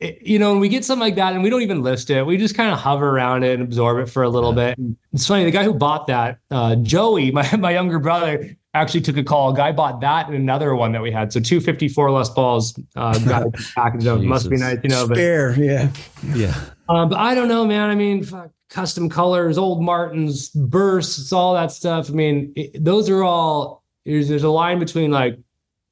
you 0.00 0.38
know, 0.38 0.50
when 0.50 0.60
we 0.60 0.68
get 0.68 0.84
something 0.84 1.00
like 1.00 1.14
that 1.16 1.34
and 1.34 1.42
we 1.42 1.50
don't 1.50 1.62
even 1.62 1.82
list 1.82 2.10
it, 2.10 2.24
we 2.24 2.36
just 2.36 2.54
kind 2.54 2.72
of 2.72 2.78
hover 2.78 3.08
around 3.08 3.42
it 3.42 3.54
and 3.54 3.62
absorb 3.62 3.98
it 3.98 4.10
for 4.10 4.22
a 4.22 4.28
little 4.28 4.52
bit. 4.52 4.76
And 4.76 4.96
it's 5.12 5.26
funny, 5.26 5.44
the 5.44 5.50
guy 5.50 5.64
who 5.64 5.74
bought 5.74 6.06
that, 6.08 6.38
uh, 6.50 6.76
Joey, 6.76 7.30
my, 7.32 7.56
my 7.56 7.72
younger 7.72 7.98
brother, 7.98 8.56
actually 8.74 9.00
took 9.00 9.16
a 9.16 9.24
call. 9.24 9.52
A 9.52 9.56
guy 9.56 9.72
bought 9.72 10.00
that 10.00 10.26
and 10.26 10.34
another 10.34 10.74
one 10.74 10.92
that 10.92 11.02
we 11.02 11.10
had. 11.10 11.32
So 11.32 11.40
254 11.40 12.10
Les 12.10 12.30
Pauls 12.30 12.78
uh, 12.96 13.18
got 13.20 13.46
it 13.46 13.54
packaged 13.74 14.06
up. 14.06 14.20
Must 14.20 14.50
be 14.50 14.56
nice, 14.56 14.78
you 14.82 14.90
know. 14.90 15.06
But, 15.08 15.16
Spare, 15.16 15.54
yeah. 15.58 15.90
Yeah. 16.34 16.54
Um, 16.88 17.08
but 17.08 17.18
I 17.18 17.34
don't 17.34 17.48
know, 17.48 17.64
man. 17.64 17.88
I 17.88 17.94
mean, 17.94 18.24
fuck, 18.24 18.50
custom 18.68 19.08
colors, 19.08 19.56
old 19.56 19.82
Martins, 19.82 20.50
bursts, 20.50 21.32
all 21.32 21.54
that 21.54 21.70
stuff. 21.70 22.10
I 22.10 22.12
mean, 22.12 22.52
it, 22.56 22.84
those 22.84 23.08
are 23.08 23.22
all, 23.22 23.84
there's, 24.04 24.28
there's 24.28 24.42
a 24.42 24.50
line 24.50 24.78
between 24.78 25.10
like 25.10 25.38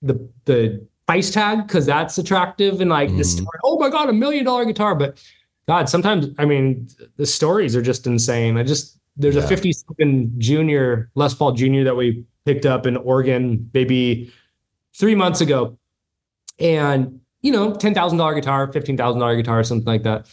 the, 0.02 0.28
the, 0.44 0.86
price 1.06 1.30
tag 1.30 1.66
because 1.66 1.84
that's 1.84 2.16
attractive 2.16 2.80
and 2.80 2.88
like 2.88 3.10
mm. 3.10 3.18
this 3.18 3.32
story, 3.32 3.58
oh 3.64 3.76
my 3.78 3.90
god 3.90 4.08
a 4.08 4.12
million 4.12 4.44
dollar 4.44 4.64
guitar 4.64 4.94
but 4.94 5.20
god 5.66 5.88
sometimes 5.88 6.28
i 6.38 6.44
mean 6.44 6.88
the 7.16 7.26
stories 7.26 7.74
are 7.74 7.82
just 7.82 8.06
insane 8.06 8.56
i 8.56 8.62
just 8.62 9.00
there's 9.16 9.34
yeah. 9.34 9.42
a 9.42 9.46
57 9.46 10.32
junior 10.38 11.10
les 11.16 11.34
paul 11.34 11.52
junior 11.52 11.82
that 11.82 11.96
we 11.96 12.24
picked 12.44 12.66
up 12.66 12.86
in 12.86 12.96
oregon 12.96 13.70
maybe 13.74 14.32
three 14.94 15.14
months 15.14 15.40
ago 15.40 15.76
and 16.58 17.20
you 17.40 17.52
know 17.52 17.72
$10000 17.72 18.34
guitar 18.34 18.68
$15000 18.68 19.36
guitar 19.36 19.62
something 19.64 19.86
like 19.86 20.02
that 20.02 20.26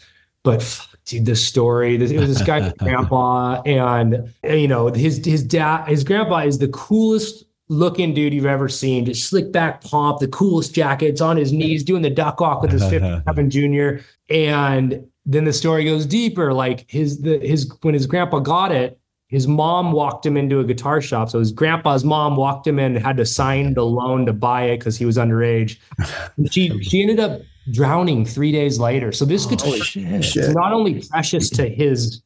but 0.43 0.63
fuck, 0.63 0.97
dude, 1.05 1.25
the 1.25 1.35
story. 1.35 1.97
This, 1.97 2.11
it 2.11 2.19
was 2.19 2.29
this 2.29 2.45
guy, 2.45 2.71
grandpa, 2.79 3.61
and 3.65 4.33
you 4.43 4.67
know 4.67 4.87
his 4.87 5.23
his 5.25 5.43
dad, 5.43 5.87
his 5.87 6.03
grandpa 6.03 6.39
is 6.39 6.59
the 6.59 6.69
coolest 6.69 7.45
looking 7.67 8.13
dude 8.13 8.33
you've 8.33 8.45
ever 8.45 8.69
seen. 8.69 9.05
Just 9.05 9.29
slick 9.29 9.51
back 9.51 9.81
pomp, 9.83 10.19
the 10.19 10.27
coolest 10.27 10.73
jackets 10.73 11.21
on 11.21 11.37
his 11.37 11.51
knees, 11.51 11.83
doing 11.83 12.01
the 12.01 12.09
duck 12.09 12.39
walk 12.39 12.61
with 12.61 12.71
his 12.71 12.83
57 12.89 13.49
junior. 13.51 14.01
And 14.29 15.05
then 15.25 15.45
the 15.45 15.53
story 15.53 15.85
goes 15.85 16.05
deeper. 16.05 16.53
Like 16.53 16.89
his 16.89 17.21
the 17.21 17.39
his 17.39 17.71
when 17.81 17.93
his 17.93 18.07
grandpa 18.07 18.39
got 18.39 18.71
it, 18.71 18.99
his 19.29 19.47
mom 19.47 19.91
walked 19.91 20.25
him 20.25 20.35
into 20.35 20.59
a 20.59 20.63
guitar 20.63 21.01
shop. 21.01 21.29
So 21.29 21.37
his 21.37 21.51
grandpa's 21.51 22.03
mom 22.03 22.35
walked 22.35 22.65
him 22.65 22.79
in, 22.79 22.95
had 22.95 23.15
to 23.17 23.25
sign 23.25 23.75
the 23.75 23.85
loan 23.85 24.25
to 24.25 24.33
buy 24.33 24.63
it 24.63 24.79
because 24.79 24.97
he 24.97 25.05
was 25.05 25.17
underage. 25.17 25.77
She 26.51 26.81
she 26.81 27.01
ended 27.01 27.19
up 27.19 27.41
drowning 27.71 28.25
three 28.25 28.51
days 28.51 28.79
later. 28.79 29.11
So 29.11 29.25
this 29.25 29.45
guitar 29.45 29.73
is 29.75 30.53
not 30.55 30.73
only 30.73 31.03
precious 31.09 31.49
to 31.51 31.69
his 31.69 32.23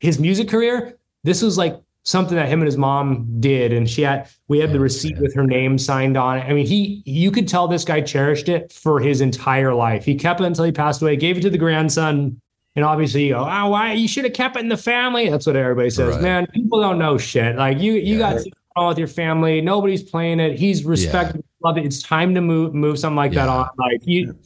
his 0.00 0.18
music 0.18 0.48
career. 0.48 0.98
This 1.22 1.42
was 1.42 1.56
like 1.56 1.80
something 2.02 2.36
that 2.36 2.48
him 2.48 2.60
and 2.60 2.66
his 2.66 2.76
mom 2.76 3.26
did 3.40 3.72
and 3.72 3.90
she 3.90 4.00
had 4.00 4.28
we 4.46 4.60
had 4.60 4.72
the 4.72 4.78
oh, 4.78 4.82
receipt 4.82 5.18
with 5.18 5.34
her 5.34 5.44
name 5.44 5.76
signed 5.76 6.16
on 6.16 6.38
it 6.38 6.42
i 6.42 6.52
mean 6.52 6.64
he 6.64 7.02
you 7.04 7.32
could 7.32 7.48
tell 7.48 7.66
this 7.66 7.84
guy 7.84 8.00
cherished 8.00 8.48
it 8.48 8.70
for 8.70 9.00
his 9.00 9.20
entire 9.20 9.74
life 9.74 10.04
he 10.04 10.14
kept 10.14 10.40
it 10.40 10.44
until 10.44 10.64
he 10.64 10.70
passed 10.70 11.02
away 11.02 11.16
gave 11.16 11.36
it 11.36 11.40
to 11.40 11.50
the 11.50 11.58
grandson 11.58 12.40
and 12.76 12.84
obviously 12.84 13.26
you 13.26 13.34
go 13.34 13.40
oh 13.40 13.68
why 13.68 13.92
you 13.92 14.06
should 14.06 14.24
have 14.24 14.34
kept 14.34 14.56
it 14.56 14.60
in 14.60 14.68
the 14.68 14.76
family 14.76 15.28
that's 15.28 15.46
what 15.46 15.56
everybody 15.56 15.90
says 15.90 16.14
right. 16.14 16.22
man 16.22 16.46
people 16.48 16.80
don't 16.80 16.98
know 16.98 17.18
shit 17.18 17.56
like 17.56 17.78
you 17.78 17.94
you 17.94 18.18
yeah. 18.18 18.34
got 18.34 18.42
on 18.76 18.88
with 18.88 18.98
your 18.98 19.08
family 19.08 19.60
nobody's 19.60 20.02
playing 20.02 20.38
it 20.38 20.58
he's 20.58 20.84
respected 20.84 21.42
yeah. 21.44 21.68
love 21.68 21.78
it 21.78 21.84
it's 21.84 22.02
time 22.02 22.34
to 22.34 22.40
move 22.40 22.74
move 22.74 22.98
something 22.98 23.16
like 23.16 23.32
yeah. 23.32 23.46
that 23.46 23.48
on 23.48 23.68
like 23.78 24.00
you 24.04 24.36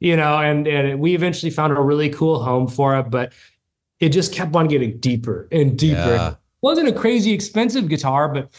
you 0.00 0.16
know 0.16 0.38
and 0.38 0.66
and 0.66 0.98
we 1.00 1.14
eventually 1.14 1.50
found 1.50 1.76
a 1.76 1.80
really 1.80 2.08
cool 2.08 2.42
home 2.42 2.66
for 2.66 2.96
it 2.98 3.10
but 3.10 3.32
it 4.00 4.10
just 4.10 4.32
kept 4.32 4.54
on 4.54 4.68
getting 4.68 4.98
deeper 4.98 5.48
and 5.50 5.78
deeper 5.78 5.98
It 6.32 6.36
wasn't 6.60 6.88
a 6.88 6.92
crazy 6.92 7.32
expensive 7.32 7.88
guitar, 7.88 8.28
but 8.28 8.50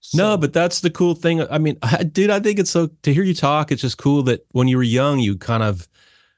so. 0.00 0.18
No, 0.18 0.36
but 0.36 0.52
that's 0.52 0.80
the 0.80 0.90
cool 0.90 1.14
thing. 1.14 1.42
I 1.50 1.58
mean, 1.58 1.76
I, 1.82 2.02
dude, 2.12 2.30
I 2.30 2.40
think 2.40 2.58
it's 2.58 2.70
so 2.70 2.88
to 3.02 3.12
hear 3.12 3.24
you 3.24 3.34
talk. 3.34 3.72
It's 3.72 3.82
just 3.82 3.98
cool 3.98 4.22
that 4.24 4.46
when 4.52 4.68
you 4.68 4.76
were 4.76 4.82
young, 4.82 5.18
you 5.18 5.36
kind 5.36 5.62
of 5.62 5.88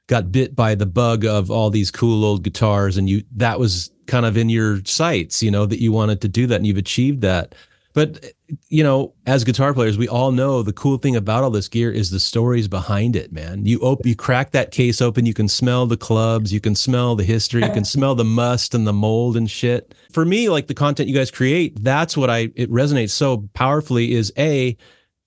got 0.07 0.31
bit 0.31 0.55
by 0.55 0.75
the 0.75 0.85
bug 0.85 1.25
of 1.25 1.49
all 1.49 1.69
these 1.69 1.91
cool 1.91 2.25
old 2.25 2.43
guitars, 2.43 2.97
and 2.97 3.09
you 3.09 3.23
that 3.35 3.59
was 3.59 3.91
kind 4.07 4.25
of 4.25 4.37
in 4.37 4.49
your 4.49 4.83
sights, 4.85 5.41
you 5.41 5.51
know, 5.51 5.65
that 5.65 5.81
you 5.81 5.91
wanted 5.91 6.21
to 6.21 6.27
do 6.27 6.47
that, 6.47 6.55
and 6.55 6.67
you've 6.67 6.77
achieved 6.77 7.21
that. 7.21 7.55
But 7.93 8.33
you 8.69 8.83
know, 8.83 9.13
as 9.25 9.43
guitar 9.43 9.73
players, 9.73 9.97
we 9.97 10.07
all 10.07 10.31
know 10.31 10.63
the 10.63 10.73
cool 10.73 10.97
thing 10.97 11.15
about 11.15 11.43
all 11.43 11.49
this 11.49 11.67
gear 11.67 11.91
is 11.91 12.09
the 12.09 12.19
stories 12.19 12.67
behind 12.67 13.15
it, 13.15 13.31
man. 13.31 13.65
You 13.65 13.79
open, 13.79 14.07
you 14.07 14.15
crack 14.15 14.51
that 14.51 14.71
case 14.71 15.01
open, 15.01 15.25
you 15.25 15.33
can 15.33 15.47
smell 15.47 15.85
the 15.85 15.97
clubs, 15.97 16.53
you 16.53 16.61
can 16.61 16.75
smell 16.75 17.15
the 17.15 17.23
history, 17.23 17.63
you 17.63 17.71
can 17.71 17.85
smell 17.95 18.15
the 18.15 18.23
must 18.23 18.73
and 18.73 18.87
the 18.87 18.93
mold 18.93 19.35
and 19.35 19.49
shit. 19.49 19.93
For 20.11 20.25
me, 20.25 20.49
like 20.49 20.67
the 20.67 20.73
content 20.73 21.09
you 21.09 21.15
guys 21.15 21.31
create, 21.31 21.83
that's 21.83 22.15
what 22.15 22.29
I 22.29 22.49
it 22.55 22.69
resonates 22.71 23.11
so 23.11 23.49
powerfully 23.53 24.13
is 24.13 24.31
a 24.37 24.77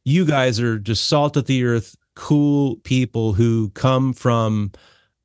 you 0.04 0.24
guys 0.24 0.60
are 0.60 0.78
just 0.78 1.06
salt 1.06 1.37
of 1.37 1.46
the 1.46 1.64
earth, 1.64 1.96
cool 2.14 2.77
people 2.77 3.33
who 3.33 3.70
come 3.70 4.12
from 4.12 4.72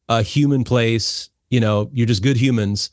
a 0.08 0.22
human 0.22 0.64
place, 0.64 1.30
you 1.50 1.60
know, 1.60 1.90
you're 1.94 2.08
just 2.08 2.24
good 2.24 2.38
humans. 2.38 2.90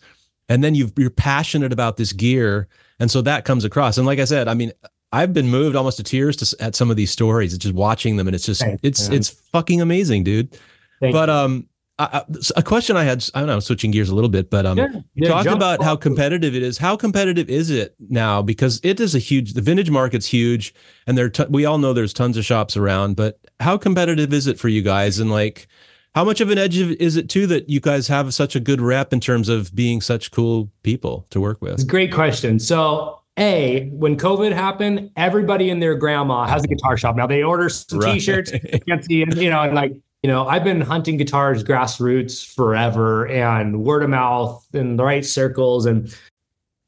And 0.49 0.63
then 0.63 0.75
you 0.75 0.93
you're 0.97 1.11
passionate 1.11 1.73
about 1.73 1.97
this 1.97 2.13
gear 2.13 2.69
and 2.99 3.11
so 3.11 3.23
that 3.23 3.45
comes 3.45 3.65
across. 3.65 3.99
And 3.99 4.07
like 4.07 4.19
I 4.19 4.25
said, 4.25 4.49
I 4.49 4.55
mean, 4.55 4.73
I've 5.13 5.33
been 5.33 5.49
moved 5.49 5.77
almost 5.77 5.99
to 5.99 6.03
tears 6.03 6.37
to, 6.37 6.57
at 6.63 6.75
some 6.75 6.91
of 6.91 6.97
these 6.97 7.11
stories. 7.11 7.55
It's 7.55 7.63
just 7.63 7.75
watching 7.75 8.17
them, 8.17 8.27
and 8.27 8.35
it's 8.35 8.47
just 8.47 8.61
Thanks, 8.61 8.81
it's 8.83 9.09
man. 9.09 9.19
it's 9.19 9.29
fucking 9.29 9.81
amazing, 9.81 10.25
dude. 10.25 10.59
Thank 11.01 11.13
but 11.13 11.31
um, 11.31 11.69
I, 11.99 12.25
a 12.57 12.63
question 12.63 12.97
I 12.97 13.05
had, 13.05 13.25
I 13.35 13.41
don't 13.41 13.49
know, 13.49 13.61
switching 13.61 13.91
gears 13.91 14.11
a 14.11 14.15
little 14.15 14.29
bit, 14.29 14.51
but 14.51 14.67
um, 14.67 14.77
yeah, 14.77 14.89
yeah, 15.15 15.29
talk 15.29 15.47
about 15.47 15.83
how 15.83 15.97
competitive 15.97 16.55
it 16.55 16.63
is. 16.63 16.77
How 16.77 16.95
competitive 16.95 17.49
is 17.49 17.71
it 17.71 17.95
now? 18.11 18.43
Because 18.43 18.81
it 18.83 19.01
is 19.01 19.15
a 19.15 19.19
huge, 19.19 19.55
the 19.55 19.63
vintage 19.63 19.91
market's 19.91 20.27
huge, 20.27 20.75
and 21.07 21.17
there, 21.17 21.31
t- 21.31 21.47
we 21.49 21.65
all 21.65 21.79
know 21.79 21.95
there's 21.95 22.13
tons 22.13 22.37
of 22.37 22.45
shops 22.45 22.77
around. 22.77 23.17
But 23.17 23.39
how 23.61 23.79
competitive 23.79 24.35
is 24.35 24.47
it 24.47 24.59
for 24.59 24.69
you 24.69 24.83
guys? 24.83 25.19
And 25.19 25.31
like, 25.31 25.69
how 26.15 26.23
much 26.23 26.43
of 26.43 26.51
an 26.51 26.59
edge 26.59 26.77
is 26.77 27.17
it 27.17 27.31
too 27.31 27.47
that 27.47 27.71
you 27.71 27.81
guys 27.81 28.09
have 28.09 28.35
such 28.35 28.55
a 28.55 28.61
good 28.61 28.83
rep 28.83 29.15
in 29.15 29.21
terms 29.21 29.49
of 29.49 29.75
being 29.75 30.03
such 30.03 30.31
cool 30.31 30.71
people 30.83 31.27
to 31.31 31.41
work 31.41 31.63
with? 31.63 31.75
It's 31.75 31.83
a 31.83 31.87
great 31.87 32.13
question. 32.13 32.59
So, 32.59 33.23
a 33.39 33.89
when 33.93 34.19
COVID 34.19 34.53
happened, 34.53 35.11
everybody 35.17 35.71
and 35.71 35.83
their 35.83 35.95
grandma 35.95 36.47
has 36.47 36.65
a 36.65 36.67
guitar 36.67 36.99
shop 36.99 37.17
now. 37.17 37.27
They 37.27 37.43
order 37.43 37.71
some 37.71 38.01
right. 38.01 38.15
T-shirts, 38.15 38.53
you 39.09 39.51
know, 39.51 39.63
and 39.63 39.75
like 39.75 39.93
you 40.23 40.29
know, 40.29 40.47
I've 40.47 40.65
been 40.65 40.81
hunting 40.81 41.17
guitars 41.17 41.63
grassroots 41.63 42.55
forever, 42.55 43.29
and 43.29 43.85
word 43.85 44.03
of 44.03 44.11
mouth 44.11 44.67
in 44.73 44.97
the 44.97 45.05
right 45.05 45.25
circles, 45.25 45.87
and 45.87 46.15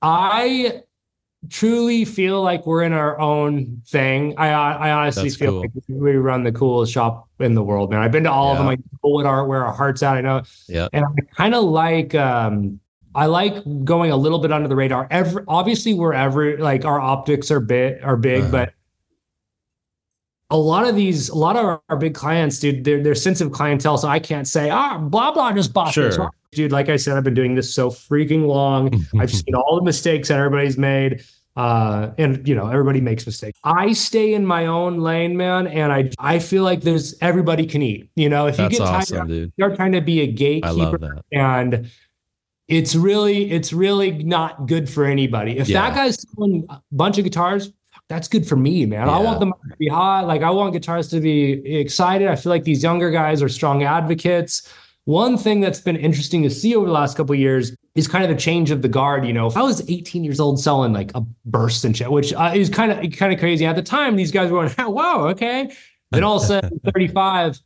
I 0.03 0.83
truly 1.49 2.05
feel 2.05 2.43
like 2.43 2.67
we're 2.67 2.83
in 2.83 2.93
our 2.93 3.19
own 3.21 3.81
thing. 3.87 4.35
I 4.38 4.49
I 4.49 4.91
honestly 4.91 5.25
That's 5.25 5.37
feel 5.37 5.51
cool. 5.51 5.61
like 5.61 5.71
we 5.88 6.17
run 6.17 6.43
the 6.43 6.53
coolest 6.53 6.93
shop 6.93 7.29
in 7.38 7.55
the 7.55 7.62
world, 7.62 7.91
man. 7.91 8.01
I've 8.01 8.12
been 8.12 8.25
to 8.25 8.33
all 8.33 8.47
yeah. 8.47 8.53
of 8.53 8.59
them. 8.59 8.67
I 8.67 8.71
Like 8.71 8.81
bullet 9.03 9.27
art, 9.27 9.49
where 9.49 9.64
our 9.64 9.73
hearts 9.73 10.03
at. 10.03 10.17
I 10.17 10.21
know. 10.21 10.43
Yeah. 10.67 10.88
And 10.93 11.05
I 11.05 11.35
kind 11.35 11.55
of 11.55 11.64
like 11.64 12.14
um 12.14 12.81
I 13.14 13.27
like 13.27 13.62
going 13.85 14.11
a 14.11 14.17
little 14.17 14.38
bit 14.38 14.53
under 14.53 14.69
the 14.69 14.77
radar. 14.77 15.07
Every 15.11 15.45
obviously 15.49 15.95
wherever 15.95 16.59
like 16.59 16.85
our 16.85 17.01
optics 17.01 17.51
are 17.51 17.61
bit 17.61 18.03
are 18.03 18.17
big, 18.17 18.43
uh-huh. 18.43 18.51
but 18.51 18.73
a 20.50 20.56
lot 20.56 20.88
of 20.88 20.96
these, 20.96 21.28
a 21.28 21.34
lot 21.34 21.56
of 21.56 21.64
our, 21.64 21.82
our, 21.88 21.96
big 21.96 22.14
clients, 22.14 22.58
dude, 22.58 22.84
they're 22.84 23.02
they're 23.02 23.14
sensitive 23.14 23.52
clientele. 23.52 23.98
So 23.98 24.08
I 24.08 24.18
can't 24.18 24.48
say, 24.48 24.70
ah, 24.70 24.98
blah 24.98 25.32
blah 25.32 25.52
just 25.52 25.72
bought 25.72 25.92
sure. 25.92 26.08
this. 26.08 26.18
Dude, 26.52 26.72
like 26.72 26.88
I 26.88 26.96
said, 26.96 27.16
I've 27.16 27.24
been 27.24 27.34
doing 27.34 27.54
this 27.54 27.72
so 27.72 27.90
freaking 27.90 28.46
long. 28.46 29.04
I've 29.18 29.30
seen 29.30 29.54
all 29.54 29.76
the 29.76 29.84
mistakes 29.84 30.28
that 30.28 30.38
everybody's 30.38 30.78
made. 30.78 31.22
Uh, 31.56 32.12
and 32.18 32.46
you 32.46 32.54
know, 32.54 32.68
everybody 32.68 33.00
makes 33.00 33.26
mistakes. 33.26 33.58
I 33.64 33.92
stay 33.92 34.32
in 34.32 34.46
my 34.46 34.66
own 34.66 35.00
lane, 35.00 35.37
man, 35.37 35.66
and 35.66 35.92
I 35.92 36.11
I 36.18 36.38
feel 36.38 36.62
like 36.62 36.82
there's 36.82 37.16
everybody 37.20 37.66
can 37.66 37.82
eat. 37.82 38.11
You 38.14 38.28
know, 38.28 38.46
if 38.46 38.56
That's 38.56 38.72
you 38.72 38.78
get 38.78 38.88
awesome, 38.88 39.16
tired, 39.16 39.28
dude. 39.28 39.52
you're 39.56 39.74
trying 39.74 39.92
to 39.92 40.00
be 40.00 40.20
a 40.20 40.26
gatekeeper, 40.28 41.18
and 41.32 41.90
it's 42.68 42.94
really 42.94 43.50
it's 43.50 43.72
really 43.72 44.22
not 44.22 44.66
good 44.66 44.88
for 44.88 45.04
anybody. 45.04 45.58
If 45.58 45.68
yeah. 45.68 45.82
that 45.82 45.96
guy's 45.96 46.24
selling 46.30 46.64
a 46.70 46.80
bunch 46.92 47.18
of 47.18 47.24
guitars, 47.24 47.72
that's 48.09 48.29
good 48.29 48.47
for 48.47 48.57
me, 48.57 48.87
man. 48.87 49.07
Yeah. 49.07 49.12
I 49.12 49.18
want 49.18 49.40
them 49.40 49.53
to 49.71 49.77
be 49.77 49.88
hot. 49.88 50.27
Like 50.27 50.42
I 50.42 50.51
want 50.51 50.73
guitars 50.73 51.09
to 51.09 51.21
be 51.21 51.53
excited. 51.77 52.29
I 52.29 52.37
feel 52.37 52.51
like 52.51 52.64
these 52.64 52.83
younger 52.83 53.11
guys 53.11 53.42
are 53.42 53.49
strong 53.49 53.83
advocates. 53.83 54.73
One 55.05 55.38
thing 55.38 55.61
that's 55.61 55.81
been 55.81 55.97
interesting 55.97 56.42
to 56.42 56.51
see 56.51 56.77
over 56.77 56.87
the 56.87 56.92
last 56.92 57.16
couple 57.16 57.35
years 57.35 57.75
is 57.94 58.07
kind 58.07 58.25
of 58.25 58.31
the 58.31 58.37
change 58.37 58.71
of 58.71 58.83
the 58.83 58.88
guard. 58.88 59.27
You 59.27 59.33
know, 59.33 59.47
if 59.47 59.57
I 59.57 59.62
was 59.62 59.88
18 59.88 60.25
years 60.25 60.40
old 60.40 60.61
selling 60.61 60.92
like 60.92 61.11
a 61.14 61.23
burst 61.47 61.85
and 61.85 61.97
shit, 61.97 62.11
which 62.11 62.33
uh, 62.35 62.53
is 62.55 62.68
kind 62.68 62.92
of 62.92 63.12
kind 63.12 63.33
of 63.33 63.38
crazy 63.38 63.64
at 63.64 63.77
the 63.77 63.83
time, 63.83 64.16
these 64.16 64.31
guys 64.31 64.51
were 64.51 64.68
going, 64.68 64.92
"Wow, 64.94 65.29
okay." 65.29 65.71
Then 66.11 66.25
all 66.25 66.37
of 66.37 66.42
a 66.42 66.47
sudden, 66.47 66.81
35, 66.92 67.61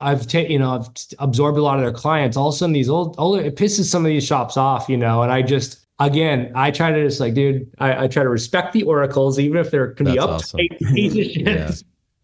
I've 0.00 0.26
taken, 0.26 0.52
you 0.52 0.58
know, 0.58 0.72
I've 0.72 0.88
absorbed 1.18 1.58
a 1.58 1.62
lot 1.62 1.78
of 1.78 1.84
their 1.84 1.92
clients. 1.92 2.36
All 2.36 2.48
of 2.48 2.54
a 2.54 2.58
sudden, 2.58 2.72
these 2.72 2.88
old, 2.88 3.14
older, 3.18 3.42
it 3.42 3.56
pisses 3.56 3.84
some 3.84 4.04
of 4.04 4.08
these 4.08 4.24
shops 4.24 4.56
off, 4.56 4.88
you 4.88 4.96
know. 4.96 5.22
And 5.22 5.30
I 5.30 5.42
just, 5.42 5.79
again, 6.00 6.50
I 6.54 6.70
try 6.70 6.90
to 6.90 7.04
just 7.04 7.20
like, 7.20 7.34
dude, 7.34 7.70
I, 7.78 8.04
I 8.04 8.08
try 8.08 8.22
to 8.22 8.28
respect 8.28 8.72
the 8.72 8.82
oracles, 8.82 9.38
even 9.38 9.58
if 9.58 9.70
they're 9.70 9.92
can 9.92 10.06
be 10.06 10.18
up 10.18 10.30
awesome. 10.30 10.60
yeah. 10.80 11.70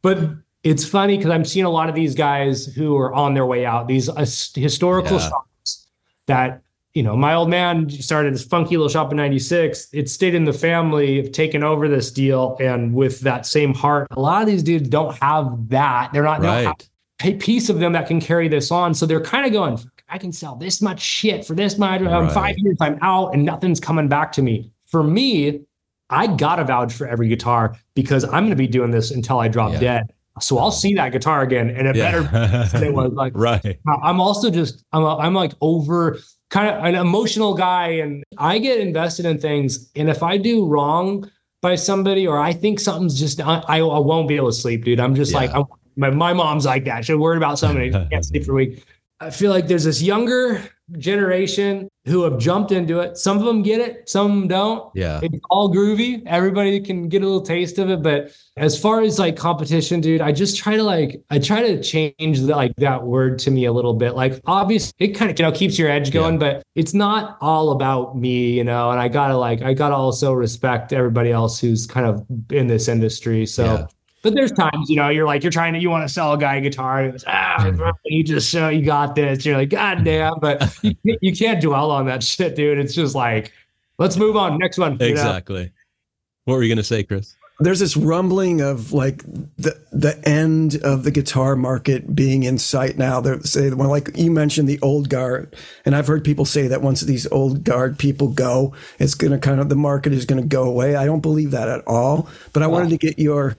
But 0.03 0.31
it's 0.65 0.85
funny 0.85 1.17
because 1.17 1.31
I'm 1.31 1.45
seeing 1.45 1.67
a 1.67 1.71
lot 1.71 1.89
of 1.89 1.95
these 1.95 2.15
guys 2.15 2.67
who 2.67 2.97
are 2.97 3.15
on 3.15 3.35
their 3.35 3.47
way 3.47 3.65
out, 3.65 3.87
these 3.87 4.09
uh, 4.09 4.27
historical 4.55 5.19
yeah. 5.19 5.29
shops 5.29 5.89
that, 6.27 6.62
you 6.95 7.03
know, 7.03 7.17
my 7.17 7.35
old 7.35 7.51
man 7.51 7.91
started 7.91 8.33
this 8.35 8.45
funky 8.45 8.77
little 8.77 8.89
shop 8.89 9.11
in 9.11 9.19
96. 9.19 9.89
It 9.93 10.09
stayed 10.09 10.35
in 10.35 10.45
the 10.45 10.53
family, 10.53 11.19
have 11.19 11.31
taken 11.31 11.62
over 11.62 11.89
this 11.89 12.11
deal. 12.11 12.57
And 12.59 12.95
with 12.95 13.21
that 13.21 13.45
same 13.45 13.75
heart, 13.75 14.09
a 14.12 14.21
lot 14.21 14.41
of 14.43 14.49
these 14.49 14.62
dudes 14.62 14.89
don't 14.89 15.17
have 15.19 15.69
that. 15.69 16.12
They're 16.12 16.23
not, 16.23 16.41
right. 16.41 16.65
Have 16.65 17.35
a 17.35 17.37
piece 17.37 17.69
of 17.69 17.79
them 17.79 17.93
that 17.93 18.07
can 18.07 18.21
carry 18.21 18.49
this 18.49 18.71
on. 18.71 18.95
So 18.95 19.07
they're 19.07 19.21
kind 19.21 19.47
of 19.47 19.53
going, 19.53 19.79
I 20.09 20.19
can 20.19 20.33
sell 20.33 20.55
this 20.55 20.81
much 20.81 21.01
shit 21.01 21.45
for 21.45 21.55
this 21.55 21.79
much. 21.79 22.01
Um, 22.03 22.25
right. 22.25 22.33
Five 22.33 22.59
years, 22.59 22.77
I'm 22.81 22.99
out 23.03 23.35
and 23.35 23.45
nothing's 23.45 23.81
coming 23.81 24.09
back 24.09 24.33
to 24.33 24.42
me. 24.42 24.71
For 24.87 25.03
me, 25.03 25.62
I 26.11 26.29
gotta 26.29 26.64
vouch 26.64 26.92
for 26.92 27.07
every 27.09 27.29
guitar 27.29 27.77
because 27.95 28.25
I'm 28.25 28.45
going 28.45 28.51
to 28.51 28.57
be 28.57 28.69
doing 28.69 28.90
this 28.90 29.11
until 29.11 29.40
I 29.40 29.49
drop 29.49 29.73
yeah. 29.73 29.81
dead. 29.81 30.12
So 30.40 30.59
I'll 30.59 30.71
see 30.71 30.95
that 30.95 31.12
guitar 31.12 31.42
again, 31.42 31.71
and 31.71 31.88
it 31.88 31.97
yeah. 31.97 32.23
better 32.23 32.85
it 32.85 32.92
was 32.95 33.12
like 33.12 33.33
right. 33.37 33.79
I'm 34.03 34.21
also 34.21 34.51
just 34.51 34.85
I'm 34.92 35.03
a, 35.03 35.16
I'm 35.16 35.33
like 35.35 35.53
over 35.62 36.19
kind 36.51 36.69
of 36.69 36.85
an 36.85 36.95
emotional 36.95 37.55
guy, 37.55 37.88
and 37.88 38.23
I 38.37 38.59
get 38.59 38.79
invested 38.79 39.25
in 39.25 39.38
things. 39.38 39.90
And 39.97 40.11
if 40.11 40.23
I 40.23 40.37
do 40.37 40.66
wrong 40.66 41.31
by 41.62 41.75
somebody, 41.75 42.27
or 42.27 42.38
I 42.38 42.53
think 42.53 42.81
something's 42.81 43.19
just 43.19 43.40
I, 43.40 43.62
I 43.66 43.81
won't 43.81 44.29
be 44.29 44.37
able 44.37 44.51
to 44.51 44.57
sleep, 44.57 44.85
dude. 44.85 45.01
I'm 45.01 45.14
just 45.14 45.33
yeah. 45.33 45.38
like 45.38 45.55
I'm, 45.55 45.64
my 45.97 46.11
my 46.11 46.33
mom's 46.35 46.66
like 46.66 46.85
that. 46.85 47.07
She's 47.07 47.16
worried 47.16 47.38
about 47.38 47.59
something. 47.59 47.92
can't 47.92 48.25
sleep 48.25 48.45
for 48.45 48.53
a 48.53 48.57
week. 48.57 48.85
I 49.21 49.31
feel 49.31 49.51
like 49.51 49.67
there's 49.67 49.85
this 49.85 50.03
younger 50.03 50.63
generation 50.99 51.89
who 52.05 52.23
have 52.23 52.39
jumped 52.39 52.71
into 52.71 53.01
it. 53.01 53.17
Some 53.17 53.39
of 53.39 53.45
them 53.45 53.63
get 53.63 53.81
it, 53.81 54.09
some 54.09 54.47
don't. 54.47 54.91
Yeah. 54.95 55.19
It's 55.23 55.39
all 55.51 55.73
groovy. 55.73 56.23
Everybody 56.27 56.81
can 56.81 57.09
get 57.09 57.23
a 57.23 57.25
little 57.25 57.41
taste 57.41 57.79
of 57.79 57.91
it. 57.91 58.03
But 58.03 58.31
as 58.57 58.79
far 58.79 59.01
as 59.01 59.19
like 59.19 59.37
competition, 59.37 60.01
dude, 60.01 60.21
I 60.21 60.31
just 60.31 60.57
try 60.57 60.77
to 60.77 60.83
like, 60.83 61.21
I 61.31 61.39
try 61.41 61.63
to 61.63 61.83
change 61.83 62.41
the, 62.41 62.55
like 62.55 62.77
that 62.77 63.03
word 63.03 63.39
to 63.41 63.51
me 63.51 63.65
a 63.65 63.73
little 63.73 63.95
bit. 63.95 64.15
Like, 64.15 64.41
obviously, 64.47 64.95
it 64.99 65.09
kind 65.09 65.31
of, 65.31 65.39
you 65.39 65.45
know, 65.45 65.51
keeps 65.51 65.79
your 65.79 65.91
edge 65.91 66.13
going, 66.13 66.35
yeah. 66.35 66.41
but 66.59 66.63
it's 66.77 66.95
not 66.95 67.39
all 67.41 67.73
about 67.73 68.17
me, 68.17 68.51
you 68.51 68.63
know, 68.63 68.91
and 68.91 69.01
I 69.01 69.09
gotta 69.09 69.37
like, 69.37 69.63
I 69.63 69.75
gotta 69.75 69.97
also 69.97 70.33
respect 70.33 70.93
everybody 70.93 71.33
else 71.33 71.59
who's 71.59 71.87
kind 71.87 72.07
of 72.07 72.25
in 72.51 72.69
this 72.69 72.87
industry. 72.87 73.47
So, 73.47 73.65
yeah. 73.65 73.87
But 74.27 74.35
there's 74.35 74.51
times, 74.51 74.91
you 74.91 74.97
know, 74.97 75.09
you're 75.09 75.25
like, 75.25 75.45
you're 75.45 75.53
trying 75.53 75.73
to, 75.75 75.79
you 75.79 75.89
want 75.89 76.03
to 76.03 76.12
sell 76.12 76.33
a 76.33 76.39
guy 76.39 76.57
a 76.57 76.61
guitar. 76.61 77.01
And 77.01 77.12
goes, 77.12 77.23
ah, 77.29 77.93
you 78.07 78.25
just 78.25 78.51
show 78.51 78.69
you 78.69 78.85
got 78.85 79.15
this. 79.15 79.47
You're 79.47 79.57
like, 79.57 79.69
God 79.69 80.03
damn. 80.03 80.41
But 80.41 80.77
you, 80.83 80.97
you 81.05 81.33
can't 81.33 81.62
dwell 81.62 81.93
on 81.93 82.07
that 82.07 82.25
shit, 82.25 82.57
dude. 82.57 82.77
It's 82.77 82.93
just 82.93 83.15
like, 83.15 83.53
let's 83.99 84.17
move 84.17 84.35
on. 84.35 84.59
Next 84.59 84.79
one. 84.79 85.01
Exactly. 85.01 85.67
Know? 85.67 85.71
What 86.47 86.55
were 86.55 86.65
you 86.65 86.69
going 86.69 86.79
to 86.79 86.83
say, 86.83 87.05
Chris? 87.05 87.37
There's 87.61 87.79
this 87.79 87.97
rumbling 87.97 88.61
of 88.61 88.93
like 88.93 89.23
the 89.23 89.81
the 89.91 90.21
end 90.29 90.77
of 90.83 91.05
the 91.05 91.12
guitar 91.12 91.55
market 91.55 92.15
being 92.15 92.43
in 92.43 92.59
sight 92.59 92.99
now. 92.99 93.21
They 93.21 93.39
say 93.43 93.71
well, 93.71 93.89
like 93.89 94.11
you 94.15 94.31
mentioned 94.31 94.69
the 94.69 94.79
old 94.83 95.09
guard, 95.09 95.57
and 95.87 95.97
I've 95.97 96.07
heard 96.07 96.23
people 96.23 96.45
say 96.45 96.69
that 96.69 96.83
once 96.83 97.01
these 97.01 97.27
old 97.29 97.65
guard 97.65 97.99
people 97.99 98.29
go, 98.29 98.75
it's 98.99 99.15
gonna 99.15 99.39
kind 99.39 99.59
of 99.59 99.71
the 99.71 99.75
market 99.75 100.12
is 100.12 100.27
gonna 100.27 100.45
go 100.45 100.65
away. 100.65 100.97
I 100.97 101.07
don't 101.07 101.23
believe 101.23 101.53
that 101.53 101.67
at 101.67 101.83
all. 101.87 102.29
But 102.53 102.62
I 102.62 102.67
wow. 102.67 102.75
wanted 102.75 102.91
to 102.91 102.99
get 102.99 103.19
your 103.19 103.57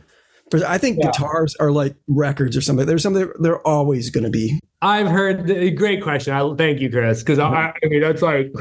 I 0.53 0.77
think 0.77 0.97
yeah. 0.97 1.07
guitars 1.07 1.55
are 1.59 1.71
like 1.71 1.95
records 2.07 2.55
or 2.55 2.61
something. 2.61 2.85
There's 2.85 3.03
something 3.03 3.31
they're 3.39 3.65
always 3.67 4.09
going 4.09 4.23
to 4.23 4.29
be. 4.29 4.59
I've 4.81 5.07
heard 5.07 5.47
the, 5.47 5.71
great 5.71 6.01
question. 6.01 6.33
I 6.33 6.55
thank 6.55 6.79
you, 6.79 6.89
Chris, 6.89 7.21
because 7.21 7.39
I, 7.39 7.73
I 7.83 7.87
mean 7.87 8.01
that's 8.01 8.21
like 8.21 8.53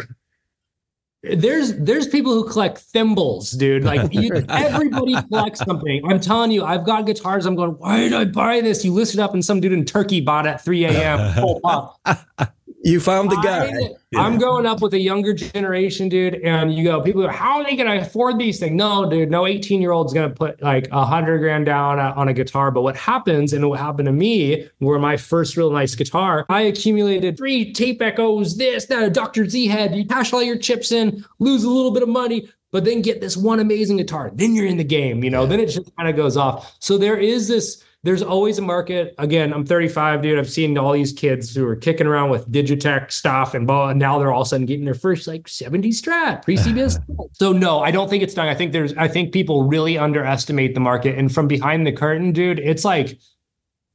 there's 1.22 1.77
there's 1.77 2.07
people 2.09 2.33
who 2.33 2.49
collect 2.49 2.79
thimbles, 2.79 3.51
dude. 3.53 3.85
Like 3.85 4.12
you, 4.12 4.31
everybody 4.49 5.14
collects 5.29 5.61
something. 5.61 6.03
I'm 6.09 6.20
telling 6.20 6.51
you, 6.51 6.64
I've 6.64 6.85
got 6.85 7.07
guitars. 7.07 7.46
I'm 7.46 7.57
going, 7.57 7.72
why 7.72 7.99
did 7.99 8.12
I 8.12 8.25
buy 8.25 8.61
this? 8.61 8.85
You 8.85 8.92
list 8.92 9.14
it 9.14 9.20
up, 9.20 9.35
and 9.35 9.44
some 9.44 9.61
dude 9.61 9.72
in 9.72 9.85
Turkey 9.85 10.20
bought 10.20 10.46
it 10.46 10.51
at 10.51 10.64
3 10.64 10.85
a.m. 10.87 11.61
You 12.87 13.01
found 13.01 13.33
the 13.33 13.37
guy. 13.42 13.68
I, 14.16 14.29
am 14.29 14.38
going 14.38 14.64
up 14.64 14.81
with 14.81 14.94
a 14.94 14.99
younger 15.01 15.35
generation, 15.35 16.09
dude. 16.09 16.37
And 16.37 16.72
you 16.72 16.85
go, 16.85 17.03
people 17.03 17.22
go, 17.22 17.29
how 17.29 17.59
are 17.59 17.64
they 17.64 17.75
going 17.75 17.90
to 17.90 18.07
afford 18.07 18.38
these 18.38 18.61
things? 18.61 18.77
No, 18.77 19.11
dude, 19.11 19.29
no 19.29 19.44
18 19.44 19.83
year 19.83 19.90
old's 19.90 20.12
going 20.12 20.29
to 20.29 20.35
put 20.35 20.62
like 20.62 20.87
a 20.92 21.05
hundred 21.05 21.38
grand 21.40 21.66
down 21.66 21.99
on 21.99 22.29
a 22.29 22.33
guitar. 22.33 22.70
But 22.70 22.83
what 22.83 22.94
happens, 22.94 23.53
and 23.53 23.68
what 23.68 23.81
happened 23.81 24.07
to 24.07 24.12
me, 24.12 24.68
were 24.79 25.01
my 25.01 25.16
first 25.16 25.57
real 25.57 25.72
nice 25.72 25.96
guitar, 25.96 26.46
I 26.49 26.61
accumulated 26.62 27.37
three 27.37 27.72
tape 27.72 28.01
echoes, 28.01 28.57
this, 28.57 28.87
that, 28.87 29.03
a 29.03 29.11
Dr. 29.11 29.49
Z 29.49 29.66
head. 29.66 29.96
You 29.96 30.07
cash 30.07 30.33
all 30.33 30.40
your 30.40 30.57
chips 30.57 30.92
in, 30.92 31.25
lose 31.40 31.64
a 31.64 31.70
little 31.70 31.90
bit 31.90 32.05
of 32.05 32.09
money, 32.09 32.49
but 32.70 32.85
then 32.85 33.03
get 33.03 33.20
this 33.20 33.37
one 33.37 33.59
amazing 33.59 33.96
guitar. 33.96 34.31
Then 34.33 34.55
you're 34.55 34.64
in 34.64 34.77
the 34.77 34.85
game, 34.85 35.25
you 35.25 35.31
know, 35.31 35.42
yeah. 35.42 35.49
then 35.49 35.59
it 35.59 35.70
just 35.70 35.90
kind 35.96 36.09
of 36.09 36.14
goes 36.14 36.37
off. 36.37 36.77
So 36.79 36.99
there 36.99 37.16
is 37.16 37.49
this, 37.49 37.83
there's 38.07 38.23
always 38.23 38.59
a 38.59 38.62
market. 38.62 39.14
Again, 39.19 39.53
I'm 39.53 39.66
35, 39.66 40.23
dude. 40.23 40.38
I've 40.38 40.49
seen 40.49 40.79
all 40.79 40.92
these 40.92 41.12
kids 41.12 41.55
who 41.55 41.66
are 41.66 41.75
kicking 41.75 42.07
around 42.07 42.31
with 42.31 42.51
Digitech 42.51 43.11
stuff 43.11 43.55
and, 43.55 43.66
blah, 43.66 43.88
and 43.88 43.99
now 43.99 44.19
they're 44.19 44.33
all 44.33 44.42
of 44.42 44.47
a 44.47 44.49
sudden 44.49 44.64
getting 44.64 44.85
their 44.85 44.95
first 44.95 45.27
like 45.27 45.49
70 45.49 45.90
strat, 45.90 46.42
pre 46.42 46.57
CBS. 46.57 46.99
so 47.33 47.53
no, 47.53 47.81
I 47.81 47.90
don't 47.90 48.09
think 48.09 48.23
it's 48.23 48.35
done. 48.35 48.47
I 48.47 48.55
think 48.55 48.73
there's, 48.73 48.95
I 48.95 49.09
think 49.09 49.33
people 49.33 49.64
really 49.64 49.99
underestimate 49.99 50.75
the 50.75 50.81
market. 50.81 51.19
And 51.19 51.35
from 51.35 51.49
behind 51.49 51.85
the 51.85 51.92
curtain, 51.92 52.31
dude, 52.31 52.61
it's 52.61 52.85
like, 52.85 53.19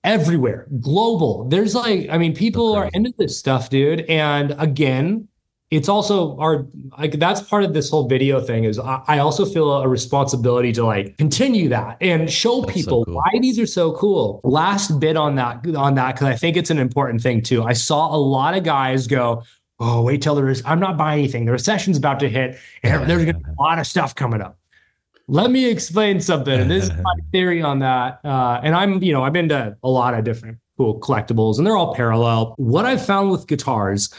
everywhere, 0.03 0.67
global. 0.79 1.47
There's 1.47 1.75
like, 1.75 2.09
I 2.09 2.17
mean, 2.17 2.35
people 2.35 2.73
are 2.73 2.89
into 2.93 3.13
this 3.17 3.37
stuff, 3.37 3.69
dude. 3.69 4.01
And 4.01 4.55
again, 4.57 5.27
it's 5.71 5.87
also 5.87 6.37
our 6.37 6.67
like 6.97 7.13
that's 7.13 7.41
part 7.41 7.63
of 7.63 7.73
this 7.73 7.89
whole 7.89 8.07
video 8.07 8.41
thing 8.41 8.65
is 8.65 8.77
I, 8.77 9.01
I 9.07 9.19
also 9.19 9.45
feel 9.45 9.71
a 9.71 9.87
responsibility 9.87 10.73
to 10.73 10.85
like 10.85 11.17
continue 11.17 11.69
that 11.69 11.97
and 12.01 12.29
show 12.29 12.61
that's 12.61 12.73
people 12.73 13.01
so 13.01 13.05
cool. 13.05 13.15
why 13.15 13.39
these 13.39 13.57
are 13.57 13.65
so 13.65 13.93
cool. 13.93 14.41
Last 14.43 14.99
bit 14.99 15.15
on 15.15 15.35
that 15.35 15.65
on 15.75 15.95
that 15.95 16.15
because 16.15 16.27
I 16.27 16.35
think 16.35 16.57
it's 16.57 16.69
an 16.69 16.77
important 16.77 17.21
thing 17.21 17.41
too. 17.41 17.63
I 17.63 17.71
saw 17.71 18.13
a 18.13 18.17
lot 18.17 18.53
of 18.55 18.65
guys 18.65 19.07
go, 19.07 19.43
oh 19.79 20.01
wait 20.01 20.21
till 20.21 20.35
there 20.35 20.49
is 20.49 20.61
I'm 20.65 20.79
not 20.79 20.97
buying 20.97 21.19
anything. 21.19 21.45
The 21.45 21.53
recession's 21.53 21.97
about 21.97 22.19
to 22.19 22.29
hit 22.29 22.59
and 22.83 23.09
there's 23.09 23.23
gonna 23.23 23.39
be 23.39 23.51
a 23.57 23.61
lot 23.61 23.79
of 23.79 23.87
stuff 23.87 24.13
coming 24.13 24.41
up. 24.41 24.57
Let 25.29 25.51
me 25.51 25.69
explain 25.69 26.19
something. 26.19 26.59
And 26.59 26.69
this 26.69 26.85
is 26.85 26.91
my 27.01 27.13
theory 27.31 27.61
on 27.61 27.79
that. 27.79 28.19
Uh, 28.25 28.59
and 28.61 28.75
I'm, 28.75 29.01
you 29.01 29.13
know, 29.13 29.23
I've 29.23 29.31
been 29.31 29.47
to 29.49 29.77
a 29.81 29.89
lot 29.89 30.13
of 30.13 30.25
different 30.25 30.57
cool 30.75 30.99
collectibles 30.99 31.57
and 31.57 31.65
they're 31.65 31.77
all 31.77 31.95
parallel. 31.95 32.55
What 32.57 32.85
I've 32.85 33.05
found 33.05 33.31
with 33.31 33.47
guitars 33.47 34.13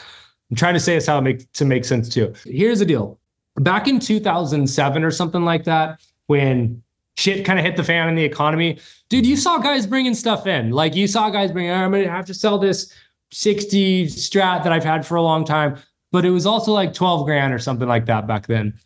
I'm 0.53 0.55
trying 0.55 0.75
to 0.75 0.79
say 0.79 0.93
this 0.93 1.07
how 1.07 1.17
it 1.17 1.21
make 1.21 1.51
to 1.53 1.65
make 1.65 1.83
sense 1.83 2.07
too. 2.07 2.31
Here's 2.45 2.77
the 2.77 2.85
deal. 2.85 3.19
Back 3.55 3.87
in 3.87 3.99
2007 3.99 5.03
or 5.03 5.09
something 5.09 5.43
like 5.43 5.63
that, 5.63 5.99
when 6.27 6.83
shit 7.17 7.43
kind 7.43 7.57
of 7.57 7.65
hit 7.65 7.75
the 7.75 7.83
fan 7.83 8.07
in 8.07 8.13
the 8.13 8.23
economy, 8.23 8.77
dude, 9.09 9.25
you 9.25 9.35
saw 9.35 9.57
guys 9.57 9.87
bringing 9.87 10.13
stuff 10.13 10.45
in. 10.45 10.69
Like 10.69 10.93
you 10.93 11.07
saw 11.07 11.31
guys 11.31 11.51
bringing, 11.51 11.71
I'm 11.71 11.89
gonna 11.89 12.07
have 12.07 12.27
to 12.27 12.35
sell 12.35 12.59
this 12.59 12.93
60 13.31 14.05
Strat 14.09 14.63
that 14.63 14.71
I've 14.71 14.83
had 14.83 15.07
for 15.07 15.15
a 15.15 15.23
long 15.23 15.43
time, 15.43 15.79
but 16.11 16.23
it 16.23 16.29
was 16.29 16.45
also 16.45 16.71
like 16.71 16.93
12 16.93 17.25
grand 17.25 17.51
or 17.51 17.57
something 17.57 17.87
like 17.87 18.05
that 18.05 18.27
back 18.27 18.45
then. 18.45 18.77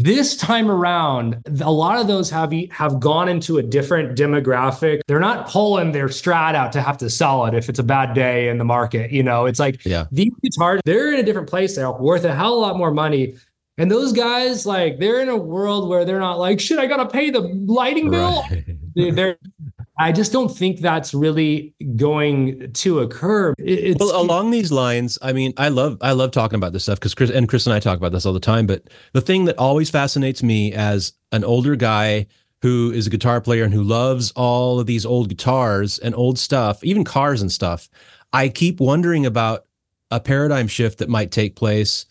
This 0.00 0.36
time 0.36 0.70
around, 0.70 1.42
a 1.60 1.72
lot 1.72 1.98
of 1.98 2.06
those 2.06 2.30
have 2.30 2.52
have 2.70 3.00
gone 3.00 3.28
into 3.28 3.58
a 3.58 3.64
different 3.64 4.16
demographic. 4.16 5.00
They're 5.08 5.18
not 5.18 5.48
pulling 5.48 5.90
their 5.90 6.06
strat 6.06 6.54
out 6.54 6.70
to 6.74 6.82
have 6.82 6.96
to 6.98 7.10
sell 7.10 7.46
it 7.46 7.54
if 7.54 7.68
it's 7.68 7.80
a 7.80 7.82
bad 7.82 8.14
day 8.14 8.48
in 8.48 8.58
the 8.58 8.64
market. 8.64 9.10
You 9.10 9.24
know, 9.24 9.46
it's 9.46 9.58
like 9.58 9.84
yeah. 9.84 10.06
these 10.12 10.32
guitars, 10.40 10.80
they're 10.84 11.12
in 11.12 11.18
a 11.18 11.24
different 11.24 11.48
place. 11.48 11.74
They're 11.74 11.90
worth 11.90 12.24
a 12.24 12.32
hell 12.32 12.52
of 12.52 12.58
a 12.58 12.60
lot 12.60 12.76
more 12.78 12.92
money. 12.92 13.34
And 13.76 13.90
those 13.90 14.12
guys, 14.12 14.66
like, 14.66 15.00
they're 15.00 15.20
in 15.20 15.28
a 15.28 15.36
world 15.36 15.88
where 15.88 16.04
they're 16.04 16.20
not 16.20 16.38
like, 16.38 16.60
shit, 16.60 16.78
I 16.78 16.86
gotta 16.86 17.06
pay 17.06 17.30
the 17.30 17.40
lighting 17.40 18.08
bill. 18.08 18.44
Right. 18.50 19.14
They're 19.14 19.36
I 20.00 20.12
just 20.12 20.32
don't 20.32 20.48
think 20.48 20.80
that's 20.80 21.12
really 21.12 21.74
going 21.96 22.72
to 22.72 23.00
occur. 23.00 23.52
It's, 23.58 23.98
well, 23.98 24.20
along 24.20 24.52
these 24.52 24.70
lines, 24.70 25.18
I 25.22 25.32
mean, 25.32 25.52
I 25.56 25.68
love 25.68 25.98
I 26.00 26.12
love 26.12 26.30
talking 26.30 26.56
about 26.56 26.72
this 26.72 26.84
stuff 26.84 27.00
because 27.00 27.14
Chris 27.14 27.30
and 27.30 27.48
Chris 27.48 27.66
and 27.66 27.74
I 27.74 27.80
talk 27.80 27.98
about 27.98 28.12
this 28.12 28.24
all 28.24 28.32
the 28.32 28.40
time. 28.40 28.66
But 28.66 28.84
the 29.12 29.20
thing 29.20 29.46
that 29.46 29.58
always 29.58 29.90
fascinates 29.90 30.42
me 30.42 30.72
as 30.72 31.14
an 31.32 31.42
older 31.42 31.74
guy 31.74 32.26
who 32.62 32.92
is 32.92 33.06
a 33.06 33.10
guitar 33.10 33.40
player 33.40 33.64
and 33.64 33.74
who 33.74 33.82
loves 33.82 34.32
all 34.32 34.80
of 34.80 34.86
these 34.86 35.04
old 35.04 35.28
guitars 35.28 35.98
and 35.98 36.14
old 36.14 36.38
stuff, 36.38 36.82
even 36.84 37.04
cars 37.04 37.42
and 37.42 37.50
stuff, 37.50 37.88
I 38.32 38.48
keep 38.48 38.80
wondering 38.80 39.26
about 39.26 39.66
a 40.10 40.20
paradigm 40.20 40.68
shift 40.68 40.98
that 40.98 41.08
might 41.08 41.30
take 41.30 41.56
place 41.56 42.06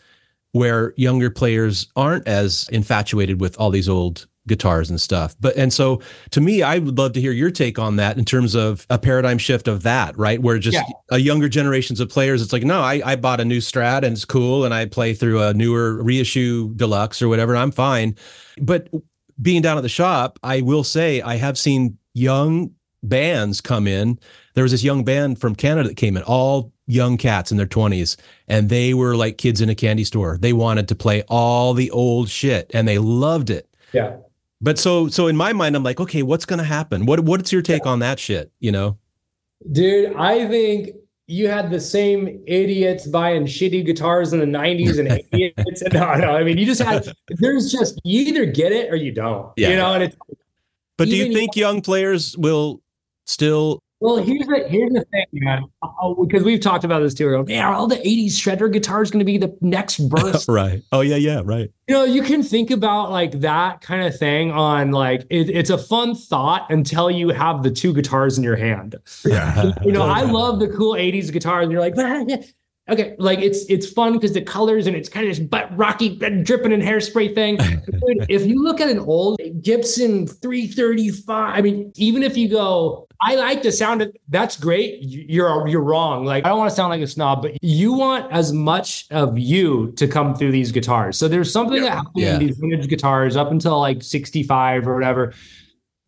where 0.52 0.94
younger 0.98 1.30
players 1.30 1.88
aren't 1.96 2.28
as 2.28 2.68
infatuated 2.70 3.40
with 3.40 3.58
all 3.60 3.70
these 3.70 3.90
old 3.90 4.28
guitars 4.48 4.90
and 4.90 5.00
stuff. 5.00 5.36
But 5.40 5.56
and 5.56 5.72
so 5.72 6.02
to 6.32 6.42
me, 6.42 6.64
I 6.64 6.80
would 6.80 6.98
love 6.98 7.14
to 7.14 7.22
hear 7.22 7.32
your 7.32 7.52
take 7.52 7.78
on 7.78 7.98
that 7.98 8.18
in 8.18 8.26
terms 8.26 8.56
of 8.56 8.86
a 8.90 8.98
paradigm 8.98 9.38
shift 9.38 9.68
of 9.68 9.84
that, 9.84 10.18
right? 10.18 10.42
Where 10.42 10.58
just 10.60 10.76
yeah. 10.76 10.84
a 11.12 11.20
younger 11.20 11.50
generations 11.50 12.00
of 12.00 12.10
players, 12.10 12.42
it's 12.42 12.54
like, 12.54 12.64
no, 12.64 12.82
I, 12.82 13.02
I 13.06 13.16
bought 13.16 13.40
a 13.40 13.46
new 13.46 13.60
Strat 13.60 14.04
and 14.04 14.14
it's 14.14 14.26
cool, 14.26 14.66
and 14.66 14.74
I 14.74 14.86
play 14.86 15.14
through 15.14 15.42
a 15.42 15.54
newer 15.54 16.02
reissue 16.02 16.74
deluxe 16.76 17.22
or 17.22 17.28
whatever, 17.28 17.54
and 17.54 17.62
I'm 17.62 17.72
fine. 17.72 18.16
But 18.60 18.90
being 19.42 19.62
down 19.62 19.78
at 19.78 19.82
the 19.82 19.90
shop, 19.90 20.40
I 20.44 20.62
will 20.62 20.84
say 20.84 21.22
I 21.22 21.36
have 21.36 21.58
seen 21.58 21.98
young 22.14 22.72
bands 23.04 23.62
come 23.62 23.88
in. 23.88 24.20
There 24.56 24.64
was 24.64 24.72
this 24.72 24.84
young 24.84 25.04
band 25.04 25.40
from 25.40 25.56
Canada 25.56 25.90
that 25.90 25.98
came 25.98 26.18
in, 26.18 26.24
all 26.24 26.74
young 26.88 27.18
cats 27.18 27.52
in 27.52 27.58
their 27.58 27.68
20s, 27.68 28.18
and 28.48 28.70
they 28.70 28.94
were 28.94 29.16
like 29.16 29.38
kids 29.38 29.62
in 29.62 29.70
a 29.70 29.76
candy 29.76 30.04
store. 30.04 30.38
They 30.40 30.54
wanted 30.54 30.88
to 30.88 30.96
play 30.96 31.24
all 31.28 31.74
the 31.74 31.92
old 31.92 32.30
shit 32.30 32.72
and 32.74 32.88
they 32.88 32.98
loved 32.98 33.50
it. 33.50 33.68
Yeah. 33.94 34.18
But 34.60 34.80
so 34.80 35.08
so 35.08 35.28
in 35.28 35.38
my 35.38 35.54
mind, 35.54 35.76
I'm 35.76 35.84
like, 35.84 36.00
okay, 36.00 36.24
what's 36.24 36.46
gonna 36.46 36.64
happen? 36.64 37.06
What 37.06 37.22
what's 37.22 37.52
your 37.52 37.62
take 37.62 37.86
on 37.86 38.00
that 38.00 38.20
shit? 38.20 38.52
You 38.60 38.72
know, 38.72 38.98
dude, 39.72 40.16
I 40.16 40.48
think 40.48 40.90
you 41.28 41.48
had 41.50 41.70
the 41.70 41.80
same 41.80 42.42
idiots 42.48 43.06
buying 43.06 43.46
shitty 43.46 43.86
guitars 43.86 44.32
in 44.32 44.40
the 44.40 44.46
90s 44.46 44.98
and 44.98 45.10
80s. 45.34 45.94
no, 45.94 46.16
no, 46.16 46.36
I 46.36 46.44
mean, 46.44 46.58
you 46.58 46.66
just 46.66 46.82
had 46.82 47.08
there's 47.28 47.72
just 47.72 48.00
you 48.04 48.22
either 48.22 48.46
get 48.46 48.72
it 48.72 48.92
or 48.92 48.96
you 48.96 49.12
don't. 49.12 49.52
Yeah. 49.58 49.70
You 49.70 49.76
know, 49.76 49.94
and 49.94 50.04
it's 50.04 50.16
but 50.98 51.08
do 51.08 51.16
you 51.16 51.32
think 51.34 51.56
young 51.56 51.82
players 51.82 52.36
will 52.38 52.82
still 53.26 53.84
well, 54.00 54.18
here's 54.18 54.46
the 54.46 54.68
here's 54.68 54.92
the 54.92 55.06
thing, 55.12 55.26
man. 55.34 55.64
Uh, 55.82 55.88
uh, 56.02 56.14
because 56.14 56.44
we've 56.44 56.60
talked 56.60 56.84
about 56.84 57.00
this 57.00 57.16
too. 57.16 57.44
Man, 57.46 57.64
are 57.64 57.74
all 57.74 57.88
the 57.88 57.96
'80s 57.96 58.34
shredder 58.34 58.72
guitars 58.72 59.10
going 59.10 59.20
to 59.20 59.26
be 59.26 59.38
the 59.38 59.58
next 59.62 59.98
burst? 60.10 60.48
right. 60.48 60.84
Oh 60.92 61.02
yeah, 61.02 61.16
yeah, 61.16 61.42
right. 61.44 61.72
You 61.88 61.96
know, 61.96 62.04
you 62.04 62.22
can 62.22 62.44
think 62.44 62.70
about 62.70 63.10
like 63.10 63.40
that 63.40 63.82
kind 63.82 64.06
of 64.06 64.18
thing 64.18 64.52
on 64.52 64.92
like 64.92 65.22
it, 65.32 65.50
it's 65.50 65.72
a 65.72 65.78
fun 65.78 66.14
thought 66.14 66.70
until 66.70 67.10
you 67.10 67.30
have 67.30 67.64
the 67.64 67.72
two 67.72 67.92
guitars 67.94 68.38
in 68.38 68.44
your 68.44 68.56
hand. 68.56 68.96
Yeah. 69.26 69.74
you 69.84 69.92
know, 69.92 70.02
I 70.08 70.22
love 70.22 70.60
the 70.60 70.68
cool 70.68 70.94
'80s 70.94 71.32
guitars, 71.32 71.64
and 71.64 71.72
you're 71.72 71.82
like, 71.82 71.96
okay, 72.90 73.16
like 73.20 73.40
it's 73.40 73.66
it's 73.70 73.90
fun 73.90 74.14
because 74.14 74.34
the 74.34 74.42
colors 74.42 74.88
and 74.88 74.96
it's 74.96 75.10
kind 75.10 75.28
of 75.28 75.36
this 75.36 75.46
butt 75.46 75.76
rocky, 75.78 76.18
dripping 76.44 76.72
in 76.72 76.82
hairspray 76.82 77.34
thing. 77.34 77.58
if 78.30 78.46
you 78.46 78.64
look 78.64 78.82
at 78.82 78.90
an 78.90 79.00
old 79.00 79.40
Gibson 79.62 80.28
335, 80.28 81.58
I 81.58 81.62
mean, 81.62 81.92
even 81.96 82.24
if 82.24 82.38
you 82.38 82.50
go 82.50 83.08
I 83.22 83.36
like 83.36 83.64
the 83.64 83.72
sound 83.72 84.02
of 84.02 84.16
that's 84.30 84.58
great. 84.58 85.00
You're 85.02 85.68
you're 85.68 85.82
wrong. 85.82 86.26
Like 86.26 86.46
I 86.46 86.50
don't 86.50 86.60
want 86.60 86.70
to 86.70 86.76
sound 86.76 86.90
like 86.90 87.02
a 87.02 87.08
snob, 87.08 87.42
but 87.42 87.62
you 87.64 87.94
want 87.94 88.32
as 88.32 88.54
much 88.54 89.08
of 89.12 89.38
you 89.38 89.92
to 89.94 90.08
come 90.08 90.36
through 90.36 90.52
these 90.52 90.72
guitars. 90.72 91.18
So 91.18 91.28
there's 91.28 91.52
something 91.52 91.78
yeah. 91.78 91.90
that 91.90 91.96
happens 91.96 92.14
yeah. 92.16 92.34
in 92.36 92.46
these 92.46 92.58
vintage 92.58 92.88
guitars 92.88 93.36
up 93.36 93.52
until 93.52 93.80
like 93.80 94.04
65 94.04 94.88
or 94.88 94.94
whatever. 94.94 95.34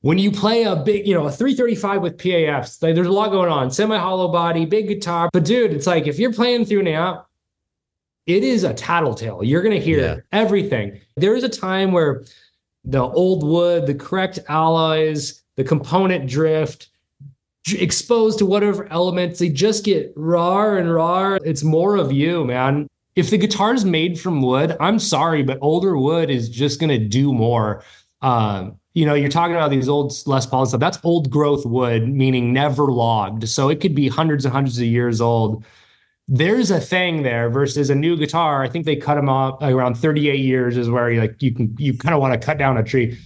When 0.01 0.17
you 0.17 0.31
play 0.31 0.63
a 0.63 0.77
big, 0.77 1.05
you 1.05 1.13
know, 1.13 1.25
a 1.25 1.31
335 1.31 2.01
with 2.01 2.17
PAFs, 2.17 2.81
like 2.81 2.95
there's 2.95 3.07
a 3.07 3.12
lot 3.12 3.31
going 3.31 3.51
on. 3.51 3.69
Semi-hollow 3.69 4.29
body, 4.29 4.65
big 4.65 4.88
guitar. 4.88 5.29
But 5.33 5.43
dude, 5.43 5.73
it's 5.73 5.88
like 5.88 6.07
if 6.07 6.17
you're 6.17 6.33
playing 6.33 6.65
through 6.65 6.81
an 6.81 6.88
amp, 6.88 7.25
it 8.25 8.43
is 8.43 8.63
a 8.63 8.73
tattletale. 8.73 9.43
You're 9.43 9.62
gonna 9.62 9.77
hear 9.77 9.99
yeah. 9.99 10.15
everything. 10.31 11.01
There 11.17 11.35
is 11.35 11.43
a 11.43 11.49
time 11.49 11.91
where 11.91 12.23
the 12.85 13.01
old 13.01 13.43
wood, 13.43 13.88
the 13.88 13.95
correct 13.95 14.39
alloys, 14.47 15.43
the 15.57 15.63
component 15.65 16.29
drift, 16.29 16.89
exposed 17.73 18.39
to 18.39 18.45
whatever 18.45 18.91
elements, 18.91 19.39
they 19.39 19.49
just 19.49 19.83
get 19.83 20.13
raw 20.15 20.75
and 20.75 20.93
raw. 20.93 21.38
It's 21.43 21.63
more 21.63 21.97
of 21.97 22.12
you, 22.12 22.45
man. 22.45 22.88
If 23.15 23.29
the 23.29 23.38
guitar 23.38 23.73
is 23.73 23.83
made 23.83 24.19
from 24.19 24.41
wood, 24.41 24.77
I'm 24.79 24.99
sorry, 24.99 25.43
but 25.43 25.57
older 25.62 25.97
wood 25.97 26.29
is 26.29 26.49
just 26.49 26.79
going 26.79 26.89
to 26.89 27.05
do 27.05 27.33
more. 27.33 27.83
Um, 28.21 28.78
you 28.93 29.06
know, 29.06 29.13
you're 29.13 29.30
talking 29.30 29.56
about 29.56 29.69
these 29.69 29.88
old 29.88 30.13
Les 30.25 30.45
Paul 30.45 30.65
stuff. 30.65 30.80
That's 30.80 30.99
old 31.04 31.30
growth 31.30 31.65
wood, 31.65 32.10
meaning 32.10 32.52
never 32.52 32.86
logged. 32.86 33.47
So 33.47 33.69
it 33.69 33.80
could 33.82 33.93
be 33.93 34.08
hundreds 34.08 34.45
and 34.45 34.54
hundreds 34.54 34.78
of 34.80 34.86
years 34.86 35.21
old. 35.21 35.63
There's 36.28 36.71
a 36.71 36.80
thing 36.80 37.23
there 37.23 37.49
versus 37.49 37.89
a 37.89 37.95
new 37.95 38.15
guitar. 38.17 38.63
I 38.63 38.69
think 38.69 38.86
they 38.86 38.95
cut 38.95 39.15
them 39.15 39.30
off 39.30 39.62
around 39.62 39.95
38 39.95 40.39
years 40.39 40.78
is 40.78 40.89
where 40.89 41.12
you 41.12 41.21
like 41.21 41.41
you 41.41 41.54
can 41.54 41.75
you 41.80 41.97
kind 41.97 42.13
of 42.13 42.21
want 42.21 42.39
to 42.39 42.45
cut 42.45 42.58
down 42.58 42.78
a 42.78 42.84
tree. 42.84 43.17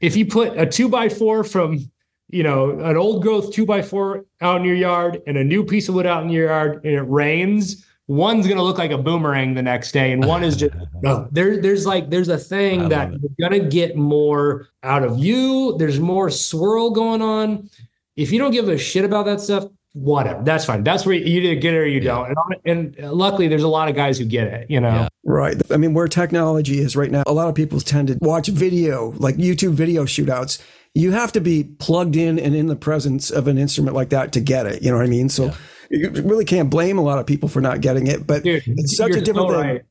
If 0.00 0.16
you 0.16 0.26
put 0.26 0.56
a 0.58 0.66
two 0.66 0.88
by 0.88 1.08
four 1.08 1.44
from 1.44 1.90
you 2.28 2.42
know, 2.42 2.70
an 2.80 2.96
old 2.96 3.22
growth 3.22 3.52
two 3.52 3.64
by 3.64 3.82
four 3.82 4.24
out 4.40 4.60
in 4.60 4.64
your 4.64 4.74
yard 4.74 5.22
and 5.26 5.36
a 5.36 5.44
new 5.44 5.64
piece 5.64 5.88
of 5.88 5.94
wood 5.94 6.06
out 6.06 6.24
in 6.24 6.28
your 6.28 6.48
yard 6.48 6.84
and 6.84 6.94
it 6.94 7.02
rains, 7.02 7.86
one's 8.08 8.46
gonna 8.46 8.62
look 8.62 8.78
like 8.78 8.90
a 8.90 8.98
boomerang 8.98 9.54
the 9.54 9.62
next 9.62 9.92
day, 9.92 10.12
and 10.12 10.24
one 10.24 10.44
is 10.44 10.56
just 10.56 10.74
no. 11.02 11.28
There, 11.32 11.60
there's 11.60 11.86
like 11.86 12.10
there's 12.10 12.28
a 12.28 12.38
thing 12.38 12.88
that 12.88 13.10
you're 13.10 13.50
gonna 13.50 13.68
get 13.68 13.96
more 13.96 14.68
out 14.82 15.02
of 15.02 15.18
you. 15.18 15.76
There's 15.78 16.00
more 16.00 16.30
swirl 16.30 16.90
going 16.90 17.22
on. 17.22 17.70
If 18.16 18.32
you 18.32 18.38
don't 18.38 18.52
give 18.52 18.68
a 18.68 18.78
shit 18.78 19.04
about 19.04 19.26
that 19.26 19.40
stuff, 19.40 19.64
whatever. 19.92 20.42
That's 20.42 20.64
fine. 20.64 20.84
That's 20.84 21.04
where 21.04 21.14
you 21.14 21.24
either 21.24 21.60
get 21.60 21.74
it 21.74 21.78
or 21.78 21.86
you 21.86 22.00
yeah. 22.00 22.32
don't. 22.34 22.60
And, 22.64 22.96
and, 22.96 23.12
luckily, 23.12 23.48
there's 23.48 23.62
a 23.62 23.68
lot 23.68 23.88
of 23.88 23.94
guys 23.94 24.18
who 24.18 24.24
get 24.24 24.46
it. 24.46 24.70
You 24.70 24.80
know, 24.80 24.88
yeah. 24.88 25.08
right? 25.24 25.60
I 25.70 25.76
mean, 25.76 25.92
where 25.92 26.08
technology 26.08 26.78
is 26.78 26.96
right 26.96 27.10
now, 27.10 27.24
a 27.26 27.32
lot 27.32 27.48
of 27.48 27.54
people 27.54 27.80
tend 27.80 28.08
to 28.08 28.18
watch 28.20 28.48
video, 28.48 29.12
like 29.18 29.36
YouTube 29.36 29.72
video 29.72 30.04
shootouts 30.04 30.62
you 30.96 31.12
have 31.12 31.30
to 31.30 31.42
be 31.42 31.62
plugged 31.62 32.16
in 32.16 32.38
and 32.38 32.56
in 32.56 32.68
the 32.68 32.74
presence 32.74 33.30
of 33.30 33.46
an 33.48 33.58
instrument 33.58 33.94
like 33.94 34.08
that 34.08 34.32
to 34.32 34.40
get 34.40 34.64
it. 34.64 34.82
You 34.82 34.90
know 34.90 34.96
what 34.96 35.04
I 35.04 35.10
mean? 35.10 35.28
So 35.28 35.46
yeah. 35.46 35.54
You 35.90 36.10
really 36.10 36.44
can't 36.44 36.70
blame 36.70 36.98
a 36.98 37.02
lot 37.02 37.18
of 37.18 37.26
people 37.26 37.48
for 37.48 37.60
not 37.60 37.80
getting 37.80 38.06
it, 38.06 38.26
but 38.26 38.42
Dude, 38.42 38.62
it's 38.66 38.96
such 38.96 39.12
a 39.14 39.20
different 39.20 39.50
so 39.50 39.60
thing. 39.60 39.70
Right. 39.70 39.82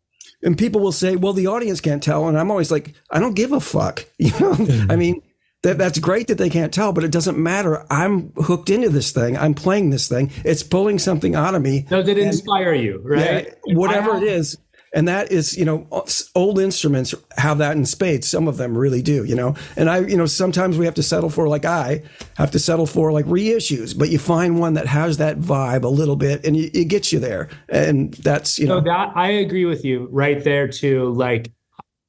and 0.43 0.57
people 0.57 0.81
will 0.81 0.91
say, 0.91 1.15
"Well, 1.15 1.33
the 1.33 1.47
audience 1.47 1.81
can't 1.81 2.01
tell," 2.03 2.27
and 2.27 2.37
I'm 2.37 2.51
always 2.51 2.71
like, 2.71 2.93
"I 3.09 3.19
don't 3.19 3.35
give 3.35 3.51
a 3.51 3.59
fuck." 3.59 4.05
You 4.17 4.31
know, 4.39 4.53
I 4.53 4.55
mm-hmm. 4.55 4.99
mean, 4.99 5.21
that 5.65 5.77
that's 5.77 5.99
great 5.99 6.27
that 6.27 6.37
they 6.37 6.49
can't 6.49 6.73
tell, 6.73 6.93
but 6.93 7.03
it 7.03 7.11
doesn't 7.11 7.37
matter. 7.37 7.85
I'm 7.89 8.31
hooked 8.33 8.69
into 8.69 8.89
this 8.89 9.11
thing. 9.11 9.35
I'm 9.35 9.53
playing 9.53 9.89
this 9.89 10.07
thing. 10.07 10.31
It's 10.43 10.63
pulling 10.63 10.99
something 10.99 11.35
out 11.35 11.55
of 11.55 11.61
me. 11.61 11.81
Does 11.89 12.07
it 12.07 12.17
inspire 12.17 12.73
you, 12.73 13.01
right? 13.03 13.47
Yeah, 13.65 13.75
whatever 13.75 14.15
it 14.17 14.23
is. 14.23 14.57
And 14.95 15.07
that 15.09 15.31
is, 15.31 15.57
you 15.57 15.65
know, 15.65 15.87
old 16.33 16.57
instruments 16.57 17.13
have 17.37 17.57
that 17.57 17.75
in 17.75 17.85
spades. 17.85 18.29
Some 18.29 18.47
of 18.47 18.55
them 18.55 18.77
really 18.77 19.01
do, 19.01 19.25
you 19.25 19.35
know. 19.35 19.53
And 19.75 19.89
I, 19.89 19.99
you 19.99 20.15
know, 20.15 20.25
sometimes 20.25 20.77
we 20.77 20.85
have 20.85 20.95
to 20.95 21.03
settle 21.03 21.29
for, 21.29 21.49
like 21.49 21.65
I 21.65 22.01
have 22.37 22.49
to 22.51 22.59
settle 22.59 22.87
for, 22.87 23.11
like 23.11 23.25
reissues. 23.25 23.95
But 23.95 24.09
you 24.09 24.17
find 24.17 24.57
one 24.57 24.73
that 24.75 24.87
has 24.87 25.17
that 25.17 25.37
vibe 25.37 25.83
a 25.83 25.89
little 25.89 26.15
bit, 26.15 26.45
and 26.45 26.55
it 26.55 26.85
gets 26.87 27.11
you 27.11 27.19
there. 27.19 27.49
And 27.67 28.13
that's, 28.13 28.57
you 28.57 28.67
know, 28.67 28.79
so 28.79 28.85
that 28.85 29.11
I 29.15 29.27
agree 29.27 29.65
with 29.65 29.83
you 29.83 30.07
right 30.11 30.41
there 30.41 30.67
too. 30.69 31.11
Like 31.11 31.51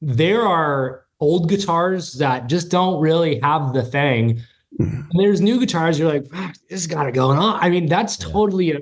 there 0.00 0.42
are 0.42 1.04
old 1.18 1.48
guitars 1.48 2.12
that 2.14 2.46
just 2.46 2.70
don't 2.70 3.00
really 3.00 3.40
have 3.40 3.72
the 3.72 3.82
thing. 3.82 4.40
Mm-hmm. 4.80 5.00
And 5.10 5.20
there's 5.20 5.40
new 5.40 5.58
guitars. 5.58 5.98
You're 5.98 6.12
like, 6.12 6.26
this 6.70 6.86
got 6.86 7.08
it 7.08 7.14
going 7.14 7.38
on. 7.38 7.58
I 7.60 7.68
mean, 7.68 7.86
that's 7.86 8.16
totally 8.16 8.70
a, 8.70 8.78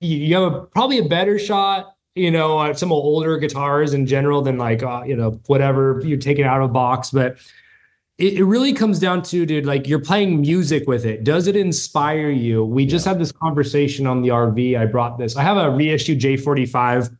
you 0.00 0.34
have 0.34 0.52
a, 0.52 0.60
probably 0.66 0.98
a 0.98 1.08
better 1.08 1.38
shot 1.38 1.94
you 2.16 2.30
know, 2.30 2.58
uh, 2.58 2.74
some 2.74 2.90
older 2.90 3.36
guitars 3.36 3.92
in 3.92 4.06
general 4.06 4.40
than 4.40 4.56
like, 4.56 4.82
uh, 4.82 5.02
you 5.06 5.14
know, 5.14 5.38
whatever 5.46 6.00
you 6.02 6.16
take 6.16 6.38
it 6.38 6.44
out 6.44 6.62
of 6.62 6.70
a 6.70 6.72
box. 6.72 7.10
But 7.10 7.36
it, 8.16 8.34
it, 8.34 8.44
really 8.44 8.72
comes 8.72 8.98
down 8.98 9.22
to, 9.24 9.44
dude, 9.44 9.66
like 9.66 9.86
you're 9.86 10.00
playing 10.00 10.40
music 10.40 10.88
with 10.88 11.04
it. 11.04 11.24
Does 11.24 11.46
it 11.46 11.54
inspire 11.54 12.30
you? 12.30 12.64
We 12.64 12.84
yeah. 12.84 12.88
just 12.88 13.04
had 13.04 13.18
this 13.18 13.30
conversation 13.30 14.06
on 14.06 14.22
the 14.22 14.30
RV. 14.30 14.78
I 14.80 14.86
brought 14.86 15.18
this. 15.18 15.36
I 15.36 15.42
have 15.42 15.58
a 15.58 15.70
reissue 15.70 16.16
J45. 16.16 17.14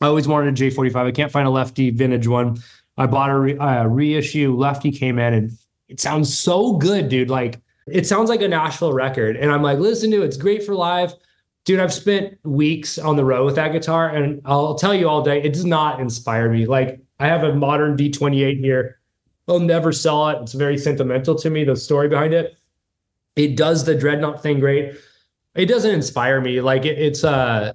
I 0.00 0.06
always 0.06 0.26
wanted 0.26 0.58
a 0.58 0.70
J45. 0.70 0.96
I 0.96 1.12
can't 1.12 1.30
find 1.30 1.46
a 1.46 1.50
lefty 1.50 1.90
vintage 1.90 2.26
one. 2.26 2.56
I 2.96 3.06
bought 3.06 3.28
a, 3.28 3.38
re- 3.38 3.58
a 3.60 3.86
reissue. 3.86 4.56
Lefty 4.56 4.90
came 4.90 5.18
in 5.18 5.34
and 5.34 5.58
it 5.88 6.00
sounds 6.00 6.36
so 6.36 6.78
good, 6.78 7.10
dude. 7.10 7.28
Like 7.28 7.60
it 7.86 8.06
sounds 8.06 8.30
like 8.30 8.40
a 8.40 8.48
Nashville 8.48 8.94
record. 8.94 9.36
And 9.36 9.52
I'm 9.52 9.62
like, 9.62 9.78
listen 9.78 10.10
to 10.12 10.22
it. 10.22 10.24
It's 10.24 10.38
great 10.38 10.64
for 10.64 10.74
live 10.74 11.14
dude, 11.64 11.80
I've 11.80 11.92
spent 11.92 12.38
weeks 12.44 12.98
on 12.98 13.16
the 13.16 13.24
road 13.24 13.46
with 13.46 13.56
that 13.56 13.72
guitar, 13.72 14.08
and 14.08 14.40
I'll 14.44 14.74
tell 14.74 14.94
you 14.94 15.08
all 15.08 15.22
day, 15.22 15.42
it 15.42 15.52
does 15.52 15.64
not 15.64 16.00
inspire 16.00 16.50
me. 16.50 16.66
Like 16.66 17.00
I 17.18 17.26
have 17.26 17.42
a 17.42 17.54
modern 17.54 17.96
D28 17.96 18.58
here. 18.58 19.00
I'll 19.48 19.60
never 19.60 19.92
sell 19.92 20.28
it. 20.28 20.42
It's 20.42 20.52
very 20.52 20.78
sentimental 20.78 21.34
to 21.36 21.50
me, 21.50 21.64
the 21.64 21.76
story 21.76 22.08
behind 22.08 22.32
it. 22.32 22.56
It 23.36 23.56
does 23.56 23.84
the 23.84 23.94
dreadnought 23.94 24.42
thing 24.42 24.60
great. 24.60 24.94
It 25.54 25.66
doesn't 25.66 25.90
inspire 25.90 26.40
me. 26.40 26.60
Like 26.60 26.84
it, 26.84 26.98
it's 26.98 27.24
uh 27.24 27.72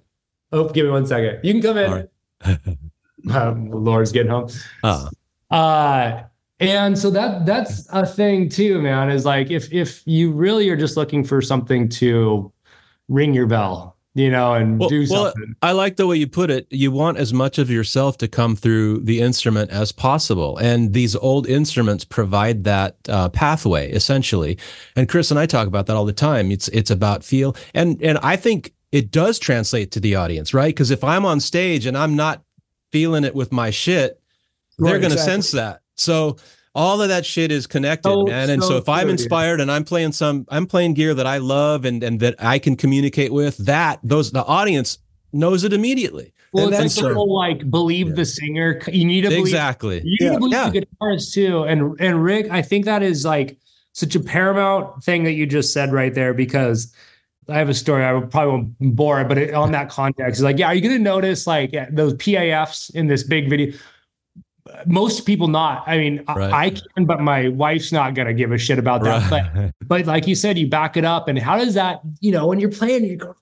oh, 0.52 0.70
give 0.70 0.86
me 0.86 0.92
one 0.92 1.06
second. 1.06 1.40
You 1.44 1.54
can 1.54 1.62
come 1.62 1.78
in. 1.78 1.92
Right. 1.92 3.36
um, 3.36 3.70
Laura's 3.70 4.12
getting 4.12 4.32
home. 4.32 4.50
Uh. 4.84 5.10
uh 5.52 6.24
and 6.62 6.98
so 6.98 7.10
that 7.12 7.46
that's 7.46 7.88
a 7.92 8.06
thing 8.06 8.50
too, 8.50 8.82
man, 8.82 9.10
is 9.10 9.26
like 9.26 9.50
if 9.50 9.72
if 9.72 10.06
you 10.06 10.32
really 10.32 10.70
are 10.70 10.76
just 10.76 10.98
looking 10.98 11.24
for 11.24 11.42
something 11.42 11.88
to 11.90 12.52
ring 13.10 13.34
your 13.34 13.48
bell 13.48 13.98
you 14.16 14.30
know, 14.30 14.54
and 14.54 14.80
well, 14.80 14.90
do 14.90 15.06
something. 15.06 15.44
Well, 15.48 15.56
I 15.62 15.72
like 15.72 15.96
the 15.96 16.08
way 16.08 16.18
you 16.18 16.28
put 16.28 16.50
it. 16.50 16.68
You 16.72 16.92
want 16.92 17.18
as 17.18 17.32
much 17.34 17.58
of 17.58 17.70
yourself 17.70 18.18
to 18.18 18.28
come 18.28 18.56
through 18.56 19.00
the 19.00 19.22
instrument 19.22 19.70
as 19.72 19.92
possible. 19.92 20.58
And 20.58 20.94
these 20.94 21.16
old 21.16 21.48
instruments 21.48 22.04
provide 22.04 22.64
that 22.64 22.98
uh, 23.08 23.30
pathway 23.30 23.92
essentially. 23.92 24.58
And 24.96 25.08
Chris 25.08 25.30
and 25.30 25.40
I 25.40 25.46
talk 25.46 25.68
about 25.68 25.86
that 25.86 25.96
all 25.96 26.06
the 26.06 26.14
time. 26.14 26.52
It's, 26.52 26.68
it's 26.70 26.90
about 26.90 27.24
feel. 27.24 27.56
And, 27.74 28.02
and 28.02 28.18
I 28.18 28.36
think 28.36 28.74
it 28.92 29.12
does 29.12 29.38
translate 29.38 29.92
to 29.92 30.00
the 30.00 30.16
audience, 30.16 30.54
right? 30.54 30.74
Because 30.74 30.92
if 30.92 31.04
I'm 31.04 31.26
on 31.26 31.40
stage 31.40 31.86
and 31.86 31.98
I'm 31.98 32.16
not 32.16 32.44
feeling 32.92 33.24
it 33.24 33.36
with 33.36 33.52
my 33.52 33.70
shit, 33.70 34.20
right, 34.80 34.90
they're 34.90 35.00
going 35.00 35.12
to 35.12 35.16
exactly. 35.16 35.34
sense 35.34 35.52
that. 35.52 35.82
So 35.96 36.38
all 36.76 37.02
of 37.02 37.10
that 37.10 37.26
shit 37.26 37.52
is 37.52 37.68
connected, 37.68 38.10
oh, 38.10 38.26
man. 38.26 38.50
And 38.50 38.62
so, 38.62 38.70
so 38.70 38.78
if 38.78 38.88
I'm 38.88 39.10
inspired 39.10 39.60
and 39.60 39.72
I'm 39.72 39.84
playing 39.84 40.12
some, 40.12 40.46
I'm 40.50 40.66
playing 40.66 40.94
gear 40.94 41.14
that 41.14 41.26
I 41.26 41.38
love 41.38 41.86
and 41.86 42.04
and 42.04 42.20
that 42.20 42.36
I 42.40 42.60
can 42.60 42.76
communicate 42.76 43.34
with, 43.34 43.58
that 43.58 44.00
those 44.04 44.32
the 44.32 44.46
audience 44.46 45.00
knows 45.34 45.64
it 45.64 45.74
immediately. 45.74 46.34
Well, 46.54 46.74
and 46.74 46.86
it's 46.86 46.98
like 46.98 47.10
the 47.10 47.14
whole 47.14 47.36
like 47.36 47.70
believe 47.70 48.10
yeah. 48.10 48.16
the 48.16 48.26
singer. 48.26 48.82
You 48.88 49.06
need 49.06 49.22
to 49.22 49.30
believe, 49.30 49.46
exactly. 49.46 50.02
You 50.04 50.04
need 50.04 50.18
yeah. 50.22 50.32
to 50.32 50.38
believe 50.38 50.54
yeah. 50.54 50.70
the 50.70 50.86
guitarist 50.86 51.34
too. 51.34 51.64
And 51.64 52.00
and 52.00 52.24
Rick, 52.24 52.50
I 52.52 52.62
think 52.62 52.86
that 52.86 53.04
is 53.04 53.26
like 53.26 53.58
such 53.94 54.16
a 54.16 54.20
paramount 54.20 55.04
thing 55.04 55.24
that 55.24 55.34
you 55.34 55.46
just 55.46 55.74
said 55.74 55.92
right 55.92 56.14
there 56.14 56.34
because. 56.34 56.94
I 57.48 57.58
have 57.58 57.70
a 57.70 57.74
story. 57.74 58.06
I 58.06 58.12
probably 58.28 58.52
won't 58.52 58.96
bore 58.96 59.22
it, 59.22 59.28
but 59.28 59.40
it, 59.40 59.56
on 59.56 59.72
that 59.72 59.90
context, 59.90 60.34
it's 60.34 60.42
like, 60.44 60.60
yeah, 60.60 60.68
are 60.68 60.76
you 60.76 60.82
going 60.82 60.96
to 60.96 61.02
notice 61.02 61.48
like 61.48 61.74
those 61.90 62.14
PAFs 62.14 62.94
in 62.94 63.08
this 63.08 63.24
big 63.24 63.50
video? 63.50 63.76
Most 64.86 65.26
people 65.26 65.48
not. 65.48 65.84
I 65.88 65.98
mean, 65.98 66.24
right. 66.28 66.52
I, 66.52 66.66
I, 66.66 66.70
can, 66.70 67.06
but 67.06 67.22
my 67.22 67.50
wife's 67.50 67.92
not 67.92 68.14
gonna 68.16 68.34
give 68.34 68.52
a 68.52 68.58
shit 68.58 68.80
about 68.80 69.04
that. 69.04 69.30
Right. 69.32 69.72
But, 69.80 69.88
but 69.88 70.06
like 70.06 70.28
you 70.28 70.36
said, 70.36 70.58
you 70.58 70.68
back 70.68 70.98
it 70.98 71.06
up, 71.06 71.28
and 71.28 71.38
how 71.38 71.58
does 71.58 71.74
that? 71.74 72.02
You 72.20 72.32
know, 72.32 72.48
when 72.48 72.60
you're 72.60 72.72
playing, 72.72 73.06
you 73.06 73.18
go 73.18 73.36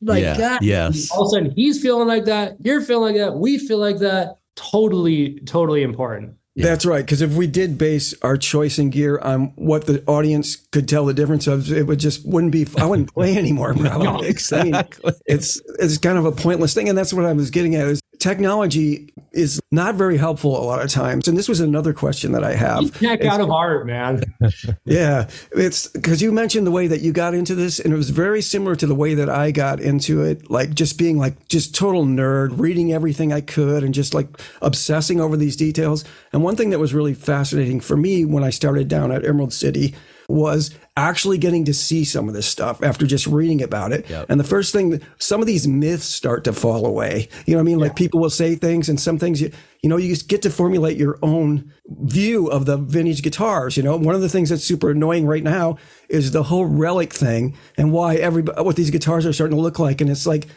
like 0.00 0.22
yeah. 0.22 0.34
that. 0.34 0.62
Yes. 0.62 1.10
All 1.10 1.22
of 1.22 1.26
a 1.28 1.30
sudden, 1.30 1.50
he's 1.52 1.80
feeling 1.80 2.08
like 2.08 2.24
that. 2.26 2.56
You're 2.60 2.80
feeling 2.80 3.14
like 3.14 3.22
that. 3.22 3.34
We 3.36 3.58
feel 3.58 3.78
like 3.78 3.98
that. 3.98 4.38
Totally, 4.56 5.38
totally 5.40 5.82
important. 5.82 6.34
Yeah. 6.58 6.64
That's 6.64 6.84
right. 6.84 7.04
Because 7.04 7.22
if 7.22 7.34
we 7.34 7.46
did 7.46 7.78
base 7.78 8.14
our 8.22 8.36
choice 8.36 8.80
in 8.80 8.90
gear 8.90 9.20
on 9.20 9.52
what 9.54 9.86
the 9.86 10.02
audience 10.06 10.56
could 10.56 10.88
tell 10.88 11.06
the 11.06 11.14
difference 11.14 11.46
of, 11.46 11.70
it 11.70 11.86
would 11.86 12.00
just 12.00 12.26
wouldn't 12.26 12.50
be. 12.50 12.66
I 12.76 12.84
wouldn't 12.84 13.14
play 13.14 13.36
anymore. 13.38 13.74
no, 13.74 14.20
exactly. 14.20 14.72
I 14.74 15.06
mean, 15.06 15.14
it's 15.26 15.62
it's 15.78 15.98
kind 15.98 16.18
of 16.18 16.24
a 16.24 16.32
pointless 16.32 16.74
thing, 16.74 16.88
and 16.88 16.98
that's 16.98 17.12
what 17.12 17.24
I 17.24 17.32
was 17.32 17.50
getting 17.50 17.76
at. 17.76 17.86
Is 17.86 18.00
technology 18.18 19.12
is 19.32 19.60
not 19.70 19.94
very 19.94 20.16
helpful 20.16 20.60
a 20.60 20.64
lot 20.64 20.82
of 20.82 20.90
times. 20.90 21.28
And 21.28 21.36
this 21.36 21.48
was 21.48 21.60
another 21.60 21.92
question 21.92 22.32
that 22.32 22.42
I 22.42 22.54
have. 22.54 22.92
Tech 22.98 23.24
out 23.24 23.40
of 23.40 23.50
art, 23.50 23.86
man. 23.86 24.22
yeah. 24.84 25.28
It's 25.52 25.88
because 25.88 26.22
you 26.22 26.32
mentioned 26.32 26.66
the 26.66 26.70
way 26.70 26.86
that 26.86 27.00
you 27.00 27.12
got 27.12 27.34
into 27.34 27.54
this, 27.54 27.78
and 27.78 27.92
it 27.92 27.96
was 27.96 28.10
very 28.10 28.42
similar 28.42 28.74
to 28.76 28.86
the 28.86 28.94
way 28.94 29.14
that 29.14 29.28
I 29.28 29.50
got 29.50 29.80
into 29.80 30.22
it. 30.22 30.50
Like 30.50 30.74
just 30.74 30.98
being 30.98 31.18
like 31.18 31.48
just 31.48 31.74
total 31.74 32.04
nerd, 32.04 32.58
reading 32.58 32.92
everything 32.92 33.32
I 33.32 33.40
could 33.40 33.84
and 33.84 33.94
just 33.94 34.14
like 34.14 34.28
obsessing 34.62 35.20
over 35.20 35.36
these 35.36 35.56
details. 35.56 36.04
And 36.32 36.42
one 36.42 36.56
thing 36.56 36.70
that 36.70 36.78
was 36.78 36.94
really 36.94 37.14
fascinating 37.14 37.80
for 37.80 37.96
me 37.96 38.24
when 38.24 38.44
I 38.44 38.50
started 38.50 38.88
down 38.88 39.12
at 39.12 39.24
Emerald 39.24 39.52
City 39.52 39.94
was 40.28 40.74
actually 40.98 41.38
getting 41.38 41.64
to 41.64 41.72
see 41.72 42.04
some 42.04 42.28
of 42.28 42.34
this 42.34 42.46
stuff 42.46 42.82
after 42.82 43.06
just 43.06 43.26
reading 43.26 43.62
about 43.62 43.92
it. 43.92 44.10
Yep. 44.10 44.26
And 44.28 44.40
the 44.40 44.44
first 44.44 44.72
thing, 44.72 45.00
some 45.18 45.40
of 45.40 45.46
these 45.46 45.68
myths 45.68 46.04
start 46.04 46.42
to 46.44 46.52
fall 46.52 46.84
away. 46.84 47.28
You 47.46 47.54
know 47.54 47.58
what 47.58 47.62
I 47.62 47.64
mean? 47.64 47.78
Yeah. 47.78 47.84
Like 47.84 47.96
people 47.96 48.20
will 48.20 48.30
say 48.30 48.56
things 48.56 48.88
and 48.88 49.00
some 49.00 49.16
things 49.16 49.40
you, 49.40 49.52
you 49.80 49.88
know, 49.88 49.96
you 49.96 50.08
just 50.08 50.28
get 50.28 50.42
to 50.42 50.50
formulate 50.50 50.96
your 50.96 51.18
own 51.22 51.72
view 51.86 52.48
of 52.48 52.66
the 52.66 52.76
vintage 52.76 53.22
guitars. 53.22 53.76
You 53.76 53.84
know, 53.84 53.96
one 53.96 54.16
of 54.16 54.20
the 54.20 54.28
things 54.28 54.50
that's 54.50 54.64
super 54.64 54.90
annoying 54.90 55.24
right 55.24 55.44
now 55.44 55.78
is 56.08 56.32
the 56.32 56.42
whole 56.42 56.66
relic 56.66 57.12
thing 57.12 57.56
and 57.76 57.92
why 57.92 58.16
everybody, 58.16 58.60
what 58.60 58.74
these 58.74 58.90
guitars 58.90 59.24
are 59.24 59.32
starting 59.32 59.56
to 59.56 59.62
look 59.62 59.78
like. 59.78 60.00
And 60.00 60.10
it's 60.10 60.26
like, 60.26 60.48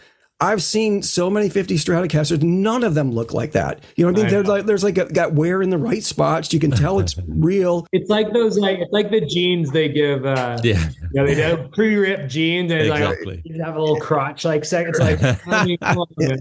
I've 0.42 0.64
seen 0.64 1.04
so 1.04 1.30
many 1.30 1.50
50 1.50 1.76
Stratocasters, 1.76 2.42
none 2.42 2.84
of 2.84 2.96
them 2.96 3.12
look 3.12 3.32
like 3.32 3.52
that. 3.52 3.84
You 3.96 4.06
know 4.06 4.12
what 4.12 4.20
I 4.20 4.24
mean? 4.24 4.32
There's 4.32 4.48
like 4.48 4.66
there's 4.66 4.84
like 4.84 4.98
a, 4.98 5.06
got 5.06 5.34
wear 5.34 5.62
in 5.62 5.70
the 5.70 5.78
right 5.78 6.04
spots. 6.04 6.52
You 6.52 6.60
can 6.60 6.72
tell 6.72 7.00
it's 7.00 7.16
real. 7.28 7.86
It's 7.92 8.10
like 8.10 8.34
those 8.34 8.58
like 8.58 8.80
it's 8.80 8.92
like 8.92 9.12
the 9.12 9.22
jeans 9.22 9.70
they 9.70 9.88
give. 9.88 10.26
uh 10.26 10.58
Yeah, 10.64 10.90
you 11.14 11.22
know, 11.22 11.28
they 11.28 11.36
do 11.36 11.70
pre-ripped 11.74 12.28
jeans. 12.28 12.72
And 12.72 12.82
exactly. 12.82 13.36
like 13.36 13.42
you 13.46 13.64
have 13.64 13.76
a 13.76 13.80
little 13.80 14.00
crotch 14.00 14.44
like 14.44 14.66
second. 14.66 14.96
It's 14.96 15.00
like 15.00 15.48
I 15.48 15.66
mean, 15.66 15.78
yeah. 16.18 16.36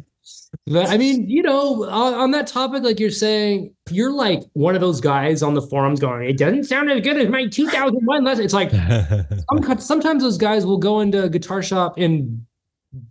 But 0.66 0.88
I 0.88 0.96
mean, 0.96 1.28
you 1.28 1.42
know, 1.42 1.84
on, 1.84 2.14
on, 2.14 2.30
that 2.32 2.46
topic, 2.46 2.82
like 2.82 3.00
you're 3.00 3.10
saying, 3.10 3.74
you're 3.90 4.12
like 4.12 4.42
one 4.52 4.74
of 4.74 4.80
those 4.80 5.00
guys 5.00 5.42
on 5.42 5.54
the 5.54 5.62
forums 5.62 6.00
going, 6.00 6.28
"It 6.28 6.38
doesn't 6.38 6.64
sound 6.64 6.90
as 6.90 7.00
good 7.00 7.16
as 7.16 7.28
my 7.28 7.46
2001." 7.46 8.26
It's 8.40 8.52
like 8.52 8.70
sometimes 9.80 10.22
those 10.22 10.38
guys 10.38 10.66
will 10.66 10.78
go 10.78 11.00
into 11.00 11.24
a 11.24 11.28
guitar 11.28 11.62
shop 11.62 11.98
in 11.98 12.44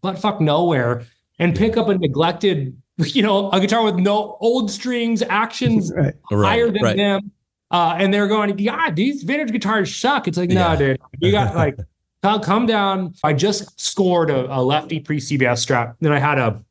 butt 0.01 0.19
fuck 0.19 0.41
nowhere 0.41 1.03
and 1.37 1.55
pick 1.55 1.77
up 1.77 1.89
a 1.89 1.97
neglected, 1.97 2.75
you 2.97 3.21
know, 3.21 3.49
a 3.51 3.59
guitar 3.59 3.83
with 3.83 3.95
no 3.95 4.37
old 4.39 4.69
strings, 4.69 5.21
actions 5.23 5.91
right. 5.95 6.13
higher 6.29 6.65
right. 6.65 6.73
than 6.73 6.83
right. 6.83 6.97
them. 6.97 7.31
Uh, 7.71 7.95
and 7.99 8.13
they're 8.13 8.27
going, 8.27 8.55
God, 8.55 8.95
these 8.95 9.23
vintage 9.23 9.51
guitars 9.51 9.95
suck. 9.95 10.27
It's 10.27 10.37
like, 10.37 10.49
no, 10.49 10.71
yeah. 10.71 10.75
dude, 10.75 11.01
you 11.19 11.31
got 11.31 11.55
like, 11.55 11.77
come 12.43 12.65
down. 12.65 13.13
I 13.23 13.33
just 13.33 13.79
scored 13.79 14.31
a, 14.31 14.51
a 14.53 14.59
lefty 14.61 14.99
pre 14.99 15.19
CBS 15.19 15.65
strat. 15.65 15.95
Then 15.99 16.11
I 16.11 16.19
had 16.19 16.39
a 16.39 16.63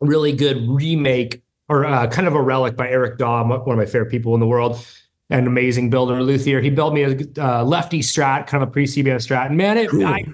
really 0.00 0.32
good 0.32 0.66
remake 0.66 1.42
or 1.68 1.84
uh, 1.84 2.06
kind 2.08 2.26
of 2.26 2.34
a 2.34 2.40
relic 2.40 2.74
by 2.74 2.88
Eric 2.88 3.18
Daw, 3.18 3.44
one 3.44 3.60
of 3.60 3.76
my 3.76 3.84
favorite 3.84 4.10
people 4.10 4.34
in 4.34 4.40
the 4.40 4.46
world 4.46 4.84
an 5.30 5.46
amazing 5.46 5.90
builder, 5.90 6.22
Luthier. 6.22 6.60
He 6.60 6.70
built 6.70 6.92
me 6.92 7.02
a 7.04 7.16
uh, 7.38 7.64
lefty 7.64 8.00
strat, 8.00 8.46
kind 8.46 8.62
of 8.62 8.68
a 8.68 8.72
pre-CBS 8.72 9.28
strat. 9.28 9.46
And 9.46 9.56
man, 9.56 9.78
it 9.78 9.90
cool. 9.90 10.04
I 10.04 10.24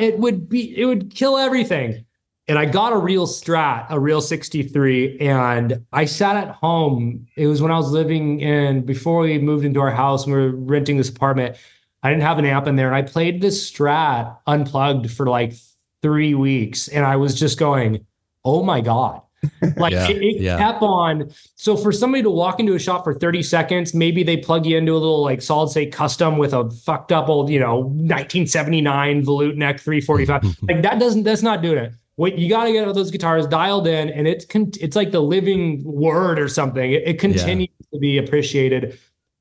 it 0.00 0.18
would 0.18 0.48
be 0.48 0.76
it 0.78 0.86
would 0.86 1.14
kill 1.14 1.36
everything. 1.36 2.04
And 2.46 2.58
I 2.58 2.66
got 2.66 2.92
a 2.92 2.98
real 2.98 3.26
strat, 3.26 3.86
a 3.88 3.98
real 3.98 4.20
63, 4.20 5.18
and 5.18 5.82
I 5.94 6.04
sat 6.04 6.36
at 6.36 6.50
home. 6.50 7.26
It 7.36 7.46
was 7.46 7.62
when 7.62 7.72
I 7.72 7.78
was 7.78 7.90
living 7.90 8.40
in 8.40 8.84
before 8.84 9.20
we 9.20 9.38
moved 9.38 9.64
into 9.64 9.80
our 9.80 9.90
house 9.90 10.26
and 10.26 10.34
we 10.34 10.40
were 10.42 10.50
renting 10.50 10.98
this 10.98 11.08
apartment. 11.08 11.56
I 12.02 12.10
didn't 12.10 12.22
have 12.22 12.38
an 12.38 12.44
amp 12.44 12.66
in 12.66 12.76
there, 12.76 12.86
and 12.86 12.94
I 12.94 13.02
played 13.02 13.40
this 13.40 13.70
strat 13.70 14.36
unplugged 14.46 15.10
for 15.10 15.26
like 15.26 15.54
three 16.02 16.34
weeks, 16.34 16.88
and 16.88 17.04
I 17.04 17.16
was 17.16 17.34
just 17.34 17.58
going, 17.58 18.06
"Oh 18.44 18.62
my 18.62 18.82
god!" 18.82 19.22
Like 19.76 19.92
Yeah, 19.92 20.08
it, 20.08 20.22
it 20.22 20.40
yeah. 20.40 20.58
kept 20.58 20.82
on. 20.82 21.30
So 21.56 21.76
for 21.76 21.92
somebody 21.92 22.22
to 22.22 22.30
walk 22.30 22.60
into 22.60 22.74
a 22.74 22.78
shop 22.78 23.04
for 23.04 23.14
30 23.14 23.42
seconds, 23.42 23.94
maybe 23.94 24.22
they 24.22 24.36
plug 24.36 24.66
you 24.66 24.76
into 24.78 24.92
a 24.92 24.98
little 24.98 25.22
like 25.22 25.42
solid 25.42 25.70
state 25.70 25.92
custom 25.92 26.38
with 26.38 26.52
a 26.52 26.70
fucked 26.70 27.12
up 27.12 27.28
old, 27.28 27.50
you 27.50 27.58
know, 27.60 27.78
1979 27.78 29.24
Volute 29.24 29.56
neck 29.56 29.80
345. 29.80 30.44
like 30.68 30.82
that 30.82 30.98
doesn't, 30.98 31.24
that's 31.24 31.42
not 31.42 31.62
doing 31.62 31.78
it. 31.78 31.92
What 32.16 32.38
you 32.38 32.48
got 32.48 32.64
to 32.64 32.72
get 32.72 32.92
those 32.94 33.10
guitars 33.10 33.46
dialed 33.46 33.88
in, 33.88 34.08
and 34.10 34.28
it's 34.28 34.44
con- 34.44 34.70
it's 34.80 34.94
like 34.94 35.10
the 35.10 35.20
living 35.20 35.82
word 35.82 36.38
or 36.38 36.46
something. 36.48 36.92
It, 36.92 37.02
it 37.04 37.18
continues 37.18 37.70
to 37.92 37.98
be 37.98 38.18
appreciated. 38.18 38.98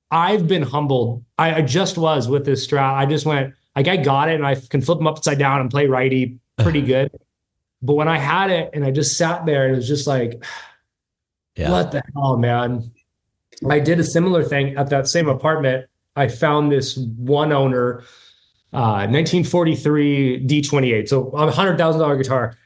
I've 0.09 0.47
been 0.47 0.63
humbled. 0.63 1.23
I, 1.37 1.55
I 1.55 1.61
just 1.61 1.99
was 1.99 2.27
with 2.27 2.45
this 2.45 2.65
Strat. 2.65 2.95
I 2.95 3.05
just 3.05 3.27
went 3.27 3.53
like 3.75 3.87
I 3.87 3.97
got 3.97 4.29
it, 4.29 4.35
and 4.35 4.45
I 4.45 4.55
can 4.55 4.81
flip 4.81 4.97
them 4.97 5.05
upside 5.05 5.37
down 5.37 5.61
and 5.61 5.69
play 5.69 5.85
righty 5.85 6.39
pretty 6.57 6.81
good. 6.93 7.11
But 7.83 7.95
when 7.95 8.07
I 8.07 8.17
had 8.17 8.49
it, 8.49 8.69
and 8.73 8.83
I 8.85 8.91
just 8.91 9.17
sat 9.17 9.45
there, 9.45 9.65
and 9.65 9.73
it 9.73 9.75
was 9.77 9.87
just 9.87 10.07
like, 10.07 10.43
Yeah. 11.55 11.69
what 11.69 11.91
the 11.91 12.01
hell, 12.15 12.37
man? 12.37 12.89
I 13.69 13.79
did 13.79 13.99
a 13.99 14.03
similar 14.03 14.43
thing 14.43 14.75
at 14.77 14.89
that 14.89 15.07
same 15.07 15.27
apartment. 15.29 15.85
I 16.15 16.27
found 16.29 16.71
this 16.71 16.97
one 16.97 17.51
owner, 17.51 18.03
uh, 18.71 19.05
1943 19.07 20.45
D28, 20.47 21.07
so 21.09 21.27
a 21.29 21.51
hundred 21.51 21.77
thousand 21.77 22.01
dollar 22.01 22.15
guitar. 22.17 22.57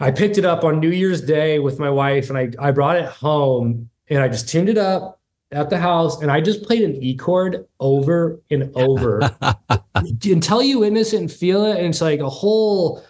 I 0.00 0.10
picked 0.10 0.38
it 0.38 0.44
up 0.44 0.64
on 0.64 0.80
New 0.80 0.90
Year's 0.90 1.20
Day 1.20 1.58
with 1.58 1.78
my 1.78 1.90
wife, 1.90 2.30
and 2.30 2.38
I 2.38 2.50
I 2.58 2.70
brought 2.70 2.96
it 2.96 3.06
home, 3.06 3.90
and 4.08 4.20
I 4.20 4.28
just 4.28 4.48
tuned 4.48 4.68
it 4.68 4.78
up 4.78 5.20
at 5.52 5.70
the 5.70 5.78
house, 5.78 6.20
and 6.22 6.30
I 6.30 6.40
just 6.40 6.62
played 6.62 6.82
an 6.82 6.96
E 7.02 7.16
chord 7.16 7.66
over 7.80 8.40
and 8.50 8.70
over 8.74 9.20
until 9.94 10.62
you 10.62 10.78
witness 10.80 11.12
it 11.12 11.20
and 11.20 11.30
feel 11.30 11.64
it, 11.66 11.78
and 11.78 11.88
it's 11.88 12.00
like 12.00 12.20
a 12.20 12.28
whole 12.30 13.02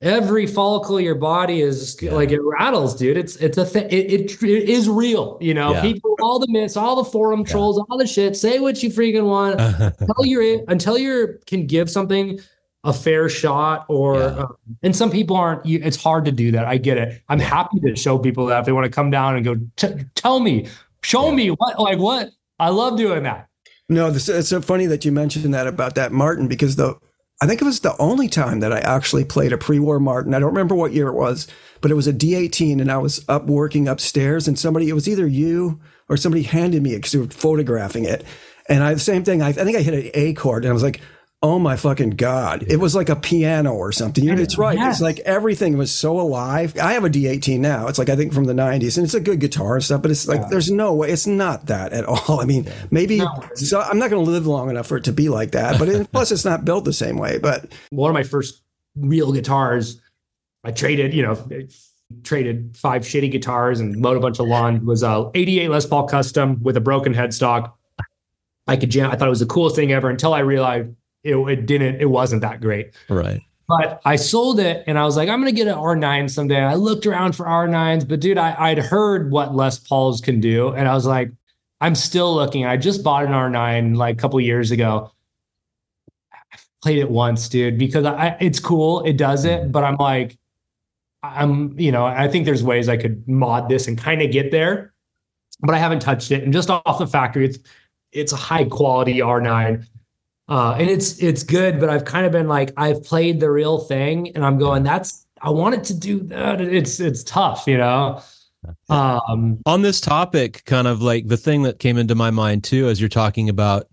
every 0.00 0.46
follicle 0.46 0.98
of 0.98 1.02
your 1.02 1.14
body 1.14 1.60
is 1.60 1.96
Yeah. 2.00 2.12
like 2.14 2.30
it 2.30 2.40
rattles, 2.42 2.94
dude. 2.94 3.16
It's 3.16 3.36
it's 3.36 3.58
a 3.58 3.64
thing. 3.64 3.86
It, 3.90 4.10
it 4.12 4.42
it 4.42 4.68
is 4.68 4.88
real, 4.88 5.38
you 5.40 5.54
know. 5.54 5.72
Yeah. 5.72 5.82
People, 5.82 6.14
all 6.22 6.38
the 6.38 6.46
myths, 6.48 6.76
all 6.76 6.96
the 6.96 7.04
forum 7.10 7.40
Yeah. 7.40 7.52
trolls, 7.52 7.78
all 7.90 7.98
the 7.98 8.06
shit. 8.06 8.36
Say 8.36 8.58
what 8.60 8.82
you 8.82 8.90
freaking 8.90 9.24
want. 9.26 9.60
until 10.00 10.24
you're 10.24 10.60
until 10.68 10.98
you 10.98 11.38
can 11.46 11.66
give 11.66 11.90
something 11.90 12.38
a 12.84 12.92
fair 12.92 13.28
shot, 13.28 13.84
or 13.88 14.14
Yeah. 14.18 14.24
um, 14.26 14.56
and 14.82 14.94
some 14.94 15.10
people 15.10 15.34
aren't. 15.36 15.66
You, 15.66 15.80
it's 15.82 16.00
hard 16.00 16.24
to 16.26 16.32
do 16.32 16.52
that. 16.52 16.64
I 16.64 16.76
get 16.76 16.96
it. 16.96 17.20
I'm 17.28 17.40
happy 17.40 17.80
to 17.80 17.96
show 17.96 18.18
people 18.18 18.46
that 18.46 18.60
if 18.60 18.66
they 18.66 18.72
want 18.72 18.84
to 18.84 18.90
come 18.90 19.10
down 19.10 19.34
and 19.34 19.44
go, 19.44 19.56
"T- 19.76 20.04
tell 20.14 20.38
me, 20.38 20.68
show 21.02 21.28
Yeah. 21.30 21.34
me 21.34 21.50
what 21.50 21.80
like 21.80 21.98
what. 21.98 22.30
I 22.60 22.70
love 22.70 22.96
doing 22.96 23.24
that. 23.24 23.48
No, 23.88 24.10
this, 24.10 24.28
it's 24.28 24.48
so 24.48 24.60
funny 24.60 24.86
that 24.86 25.04
you 25.04 25.10
mentioned 25.12 25.52
that 25.54 25.66
about 25.66 25.94
that 25.96 26.12
Martin 26.12 26.46
because 26.46 26.76
the 26.76 26.94
I 27.40 27.46
think 27.46 27.62
it 27.62 27.64
was 27.64 27.80
the 27.80 27.96
only 27.98 28.28
time 28.28 28.60
that 28.60 28.72
I 28.72 28.80
actually 28.80 29.24
played 29.24 29.52
a 29.52 29.58
pre-war 29.58 30.00
Martin. 30.00 30.34
I 30.34 30.40
don't 30.40 30.48
remember 30.48 30.74
what 30.74 30.92
year 30.92 31.06
it 31.08 31.14
was, 31.14 31.46
but 31.80 31.90
it 31.90 31.94
was 31.94 32.08
a 32.08 32.12
D18, 32.12 32.80
and 32.80 32.90
I 32.90 32.98
was 32.98 33.24
up 33.28 33.46
working 33.46 33.86
upstairs, 33.86 34.48
and 34.48 34.58
somebody 34.58 34.88
it 34.88 34.94
was 34.94 35.08
either 35.08 35.26
you 35.26 35.80
or 36.08 36.16
somebody 36.16 36.42
handed 36.42 36.82
me 36.82 36.94
it 36.94 36.96
because 36.96 37.12
they 37.12 37.18
were 37.18 37.26
photographing 37.26 38.04
it, 38.04 38.24
and 38.68 38.82
I 38.82 38.92
the 38.94 39.00
same 39.00 39.22
thing. 39.22 39.40
I, 39.40 39.48
I 39.48 39.52
think 39.52 39.76
I 39.76 39.82
hit 39.82 39.94
an 39.94 40.10
A 40.14 40.34
chord, 40.34 40.64
and 40.64 40.70
I 40.70 40.74
was 40.74 40.82
like. 40.82 41.00
Oh 41.40 41.60
my 41.60 41.76
fucking 41.76 42.10
god! 42.10 42.64
It 42.66 42.78
was 42.78 42.96
like 42.96 43.08
a 43.08 43.14
piano 43.14 43.72
or 43.72 43.92
something. 43.92 44.24
You- 44.24 44.32
It's 44.32 44.58
right. 44.58 44.76
Yes. 44.76 44.96
It's 44.96 45.00
like 45.02 45.20
everything 45.20 45.76
was 45.78 45.92
so 45.92 46.18
alive. 46.18 46.76
I 46.82 46.94
have 46.94 47.04
a 47.04 47.08
D18 47.10 47.60
now. 47.60 47.86
It's 47.86 47.96
like 47.96 48.08
I 48.08 48.16
think 48.16 48.32
from 48.32 48.44
the 48.46 48.54
90s, 48.54 48.96
and 48.96 49.04
it's 49.04 49.14
a 49.14 49.20
good 49.20 49.38
guitar 49.38 49.76
and 49.76 49.84
stuff. 49.84 50.02
But 50.02 50.10
it's 50.10 50.26
like 50.26 50.48
there's 50.48 50.68
no 50.68 50.94
way. 50.94 51.10
It's 51.10 51.28
not 51.28 51.66
that 51.66 51.92
at 51.92 52.04
all. 52.06 52.40
I 52.40 52.44
mean, 52.44 52.68
maybe 52.90 53.18
No. 53.18 53.28
so 53.54 53.80
I'm 53.80 54.00
not 54.00 54.10
going 54.10 54.24
to 54.24 54.28
live 54.30 54.48
long 54.48 54.68
enough 54.68 54.88
for 54.88 54.96
it 54.96 55.04
to 55.04 55.12
be 55.12 55.28
like 55.28 55.52
that. 55.52 55.78
But 55.78 55.88
it, 55.88 56.10
plus, 56.10 56.32
it's 56.32 56.44
not 56.44 56.64
built 56.64 56.84
the 56.84 56.92
same 56.92 57.16
way. 57.18 57.38
But 57.38 57.72
one 57.90 58.10
of 58.10 58.14
my 58.14 58.24
first 58.24 58.60
real 58.96 59.30
guitars, 59.30 60.00
I 60.64 60.72
traded, 60.72 61.14
you 61.14 61.22
know, 61.22 61.36
traded 62.24 62.76
five 62.76 63.02
shitty 63.02 63.30
guitars 63.30 63.78
and 63.78 63.96
mowed 63.96 64.16
a 64.16 64.20
bunch 64.20 64.40
of 64.40 64.46
lawn. 64.48 64.84
Was 64.84 65.04
a 65.04 65.30
88 65.36 65.68
Les 65.70 65.86
Paul 65.86 66.08
Custom 66.08 66.60
with 66.64 66.76
a 66.76 66.80
broken 66.80 67.14
headstock. 67.14 67.72
I 68.66 68.76
could 68.76 68.90
jam. 68.90 69.12
I 69.12 69.14
thought 69.16 69.28
it 69.28 69.30
was 69.30 69.38
the 69.40 69.46
coolest 69.46 69.76
thing 69.76 69.92
ever 69.92 70.10
until 70.10 70.34
I 70.34 70.40
realized 70.40 70.88
it, 71.24 71.36
it 71.36 71.66
didn't. 71.66 72.00
It 72.00 72.10
wasn't 72.10 72.42
that 72.42 72.60
great. 72.60 72.94
right. 73.08 73.40
But 73.68 74.00
I 74.06 74.16
sold 74.16 74.60
it 74.60 74.82
and 74.86 74.98
I 74.98 75.04
was 75.04 75.16
like, 75.18 75.28
I'm 75.28 75.40
gonna 75.40 75.52
get 75.52 75.68
an 75.68 75.76
R9 75.76 76.30
someday. 76.30 76.62
I 76.62 76.74
looked 76.74 77.06
around 77.06 77.36
for 77.36 77.44
R9s, 77.44 78.08
but 78.08 78.18
dude, 78.18 78.38
I, 78.38 78.56
I'd 78.58 78.78
heard 78.78 79.30
what 79.30 79.54
Les 79.54 79.78
Pauls 79.78 80.22
can 80.22 80.40
do, 80.40 80.70
and 80.70 80.88
I 80.88 80.94
was 80.94 81.04
like, 81.04 81.30
I'm 81.82 81.94
still 81.94 82.34
looking. 82.34 82.64
I 82.64 82.78
just 82.78 83.04
bought 83.04 83.24
an 83.24 83.32
R9 83.32 83.94
like 83.94 84.16
a 84.16 84.18
couple 84.18 84.40
years 84.40 84.70
ago. 84.70 85.12
I 86.32 86.56
played 86.82 86.98
it 86.98 87.10
once, 87.10 87.46
dude, 87.48 87.78
because 87.78 88.06
I 88.06 88.38
it's 88.40 88.58
cool, 88.58 89.02
it 89.02 89.18
does 89.18 89.44
it, 89.44 89.60
mm-hmm. 89.60 89.70
but 89.70 89.84
I'm 89.84 89.96
like, 89.96 90.38
I'm 91.22 91.78
you 91.78 91.92
know, 91.92 92.06
I 92.06 92.26
think 92.26 92.46
there's 92.46 92.62
ways 92.62 92.88
I 92.88 92.96
could 92.96 93.26
mod 93.28 93.68
this 93.68 93.86
and 93.86 93.98
kind 93.98 94.22
of 94.22 94.30
get 94.30 94.50
there, 94.50 94.94
but 95.60 95.74
I 95.74 95.78
haven't 95.78 96.00
touched 96.00 96.30
it. 96.30 96.42
And 96.42 96.54
just 96.54 96.70
off 96.70 96.98
the 96.98 97.06
factory, 97.06 97.44
it's 97.44 97.58
it's 98.12 98.32
a 98.32 98.36
high 98.36 98.64
quality 98.64 99.18
R9. 99.18 99.86
Uh, 100.48 100.76
and 100.78 100.88
it's 100.88 101.22
it's 101.22 101.42
good, 101.42 101.78
but 101.78 101.90
I've 101.90 102.04
kind 102.04 102.24
of 102.24 102.32
been 102.32 102.48
like 102.48 102.72
I've 102.76 103.04
played 103.04 103.38
the 103.40 103.50
real 103.50 103.78
thing, 103.78 104.34
and 104.34 104.44
I'm 104.44 104.58
going. 104.58 104.82
That's 104.82 105.26
I 105.42 105.50
wanted 105.50 105.84
to 105.84 105.94
do 105.94 106.20
that. 106.20 106.60
It's 106.60 107.00
it's 107.00 107.22
tough, 107.22 107.66
you 107.66 107.76
know. 107.76 108.22
Um, 108.88 109.60
on 109.66 109.82
this 109.82 110.00
topic 110.00 110.64
kind 110.64 110.88
of 110.88 111.00
like 111.00 111.28
the 111.28 111.36
thing 111.36 111.62
that 111.62 111.78
came 111.78 111.96
into 111.96 112.14
my 112.14 112.30
mind 112.30 112.64
too 112.64 112.88
as 112.88 113.00
you're 113.00 113.08
talking 113.08 113.48
about 113.48 113.88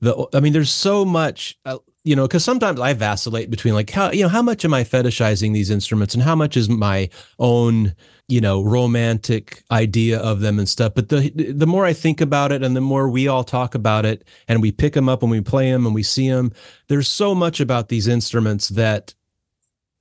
the 0.00 0.28
i 0.32 0.38
mean 0.38 0.52
there's 0.52 0.70
so 0.70 1.04
much 1.04 1.58
uh, 1.64 1.76
you 2.04 2.16
know 2.16 2.26
because 2.26 2.44
sometimes 2.44 2.80
i 2.80 2.92
vacillate 2.92 3.50
between 3.50 3.74
like 3.74 3.90
how 3.90 4.10
you 4.10 4.22
know 4.22 4.28
how 4.28 4.42
much 4.42 4.64
am 4.64 4.72
i 4.72 4.84
fetishizing 4.84 5.52
these 5.52 5.70
instruments 5.70 6.14
and 6.14 6.22
how 6.22 6.34
much 6.34 6.56
is 6.56 6.68
my 6.68 7.08
own 7.38 7.94
you 8.30 8.40
know 8.40 8.62
romantic 8.62 9.62
idea 9.70 10.18
of 10.18 10.40
them 10.40 10.58
and 10.58 10.68
stuff. 10.68 10.94
But 10.94 11.08
the 11.08 11.30
the 11.30 11.66
more 11.66 11.84
i 11.84 11.92
think 11.92 12.20
about 12.20 12.52
it 12.52 12.62
and 12.62 12.76
the 12.76 12.80
more 12.80 13.10
we 13.10 13.26
all 13.28 13.44
talk 13.44 13.74
about 13.74 14.06
it 14.06 14.24
and 14.48 14.62
we 14.62 14.70
pick 14.70 14.94
them 14.94 15.08
up 15.08 15.22
and 15.22 15.30
we 15.30 15.40
play 15.40 15.70
them 15.70 15.84
and 15.84 15.94
we 15.94 16.04
see 16.04 16.30
them 16.30 16.52
there's 16.88 17.08
so 17.08 17.34
much 17.34 17.60
about 17.60 17.88
these 17.88 18.06
instruments 18.06 18.68
that 18.68 19.14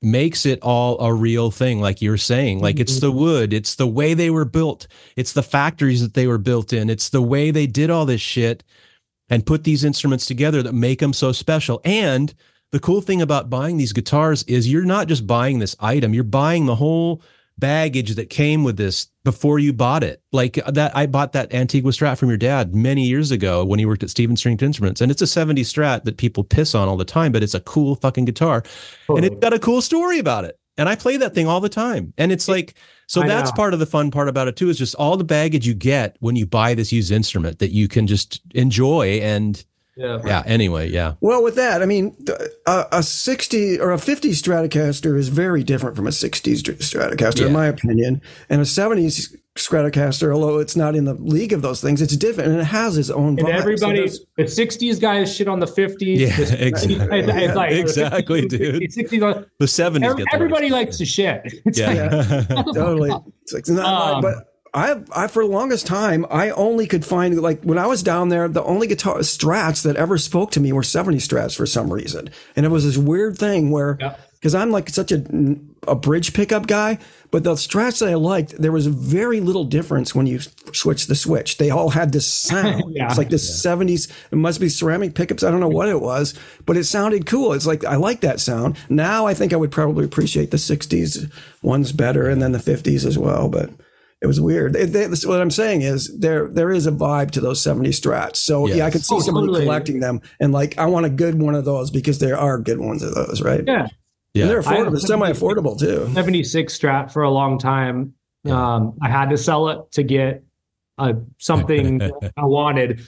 makes 0.02 0.46
it 0.46 0.60
all 0.62 0.98
a 1.02 1.14
real 1.14 1.52
thing 1.52 1.82
like 1.82 2.02
you're 2.02 2.18
saying. 2.18 2.62
Like 2.62 2.80
it's 2.80 3.00
the 3.00 3.10
mm-hmm. 3.10 3.20
wood 3.20 3.54
it's 3.54 3.76
the 3.76 3.88
way 3.88 4.14
they 4.14 4.30
were 4.30 4.46
built 4.46 4.88
it's 5.16 5.34
the 5.34 5.44
factories 5.44 6.02
that 6.02 6.14
they 6.14 6.28
were 6.28 6.38
built 6.38 6.72
in 6.72 6.90
it's 6.90 7.10
the 7.10 7.22
way 7.22 7.50
they 7.52 7.68
did 7.68 7.90
all 7.90 8.06
this 8.06 8.22
shit 8.22 8.64
and 9.30 9.46
put 9.46 9.64
these 9.64 9.84
instruments 9.84 10.26
together 10.26 10.64
that 10.64 10.74
make 10.74 11.00
them 11.00 11.14
so 11.14 11.32
special. 11.32 11.82
And 11.84 12.34
the 12.72 12.80
cool 12.80 13.02
thing 13.02 13.22
about 13.22 13.50
buying 13.50 13.78
these 13.78 13.94
guitars 13.94 14.44
is 14.44 14.72
you're 14.72 14.86
not 14.86 15.08
just 15.08 15.26
buying 15.26 15.60
this 15.60 15.76
item 15.80 16.14
you're 16.14 16.24
buying 16.24 16.66
the 16.66 16.76
whole 16.76 17.22
baggage 17.58 18.16
that 18.16 18.30
came 18.30 18.64
with 18.64 18.78
this 18.78 19.08
before 19.26 19.60
you 19.60 19.74
bought 19.74 20.04
it. 20.04 20.22
Like 20.32 20.58
uh, 20.66 20.72
that 20.72 20.96
i 20.96 21.06
bought 21.06 21.34
that 21.34 21.54
antigua 21.54 21.92
strat 21.92 22.18
from 22.18 22.30
your 22.30 22.38
dad 22.38 22.74
many 22.74 23.04
years 23.04 23.32
ago 23.32 23.66
when 23.66 23.80
he 23.80 23.86
worked 23.86 24.04
at 24.04 24.10
steven 24.10 24.38
stringed 24.38 24.64
instruments. 24.64 25.02
And 25.02 25.12
it's 25.12 25.22
a 25.22 25.28
70 25.28 25.62
strat 25.64 26.06
that 26.06 26.18
people 26.18 26.44
piss 26.44 26.74
on 26.74 26.88
all 26.88 26.98
the 26.98 27.06
time 27.06 27.32
but 27.32 27.44
it's 27.44 27.54
a 27.54 27.60
cool 27.62 27.96
fucking 27.96 28.26
guitar. 28.26 28.64
And 29.10 29.26
it's 29.26 29.36
got 29.40 29.54
a 29.54 29.60
cool 29.60 29.82
story 29.82 30.20
about 30.20 30.46
it. 30.46 30.58
And 30.78 30.88
I 30.88 30.96
play 30.96 31.18
that 31.18 31.36
thing 31.36 31.48
all 31.48 31.60
the 31.60 31.70
time. 31.70 32.14
And 32.18 32.32
it's 32.32 32.48
like, 32.48 32.76
so 33.10 33.24
I 33.24 33.28
that's 33.28 33.50
know. 33.50 33.56
part 33.56 33.74
of 33.74 33.80
the 33.80 33.88
fun 33.88 34.12
part 34.12 34.30
about 34.30 34.48
it 34.48 34.56
too, 34.56 34.70
is 34.70 34.78
just 34.78 34.94
all 34.96 35.18
the 35.18 35.24
baggage 35.24 35.66
you 35.66 35.74
get 35.74 36.16
when 36.20 36.36
you 36.36 36.46
buy 36.46 36.76
this 36.76 36.92
used 36.92 37.12
instrument 37.12 37.58
that 37.58 37.72
you 37.72 37.88
can 37.88 38.06
just 38.06 38.40
enjoy. 38.54 39.20
And 39.22 39.66
yeah. 39.98 40.20
yeah, 40.24 40.44
anyway, 40.46 40.90
yeah. 40.92 41.16
well, 41.20 41.44
with 41.44 41.56
that, 41.56 41.82
I 41.82 41.86
mean, 41.88 42.16
a, 42.68 42.86
a 42.92 43.02
60 43.04 43.80
or 43.80 43.92
a 43.92 43.98
50 43.98 44.30
Stratocaster 44.30 45.18
is 45.18 45.30
very 45.30 45.64
different 45.64 45.96
from 45.96 46.06
a 46.06 46.12
60s 46.12 46.62
Stratocaster, 46.62 47.40
Yeah. 47.42 47.48
in 47.48 47.54
my 47.54 47.66
opinion, 47.66 48.22
and 48.48 48.62
a 48.62 48.64
70s 48.64 49.36
Stratocaster, 49.60 50.34
although 50.34 50.58
it's 50.60 50.76
not 50.76 50.96
in 50.96 51.06
the 51.06 51.14
league 51.14 51.54
of 51.54 51.62
those 51.62 51.82
things, 51.82 52.02
it's 52.02 52.16
different 52.18 52.52
and 52.52 52.60
it 52.60 52.66
has 52.66 52.98
its 52.98 53.10
own. 53.10 53.38
And 53.40 53.48
vibe. 53.48 53.54
Everybody, 53.54 53.98
there's- 54.00 54.20
the 54.38 54.44
'60s 54.44 55.00
guys 55.00 55.34
shit 55.36 55.48
on 55.48 55.60
the 55.60 55.66
'50s. 55.68 56.18
Yeah, 56.18 56.36
the 56.36 56.66
exactly. 56.68 56.96
60s, 56.96 57.14
it's- 57.14 57.44
it's 57.44 57.56
like- 57.56 57.72
Exactly, 57.80 58.48
dude. 58.48 58.84
60s, 58.84 59.46
The 59.60 59.66
70s 59.66 60.04
every- 60.06 60.24
get 60.26 60.34
everybody 60.34 60.66
worst. 60.68 60.74
likes 60.74 60.98
to 60.98 61.06
shit. 61.06 61.42
It's 61.66 61.80
like, 61.80 61.96
Yeah. 61.96 62.64
totally. 62.74 63.12
It's 63.44 63.54
like, 63.54 63.68
not 63.70 64.16
Um, 64.16 64.22
but 64.22 64.46
I, 64.74 65.02
I, 65.16 65.28
for 65.28 65.44
the 65.44 65.50
longest 65.50 65.88
time, 65.88 66.28
I 66.30 66.52
only 66.52 66.86
could 66.86 67.04
find, 67.04 67.42
like, 67.42 67.64
when 67.64 67.80
I 67.80 67.88
was 67.88 68.04
down 68.04 68.30
there, 68.30 68.48
the 68.48 68.64
only 68.64 68.86
guitar 68.86 69.18
strats 69.20 69.82
that 69.82 69.96
ever 69.96 70.20
spoke 70.20 70.52
to 70.52 70.60
me 70.60 70.72
were 70.72 70.84
70 70.84 71.18
strats 71.18 71.56
for 71.56 71.66
some 71.66 71.92
reason. 71.92 72.30
And 72.56 72.68
it 72.68 72.70
was 72.70 72.86
this 72.86 72.96
weird 72.96 73.36
thing 73.40 73.72
where, 73.72 73.98
Yeah. 74.00 74.16
Because 74.40 74.56
I'm 74.56 74.72
like 74.72 74.90
such 74.90 75.12
a, 75.12 75.24
a 75.88 75.96
bridge 75.96 76.34
pickup 76.34 76.66
guy, 76.68 76.98
but 77.30 77.44
the 77.44 77.54
strats 77.56 78.00
that 78.00 78.10
I 78.10 78.14
liked, 78.16 78.52
there 78.62 78.72
was 78.72 78.88
very 78.88 79.42
little 79.42 79.66
difference 79.66 80.16
when 80.16 80.28
you 80.28 80.40
switch 80.74 81.08
the 81.08 81.16
switch. 81.16 81.58
They 81.58 81.70
all 81.70 81.90
had 81.90 82.12
this 82.14 82.26
sound. 82.34 82.96
Yeah. 82.96 83.08
It's 83.10 83.18
like 83.18 83.30
this 83.30 83.66
70s, 83.66 84.10
it 84.32 84.36
must 84.38 84.60
be 84.62 84.70
ceramic 84.70 85.14
pickups. 85.14 85.44
I 85.44 85.52
don't 85.52 85.60
know 85.60 85.68
what 85.68 85.90
it 85.90 86.00
was, 86.02 86.34
but 86.66 86.78
it 86.78 86.86
sounded 86.86 87.26
cool. 87.26 87.52
It's 87.54 87.68
like, 87.68 87.84
I 87.84 87.96
like 87.98 88.22
that 88.22 88.40
sound. 88.40 88.78
Now 88.90 89.26
I 89.28 89.34
think 89.34 89.52
I 89.52 89.58
would 89.58 89.72
probably 89.72 90.06
appreciate 90.06 90.52
the 90.52 90.58
60s 90.58 91.30
ones 91.62 91.92
better 91.92 92.30
and 92.30 92.42
then 92.42 92.54
the 92.54 92.60
50s 92.60 93.06
as 93.06 93.18
well. 93.18 93.50
But 93.50 93.72
it 94.22 94.28
was 94.28 94.40
weird. 94.40 94.76
It, 94.76 94.94
they, 94.94 95.06
this, 95.08 95.26
what 95.26 95.40
I'm 95.42 95.52
saying 95.52 95.82
is 95.82 96.18
there 96.20 96.48
there 96.50 96.72
is 96.72 96.88
a 96.88 96.92
vibe 96.92 97.32
to 97.32 97.42
those 97.42 97.62
70 97.62 97.90
strats. 97.92 98.38
So 98.38 98.68
yeah, 98.68 98.76
I 98.76 98.78
Yes. 98.88 98.94
could 98.94 99.06
see 99.06 99.16
Oh, 99.16 99.20
somebody 99.20 99.48
totally. 99.48 99.66
collecting 99.66 100.00
them 100.02 100.22
and 100.40 100.52
like 100.54 100.78
I 100.78 100.86
want 100.88 101.06
a 101.06 101.10
good 101.10 101.42
one 101.42 101.56
of 101.56 101.64
those 101.66 101.90
because 101.92 102.20
there 102.20 102.38
are 102.38 102.58
good 102.58 102.80
ones 102.80 103.02
of 103.04 103.14
those, 103.16 103.42
right? 103.42 103.64
yeah. 103.68 103.88
And 104.44 104.52
they're 104.52 104.62
affordable, 104.62 105.00
semi 105.00 105.32
affordable 105.32 105.80
too. 105.80 106.10
76 106.14 106.78
strat 106.78 107.12
for 107.12 107.24
a 107.24 107.30
long 107.32 107.58
time. 107.58 108.14
Yeah. 108.44 108.76
Um, 108.76 108.98
I 109.02 109.10
had 109.10 109.30
to 109.32 109.38
sell 109.38 109.70
it 109.70 109.92
to 109.94 110.04
get 110.04 110.44
uh, 110.98 111.14
something 111.38 112.02
I 112.38 112.46
wanted. 112.46 113.02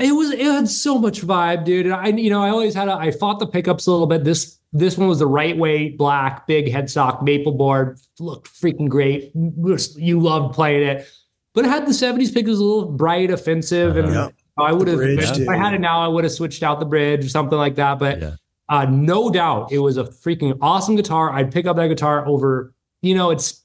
It 0.00 0.14
was 0.14 0.30
it 0.32 0.40
had 0.40 0.68
so 0.68 0.98
much 0.98 1.20
vibe, 1.20 1.64
dude. 1.64 1.86
And 1.86 1.94
I 1.94 2.08
you 2.08 2.30
know 2.30 2.42
I 2.42 2.48
always 2.48 2.74
had 2.74 2.88
a 2.88 2.94
I 2.94 3.10
fought 3.10 3.38
the 3.40 3.46
pickups 3.46 3.86
a 3.86 3.90
little 3.90 4.06
bit. 4.06 4.24
This 4.24 4.58
this 4.72 4.96
one 4.96 5.08
was 5.08 5.18
the 5.18 5.26
right 5.26 5.56
weight, 5.56 5.98
black, 5.98 6.46
big 6.46 6.66
headstock 6.66 7.22
maple 7.22 7.52
board, 7.52 7.98
looked 8.18 8.48
freaking 8.48 8.88
great. 8.88 9.32
You 9.34 10.20
loved 10.20 10.54
playing 10.54 10.88
it, 10.88 11.08
but 11.54 11.64
it 11.66 11.68
had 11.68 11.86
the 11.86 11.92
'70s 11.92 12.32
pickups 12.32 12.58
a 12.58 12.62
little 12.62 12.90
bright, 12.90 13.30
offensive, 13.30 13.96
and 13.96 14.12
Yeah. 14.12 14.28
I 14.56 14.72
would 14.72 14.88
have 14.88 15.00
if 15.00 15.48
I 15.48 15.56
had 15.56 15.74
it 15.74 15.80
now, 15.80 16.00
I 16.00 16.08
would 16.08 16.24
have 16.24 16.32
switched 16.32 16.62
out 16.62 16.80
the 16.80 16.86
bridge 16.86 17.24
or 17.24 17.28
something 17.28 17.58
like 17.58 17.74
that. 17.76 17.98
But 17.98 18.20
Yeah. 18.20 18.34
Uh, 18.70 18.86
no 18.86 19.30
doubt, 19.30 19.70
it 19.72 19.80
was 19.80 19.96
a 19.98 20.04
freaking 20.04 20.56
awesome 20.62 20.96
guitar. 20.96 21.30
I'd 21.32 21.52
pick 21.52 21.66
up 21.66 21.76
that 21.76 21.88
guitar 21.88 22.26
over. 22.26 22.72
You 23.02 23.14
know, 23.14 23.30
it's 23.30 23.62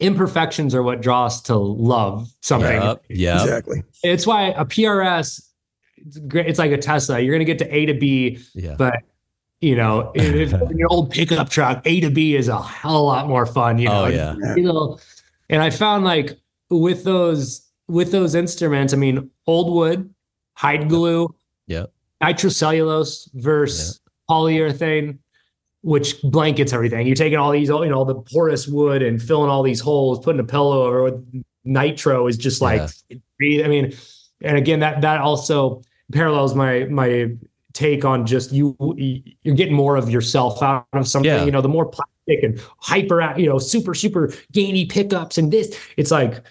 imperfections 0.00 0.74
are 0.74 0.82
what 0.82 1.00
draw 1.02 1.26
us 1.26 1.40
to 1.42 1.56
love 1.56 2.28
something. 2.40 2.70
Yeah, 2.70 2.94
Yep. 3.08 3.40
Exactly. 3.42 3.82
It's 4.04 4.26
why 4.26 4.50
a 4.50 4.64
PRS, 4.64 5.42
it's 5.96 6.18
great. 6.18 6.46
It's 6.46 6.58
like 6.58 6.70
a 6.70 6.78
Tesla. 6.78 7.18
You're 7.20 7.34
going 7.34 7.44
to 7.44 7.52
get 7.52 7.58
to 7.58 7.74
A 7.74 7.86
to 7.86 7.94
B, 7.94 8.38
Yeah. 8.54 8.76
but 8.78 8.94
you 9.60 9.74
know, 9.74 10.12
if, 10.14 10.52
if 10.52 10.70
your 10.70 10.88
old 10.90 11.10
pickup 11.10 11.48
truck, 11.48 11.82
A 11.84 12.00
to 12.00 12.10
B 12.10 12.36
is 12.36 12.46
a 12.48 12.62
hell 12.62 12.94
of 12.96 13.00
a 13.00 13.04
lot 13.04 13.28
more 13.28 13.44
fun. 13.46 13.78
You 13.78 13.88
know, 13.88 14.04
Oh, 14.04 14.06
yeah. 14.06 14.34
You 14.54 14.62
know, 14.62 14.98
and 15.50 15.62
I 15.62 15.70
found 15.70 16.04
like 16.04 16.38
with 16.70 17.02
those 17.04 17.62
with 17.88 18.12
those 18.12 18.34
instruments, 18.34 18.92
I 18.92 18.96
mean, 18.98 19.30
old 19.46 19.74
wood, 19.74 20.12
hide 20.54 20.88
glue, 20.88 21.34
Yeah. 21.66 21.86
nitrocellulose 22.22 23.28
versus 23.34 24.00
polyurethane, 24.30 25.18
which 25.82 26.20
blankets 26.22 26.72
everything. 26.72 27.06
You're 27.06 27.16
taking 27.16 27.38
all 27.38 27.50
these, 27.50 27.68
you 27.68 27.88
know, 27.88 28.04
the 28.04 28.14
porous 28.14 28.66
wood 28.66 29.02
and 29.02 29.22
filling 29.22 29.50
all 29.50 29.62
these 29.62 29.80
holes, 29.80 30.24
putting 30.24 30.40
a 30.40 30.44
pillow 30.44 30.84
over 30.84 31.04
with 31.04 31.44
nitro 31.64 32.26
is 32.26 32.36
just 32.36 32.60
like, 32.60 32.82
I 33.10 33.18
mean, 33.38 33.94
and 34.42 34.56
again, 34.56 34.80
that 34.80 35.00
that 35.02 35.20
also 35.20 35.82
parallels 36.12 36.54
my 36.54 36.84
my 36.84 37.30
take 37.74 38.04
on 38.04 38.26
just 38.26 38.52
you 38.52 38.76
you're 39.42 39.54
getting 39.54 39.74
more 39.74 39.96
of 39.96 40.10
yourself 40.10 40.62
out 40.62 40.86
of 40.92 41.06
something. 41.06 41.30
Yeah. 41.30 41.44
You 41.44 41.50
know, 41.50 41.60
the 41.60 41.68
more 41.68 41.86
plastic 41.86 42.42
and 42.42 42.60
hyper, 42.78 43.34
you 43.38 43.48
know, 43.48 43.58
super 43.58 43.94
super 43.94 44.32
gainy 44.52 44.86
pickups 44.86 45.38
and 45.38 45.52
this, 45.52 45.78
it's 45.96 46.10
like 46.10 46.42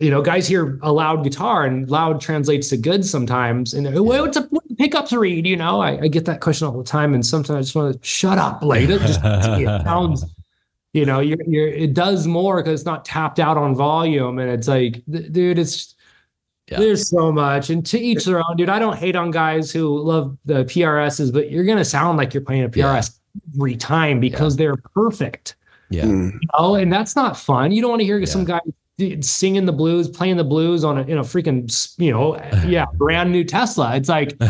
you 0.00 0.10
know, 0.10 0.20
guys 0.22 0.48
hear 0.48 0.78
a 0.82 0.92
loud 0.92 1.22
guitar 1.22 1.64
and 1.64 1.88
loud 1.88 2.20
translates 2.20 2.68
to 2.70 2.76
good 2.76 3.04
sometimes. 3.04 3.74
And 3.74 3.86
well, 3.94 4.22
what's 4.22 4.36
a 4.36 4.42
what 4.44 4.66
do 4.68 4.74
pickups 4.74 5.12
read? 5.12 5.46
You 5.46 5.56
know, 5.56 5.80
I, 5.80 6.00
I 6.02 6.08
get 6.08 6.24
that 6.26 6.40
question 6.40 6.66
all 6.66 6.76
the 6.76 6.84
time, 6.84 7.14
and 7.14 7.24
sometimes 7.24 7.56
I 7.56 7.60
just 7.60 7.74
want 7.74 8.00
to 8.02 8.06
shut 8.06 8.38
up. 8.38 8.62
Like 8.62 8.82
it 8.88 8.98
just 9.00 9.20
it 9.22 9.82
sounds, 9.84 10.24
you 10.92 11.06
know, 11.06 11.20
you're 11.20 11.38
you're 11.46 11.68
it 11.68 11.94
does 11.94 12.26
more 12.26 12.56
because 12.62 12.80
it's 12.80 12.86
not 12.86 13.04
tapped 13.04 13.38
out 13.38 13.56
on 13.56 13.74
volume, 13.74 14.38
and 14.40 14.50
it's 14.50 14.66
like, 14.68 15.02
th- 15.10 15.30
dude, 15.32 15.58
it's 15.60 15.94
Yeah. 16.70 16.80
there's 16.80 17.08
so 17.08 17.30
much, 17.30 17.70
and 17.70 17.86
to 17.86 17.98
each 17.98 18.24
their 18.24 18.38
own, 18.38 18.56
dude. 18.56 18.68
I 18.68 18.80
don't 18.80 18.96
hate 18.96 19.14
on 19.16 19.30
guys 19.30 19.70
who 19.70 19.96
love 20.00 20.36
the 20.44 20.64
PRSs, 20.64 21.32
but 21.32 21.50
you're 21.52 21.64
gonna 21.64 21.84
sound 21.84 22.18
like 22.18 22.34
you're 22.34 22.42
playing 22.42 22.62
a 22.64 22.70
Yeah. 22.74 22.86
PRS 22.98 23.18
every 23.54 23.76
time 23.76 24.18
because 24.18 24.56
they're 24.56 24.76
perfect. 24.76 25.54
Yeah. 25.90 26.04
Mm. 26.04 26.38
Oh, 26.54 26.74
and 26.74 26.92
that's 26.92 27.14
not 27.14 27.36
fun. 27.36 27.70
You 27.70 27.80
don't 27.80 27.90
want 27.90 28.00
to 28.00 28.06
hear 28.06 28.18
Yeah. 28.18 28.24
some 28.26 28.44
guy 28.44 28.60
singing 29.20 29.66
the 29.66 29.72
blues, 29.72 30.08
playing 30.08 30.36
the 30.36 30.44
blues 30.44 30.84
on 30.84 30.98
a 30.98 31.02
in 31.02 31.18
a 31.18 31.22
freaking 31.22 31.68
you 31.98 32.10
know 32.12 32.36
yeah 32.66 32.84
brand 32.94 33.32
new 33.32 33.44
Tesla. 33.44 33.96
It's 33.96 34.08
like 34.08 34.32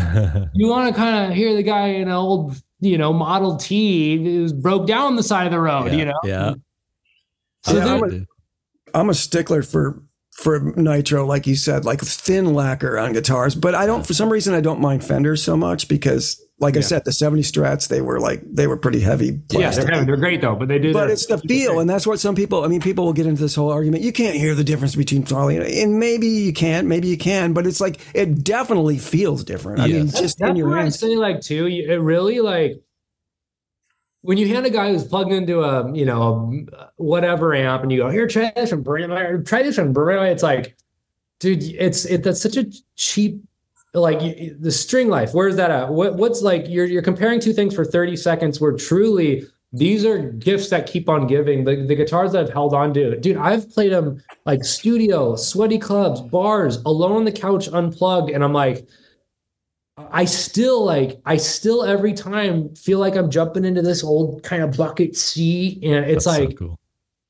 you 0.53 0.67
want 0.67 0.87
to 0.89 0.95
kind 0.95 1.29
of 1.31 1.35
hear 1.35 1.55
the 1.55 1.63
guy 1.63 1.87
in 1.87 2.03
an 2.03 2.13
old 2.13 2.55
you 2.79 2.97
know 2.97 3.11
Model 3.13 3.57
T 3.57 4.17
who's 4.23 4.53
broke 4.53 4.85
down 4.87 5.15
the 5.15 5.23
side 5.23 5.45
of 5.47 5.51
the 5.51 5.59
road. 5.59 5.87
yeah. 5.91 5.97
You 5.97 6.05
know, 6.05 6.19
Yeah. 6.23 6.53
So 7.63 7.77
Yeah, 7.77 7.85
there- 7.85 7.95
I'm 7.95 8.03
a- 8.03 8.25
I'm 8.99 9.09
a 9.09 9.13
stickler 9.13 9.61
for 9.63 10.01
for 10.31 10.59
nitro, 10.77 11.25
like 11.25 11.47
you 11.47 11.55
said, 11.55 11.83
like 11.85 12.01
thin 12.01 12.53
lacquer 12.53 12.97
on 12.99 13.13
guitars. 13.13 13.55
But 13.55 13.73
I 13.73 13.85
don't, 13.85 14.05
for 14.05 14.13
some 14.13 14.29
reason, 14.29 14.53
I 14.53 14.59
don't 14.61 14.81
mind 14.81 15.01
Fenders 15.03 15.41
so 15.41 15.55
much 15.57 15.87
because, 15.87 16.41
like 16.59 16.77
I 16.77 16.79
said, 16.79 17.03
the 17.03 17.11
'70 17.11 17.41
Strats 17.43 17.89
they 17.89 17.99
were 18.01 18.19
like 18.19 18.41
they 18.49 18.65
were 18.65 18.77
pretty 18.77 19.01
heavy 19.01 19.41
yeah, 19.51 19.71
they're 19.71 19.85
heavy. 19.87 20.05
they're 20.05 20.15
great 20.15 20.39
though, 20.39 20.55
but 20.55 20.69
they 20.69 20.79
do. 20.79 20.93
but 20.93 21.01
their- 21.05 21.11
it's 21.11 21.25
the 21.25 21.37
feel, 21.37 21.79
and 21.79 21.89
that's 21.89 22.07
what 22.07 22.19
some 22.19 22.33
people. 22.33 22.63
I 22.63 22.67
mean, 22.67 22.79
people 22.81 23.03
will 23.05 23.13
get 23.13 23.25
into 23.25 23.41
this 23.41 23.55
whole 23.55 23.71
argument. 23.71 24.03
You 24.03 24.13
can't 24.13 24.37
hear 24.37 24.55
the 24.55 24.63
difference 24.63 24.95
between 24.95 25.25
Charlie, 25.25 25.81
and 25.81 25.99
maybe 25.99 26.27
you 26.27 26.53
can't, 26.53 26.87
maybe 26.87 27.09
you 27.09 27.17
can, 27.17 27.51
but 27.53 27.67
it's 27.67 27.81
like 27.81 27.99
it 28.15 28.43
definitely 28.43 28.97
feels 28.99 29.43
different. 29.43 29.81
I 29.81 29.87
Yeah. 29.87 29.97
mean, 29.97 30.05
That's- 30.05 30.21
just 30.21 30.39
that's 30.39 30.51
in 30.51 30.55
your 30.55 30.69
what 30.69 30.79
I 30.79 30.89
say 30.89 31.17
like 31.17 31.41
too. 31.41 31.67
It 31.67 31.99
really 31.99 32.39
like 32.39 32.81
when 34.21 34.37
you 34.37 34.47
hand 34.47 34.65
a 34.65 34.69
guy 34.69 34.91
who's 34.91 35.03
plugged 35.03 35.31
into 35.33 35.61
a 35.61 35.93
you 35.93 36.05
know 36.05 36.51
a 36.73 36.89
whatever 36.95 37.53
amp 37.53 37.83
and 37.83 37.91
you 37.91 37.99
go 37.99 38.09
here 38.09 38.27
try 38.27 38.51
this 38.55 38.71
and 38.71 38.83
bring 38.83 39.11
it 39.11 39.45
try 39.45 39.61
this 39.61 39.77
and 39.77 39.93
bring 39.93 40.23
it. 40.25 40.29
It's 40.31 40.41
like, 40.43 40.75
dude, 41.41 41.61
it's 41.63 42.05
it 42.05 42.23
that's 42.23 42.41
such 42.41 42.57
a 42.57 42.65
cheap 42.95 43.41
like 43.95 44.21
you- 44.21 44.55
the 44.59 44.71
string 44.71 45.09
life. 45.09 45.33
Where's 45.33 45.55
that 45.55 45.71
at? 45.71 45.89
What 45.89 46.15
what's 46.15 46.41
like 46.41 46.65
you're 46.67 46.85
you're 46.85 47.01
comparing 47.01 47.39
two 47.39 47.53
things 47.53 47.73
for 47.75 47.85
thirty 47.85 48.15
seconds 48.15 48.59
where 48.61 48.73
truly. 48.73 49.45
These 49.73 50.05
are 50.05 50.29
gifts 50.29 50.69
that 50.69 50.87
keep 50.87 51.09
on 51.09 51.27
giving. 51.27 51.65
The, 51.65 51.75
the 51.85 51.95
guitars 51.95 52.31
that 52.31 52.45
I've 52.45 52.53
held 52.53 52.73
on 52.73 52.93
to, 52.93 53.19
dude, 53.19 53.35
I've 53.35 53.69
played 53.69 53.91
them 53.91 54.23
like 54.45 54.63
studio, 54.63 55.35
sweaty 55.35 55.77
clubs, 55.79 56.21
bars, 56.21 56.77
alone 56.85 57.11
on 57.11 57.25
the 57.25 57.31
couch, 57.33 57.67
unplugged, 57.67 58.29
and 58.29 58.41
I'm 58.41 58.53
like, 58.53 58.87
I 59.97 60.23
still 60.23 60.85
like 60.85 61.19
I 61.25 61.35
still 61.35 61.83
every 61.83 62.13
time 62.13 62.73
feel 62.75 62.99
like 62.99 63.15
I'm 63.17 63.29
jumping 63.29 63.65
into 63.65 63.81
this 63.81 64.01
old 64.01 64.43
kind 64.43 64.63
of 64.63 64.77
bucket 64.77 65.15
seat 65.17 65.83
and 65.83 66.05
it's 66.05 66.23
That's 66.23 66.37
so 66.37 66.43
like 66.45 66.57
cool. 66.57 66.79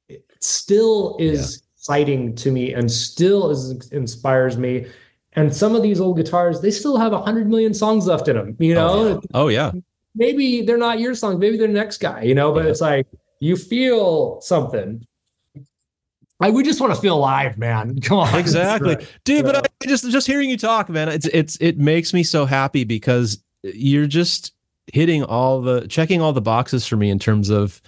it 0.07 0.23
still 0.39 1.15
is 1.19 1.63
exciting 1.77 2.35
to 2.35 2.51
me 2.51 2.73
and 2.73 2.91
still 2.91 3.49
is 3.49 3.89
inspires 3.91 4.55
me 4.57 4.85
and 5.35 5.53
some 5.55 5.75
of 5.75 5.83
these 5.83 5.99
old 5.99 6.17
guitars 6.17 6.61
they 6.61 6.71
still 6.71 6.97
have 6.97 7.13
a 7.13 7.21
hundred 7.21 7.47
million 7.49 7.73
songs 7.73 8.07
left 8.07 8.27
in 8.27 8.35
them 8.35 8.55
you 8.59 8.73
know 8.73 8.89
Oh, 8.89 9.07
yeah. 9.07 9.19
Oh 9.33 9.47
yeah. 9.47 9.81
maybe 10.15 10.61
they're 10.61 10.77
not 10.77 10.99
your 10.99 11.15
songs 11.15 11.37
maybe 11.39 11.57
they're 11.57 11.67
the 11.67 11.73
next 11.73 11.97
guy 11.97 12.21
you 12.23 12.35
know 12.35 12.51
but 12.53 12.63
Yeah. 12.65 12.71
it's 12.71 12.81
like 12.81 13.07
you 13.39 13.55
feel 13.55 14.39
something 14.41 15.05
I 16.41 16.49
we 16.49 16.63
just 16.63 16.81
want 16.81 16.93
to 16.93 16.99
feel 16.99 17.15
alive 17.15 17.57
man 17.57 17.99
come 18.01 18.19
on 18.19 18.35
exactly 18.37 18.97
dude 19.23 19.45
but 19.45 19.55
Yeah. 19.55 19.61
I 19.83 19.87
just 19.87 20.09
just 20.11 20.27
hearing 20.27 20.49
you 20.49 20.57
talk 20.57 20.89
man 20.89 21.09
it's 21.09 21.27
it's 21.27 21.57
it 21.61 21.77
makes 21.77 22.13
me 22.13 22.23
so 22.23 22.45
happy 22.45 22.83
because 22.83 23.41
you're 23.63 24.07
just 24.07 24.53
hitting 24.93 25.23
all 25.23 25.61
the 25.61 25.87
checking 25.87 26.21
all 26.21 26.33
the 26.33 26.41
boxes 26.41 26.85
for 26.85 26.95
me 26.97 27.09
in 27.09 27.19
terms 27.19 27.49
of 27.49 27.81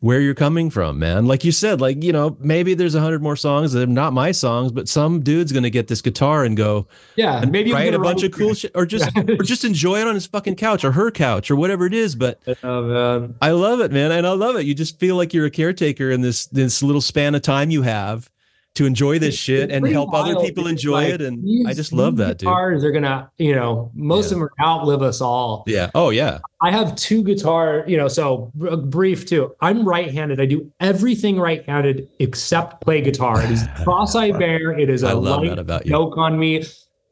where 0.00 0.20
you're 0.20 0.34
coming 0.34 0.68
from 0.68 0.98
man 0.98 1.24
like 1.26 1.42
you 1.42 1.50
said 1.50 1.80
like 1.80 2.02
you 2.02 2.12
know 2.12 2.36
maybe 2.38 2.74
there's 2.74 2.94
a 2.94 3.00
hundred 3.00 3.22
more 3.22 3.34
songs 3.34 3.72
that 3.72 3.82
are 3.82 3.86
not 3.86 4.12
my 4.12 4.30
songs 4.30 4.70
but 4.70 4.88
some 4.88 5.20
dude's 5.20 5.52
gonna 5.52 5.70
get 5.70 5.88
this 5.88 6.02
guitar 6.02 6.44
and 6.44 6.56
go 6.56 6.86
yeah 7.16 7.40
and 7.40 7.50
maybe 7.50 7.72
write 7.72 7.94
a 7.94 7.98
bunch 7.98 8.22
of 8.22 8.30
cool 8.30 8.52
shit 8.52 8.70
or 8.74 8.84
just 8.84 9.10
or 9.28 9.42
just 9.42 9.64
enjoy 9.64 9.98
it 10.00 10.06
on 10.06 10.14
his 10.14 10.26
fucking 10.26 10.54
couch 10.54 10.84
or 10.84 10.92
her 10.92 11.10
couch 11.10 11.50
or 11.50 11.56
whatever 11.56 11.86
it 11.86 11.94
is 11.94 12.14
but 12.14 12.40
Oh. 12.62 13.32
I 13.40 13.50
love 13.52 13.80
it, 13.80 13.90
man, 13.90 14.12
and 14.12 14.26
I 14.26 14.32
love 14.32 14.56
it. 14.56 14.66
You 14.66 14.74
just 14.74 14.98
feel 14.98 15.16
like 15.16 15.32
you're 15.32 15.46
a 15.46 15.50
caretaker 15.50 16.10
in 16.10 16.20
this 16.20 16.46
this 16.46 16.82
little 16.82 17.00
span 17.00 17.34
of 17.34 17.42
time 17.42 17.70
you 17.70 17.82
have 17.82 18.30
to 18.76 18.86
enjoy 18.86 19.18
this 19.18 19.34
shit 19.36 19.70
and 19.70 19.86
help 19.88 20.14
other 20.14 20.36
people 20.36 20.66
enjoy 20.66 20.92
Like, 20.92 21.14
it, 21.14 21.22
and 21.22 21.42
these- 21.44 21.66
I 21.66 21.72
just 21.74 21.92
love 21.92 22.16
that, 22.18 22.38
dude. 22.38 22.46
Guitars 22.48 22.84
are 22.84 22.90
gonna, 22.92 23.30
you 23.38 23.54
know, 23.54 23.90
most 23.94 24.24
Yeah. 24.30 24.36
of 24.36 24.40
them 24.40 24.42
are 24.44 24.52
outlive 24.64 25.02
us 25.02 25.20
all. 25.20 25.64
Yeah. 25.66 25.90
Oh 25.94 26.10
yeah. 26.10 26.38
I 26.62 26.70
have 26.70 26.94
two 26.96 27.22
guitar, 27.22 27.84
you 27.86 27.96
know, 27.96 28.08
so 28.08 28.50
br- 28.54 28.76
brief 28.76 29.26
too. 29.26 29.52
I'm 29.60 29.86
right-handed. 29.86 30.40
I 30.40 30.46
do 30.46 30.70
everything 30.80 31.38
right-handed 31.38 32.08
except 32.18 32.80
play 32.82 33.00
guitar. 33.02 33.42
It 33.42 33.50
is 33.50 33.64
cross-eye 33.84 34.32
bear. 34.32 34.72
It 34.78 34.88
is 34.88 35.02
a 35.02 35.08
I 35.08 35.12
love 35.12 35.40
light 35.40 35.48
that 35.50 35.58
about 35.58 35.84
you. 35.86 35.92
yoke 35.92 36.16
on 36.16 36.38
me. 36.38 36.64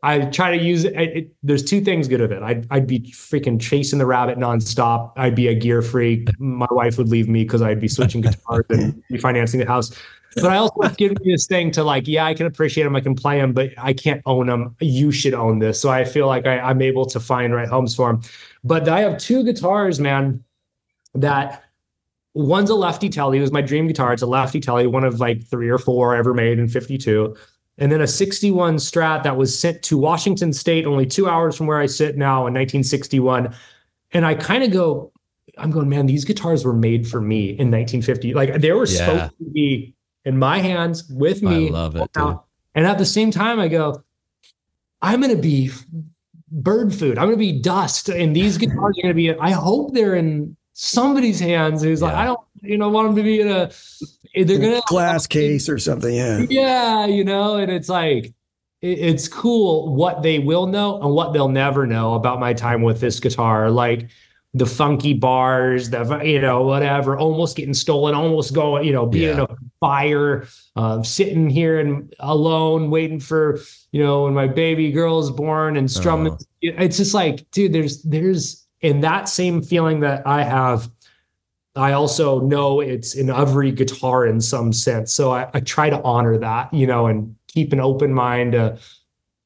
I 0.02 0.26
try 0.26 0.54
to 0.54 0.62
use 0.62 0.84
it, 0.84 0.92
it. 0.94 1.32
There's 1.42 1.62
two 1.62 1.80
things 1.80 2.08
good 2.08 2.20
of 2.20 2.30
it. 2.30 2.42
I'd, 2.42 2.66
I'd 2.70 2.86
be 2.86 3.00
freaking 3.12 3.58
chasing 3.58 3.98
the 3.98 4.04
rabbit 4.04 4.36
nonstop. 4.38 5.12
I'd 5.16 5.34
be 5.34 5.48
a 5.48 5.54
gear 5.54 5.80
freak. 5.80 6.28
My 6.38 6.66
wife 6.70 6.98
would 6.98 7.08
leave 7.08 7.26
me 7.26 7.42
because 7.44 7.62
I'd 7.62 7.80
be 7.80 7.88
switching 7.88 8.20
guitars 8.26 8.66
and 8.68 9.02
be 9.08 9.16
financing 9.16 9.60
the 9.60 9.66
house. 9.66 9.92
But 10.34 10.46
I 10.46 10.56
also 10.56 10.88
give 10.96 11.12
me 11.20 11.32
this 11.32 11.46
thing 11.46 11.70
to 11.72 11.84
like, 11.84 12.08
yeah, 12.08 12.24
I 12.24 12.34
can 12.34 12.46
appreciate 12.46 12.84
them, 12.84 12.96
I 12.96 13.00
can 13.00 13.14
play 13.14 13.38
them, 13.38 13.52
but 13.52 13.70
I 13.78 13.92
can't 13.92 14.22
own 14.26 14.46
them. 14.46 14.76
You 14.80 15.12
should 15.12 15.34
own 15.34 15.58
this. 15.58 15.80
So 15.80 15.90
I 15.90 16.04
feel 16.04 16.26
like 16.26 16.46
I, 16.46 16.58
I'm 16.58 16.82
able 16.82 17.06
to 17.06 17.20
find 17.20 17.54
right 17.54 17.68
homes 17.68 17.94
for 17.94 18.12
them. 18.12 18.22
But 18.62 18.88
I 18.88 19.00
have 19.00 19.18
two 19.18 19.44
guitars, 19.44 20.00
man, 20.00 20.42
that 21.14 21.64
one's 22.34 22.70
a 22.70 22.74
lefty 22.74 23.08
telly. 23.08 23.38
It 23.38 23.42
was 23.42 23.52
my 23.52 23.62
dream 23.62 23.86
guitar. 23.86 24.12
It's 24.12 24.22
a 24.22 24.26
lefty 24.26 24.60
telly, 24.60 24.86
one 24.86 25.04
of 25.04 25.20
like 25.20 25.44
three 25.46 25.68
or 25.68 25.78
four 25.78 26.14
ever 26.16 26.34
made 26.34 26.58
in 26.58 26.68
52. 26.68 27.36
And 27.78 27.90
then 27.90 28.00
a 28.00 28.06
61 28.06 28.76
Strat 28.76 29.22
that 29.24 29.36
was 29.36 29.56
sent 29.58 29.82
to 29.84 29.98
Washington 29.98 30.52
State, 30.52 30.86
only 30.86 31.06
two 31.06 31.28
hours 31.28 31.56
from 31.56 31.66
where 31.66 31.78
I 31.78 31.86
sit 31.86 32.16
now 32.16 32.46
in 32.46 32.54
1961. 32.54 33.54
And 34.12 34.24
I 34.24 34.34
kind 34.34 34.62
of 34.62 34.72
go, 34.72 35.12
I'm 35.58 35.70
going, 35.70 35.88
man, 35.88 36.06
these 36.06 36.24
guitars 36.24 36.64
were 36.64 36.72
made 36.72 37.06
for 37.08 37.20
me 37.20 37.50
in 37.50 37.70
1950. 37.70 38.34
Like 38.34 38.60
they 38.60 38.72
were 38.72 38.86
Yeah. 38.86 38.98
supposed 38.98 39.32
to 39.38 39.50
be 39.52 39.93
in 40.24 40.38
my 40.38 40.58
hands 40.58 41.08
with 41.08 41.42
me. 41.42 41.68
I 41.68 41.70
love 41.70 41.96
it, 41.96 42.12
dude. 42.12 42.38
And 42.74 42.86
at 42.86 42.98
the 42.98 43.06
same 43.06 43.30
time, 43.30 43.60
I 43.60 43.68
go, 43.68 44.02
I'm 45.02 45.20
going 45.20 45.34
to 45.34 45.40
be 45.40 45.70
bird 46.50 46.94
food. 46.94 47.18
I'm 47.18 47.26
going 47.26 47.38
to 47.38 47.52
be 47.52 47.60
dust. 47.60 48.08
And 48.08 48.34
these 48.34 48.58
guitars 48.58 48.98
are 48.98 49.02
going 49.02 49.08
to 49.08 49.14
be, 49.14 49.32
I 49.32 49.50
hope 49.50 49.92
they're 49.92 50.14
in 50.14 50.56
somebody's 50.72 51.38
hands 51.38 51.82
who's 51.82 52.02
like, 52.02 52.14
I 52.14 52.24
don't, 52.24 52.40
you 52.62 52.78
know, 52.78 52.88
want 52.88 53.08
them 53.08 53.16
to 53.16 53.22
be 53.22 53.40
in 53.40 53.48
a, 53.48 53.70
they're 54.34 54.58
gonna 54.58 54.82
glass 54.86 55.26
case 55.26 55.68
or 55.68 55.78
something. 55.78 56.12
Yeah. 56.14 56.44
Yeah, 56.48 57.06
you 57.06 57.22
know, 57.24 57.56
and 57.56 57.70
it's 57.70 57.88
like 57.88 58.34
it, 58.82 58.98
it's 58.98 59.28
cool 59.28 59.94
what 59.94 60.22
they 60.22 60.40
will 60.40 60.66
know 60.66 61.00
and 61.00 61.12
what 61.12 61.32
they'll 61.32 61.48
never 61.48 61.86
know 61.86 62.14
about 62.14 62.40
my 62.40 62.52
time 62.52 62.82
with 62.82 63.00
this 63.00 63.20
guitar. 63.20 63.70
Like 63.70 64.08
the 64.56 64.66
funky 64.66 65.12
bars, 65.14 65.90
the 65.90 66.20
you 66.24 66.40
know 66.40 66.62
whatever, 66.62 67.18
almost 67.18 67.56
getting 67.56 67.74
stolen, 67.74 68.14
almost 68.14 68.54
going, 68.54 68.84
you 68.86 68.92
know, 68.92 69.04
being 69.04 69.36
Yeah. 69.36 69.46
a 69.48 69.56
fire, 69.80 70.46
uh, 70.76 71.02
sitting 71.02 71.50
here 71.50 71.80
and 71.80 72.14
alone, 72.20 72.88
waiting 72.90 73.18
for 73.18 73.58
you 73.90 74.02
know 74.02 74.24
when 74.24 74.34
my 74.34 74.46
baby 74.46 74.92
girl's 74.92 75.30
born 75.30 75.76
and 75.76 75.90
strumming. 75.90 76.32
Oh. 76.32 76.38
It's 76.62 76.96
just 76.96 77.14
like, 77.14 77.50
dude, 77.50 77.72
there's 77.72 78.02
there's 78.02 78.64
in 78.80 79.00
that 79.00 79.28
same 79.28 79.60
feeling 79.60 80.00
that 80.00 80.26
I 80.26 80.44
have. 80.44 80.88
I 81.76 81.92
also 81.92 82.40
know 82.40 82.80
it's 82.80 83.14
in 83.16 83.30
every 83.30 83.72
guitar 83.72 84.24
in 84.24 84.40
some 84.40 84.72
sense, 84.72 85.12
so 85.12 85.32
I, 85.32 85.50
I 85.52 85.58
try 85.58 85.90
to 85.90 86.00
honor 86.04 86.38
that, 86.38 86.72
you 86.72 86.86
know, 86.86 87.08
and 87.08 87.34
keep 87.48 87.72
an 87.72 87.80
open 87.80 88.14
mind 88.14 88.52
to 88.52 88.78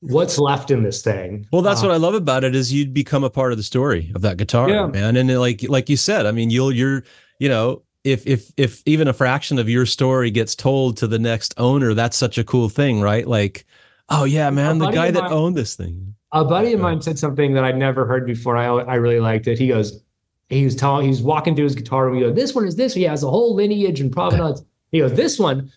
what's 0.01 0.39
left 0.39 0.71
in 0.71 0.83
this 0.83 1.03
thing. 1.03 1.47
Well, 1.53 1.63
that's 1.63 1.83
Uh, 1.83 1.87
what 1.87 1.95
I 1.95 1.97
love 1.97 2.15
about 2.15 2.45
it 2.45 2.55
is 2.55 2.73
you'd 2.73 2.95
become 2.95 3.25
a 3.25 3.31
part 3.31 3.53
of 3.53 3.59
the 3.59 3.65
story 3.65 4.13
of 4.15 4.23
that 4.23 4.37
guitar, 4.37 4.69
Yeah. 4.71 4.87
man. 4.87 5.17
And 5.17 5.31
it, 5.31 5.39
like 5.39 5.65
like 5.69 5.89
you 5.89 5.97
said, 5.97 6.27
I 6.27 6.31
mean, 6.33 6.51
you'll 6.51 6.73
you're 6.73 7.03
you 7.39 7.49
know 7.49 7.83
if 8.05 8.27
if 8.27 8.53
if 8.57 8.83
even 8.87 9.09
a 9.09 9.13
fraction 9.13 9.59
of 9.59 9.69
your 9.69 9.85
story 9.87 10.31
gets 10.31 10.55
told 10.55 10.97
to 10.99 11.07
the 11.07 11.19
next 11.19 11.53
owner, 11.59 11.95
that's 11.95 12.17
such 12.17 12.39
a 12.39 12.45
cool 12.45 12.69
thing, 12.69 13.01
right? 13.01 13.27
Like, 13.27 13.65
oh 14.09 14.25
yeah, 14.25 14.51
man, 14.51 14.79
the 14.79 14.91
guy 14.91 15.11
that 15.11 15.25
mine- 15.25 15.33
owned 15.33 15.57
this 15.57 15.75
thing. 15.75 16.15
A 16.33 16.45
buddy 16.45 16.75
of 16.75 16.81
mine 16.81 17.01
said 17.01 17.19
something 17.19 17.55
that 17.55 17.65
I'd 17.65 17.79
never 17.79 18.07
heard 18.07 18.27
before. 18.27 18.57
I 18.57 18.67
I 18.67 18.95
really 18.97 19.19
liked 19.21 19.47
it. 19.49 19.59
He 19.59 19.69
goes, 19.69 20.01
he 20.51 20.63
was 20.65 20.77
telling, 20.77 21.05
he 21.05 21.09
was 21.09 21.23
walking 21.23 21.55
through 21.57 21.65
his 21.65 21.75
guitar 21.75 22.07
and 22.07 22.15
we 22.17 22.23
go, 22.23 22.31
this 22.33 22.55
one 22.55 22.67
is 22.67 22.77
this. 22.77 22.93
He 22.95 23.03
has 23.05 23.23
a 23.23 23.31
whole 23.31 23.55
lineage 23.55 24.01
and 24.01 24.13
provenance. 24.13 24.63
He 24.93 24.99
goes, 25.01 25.13
this 25.15 25.39
one, 25.39 25.71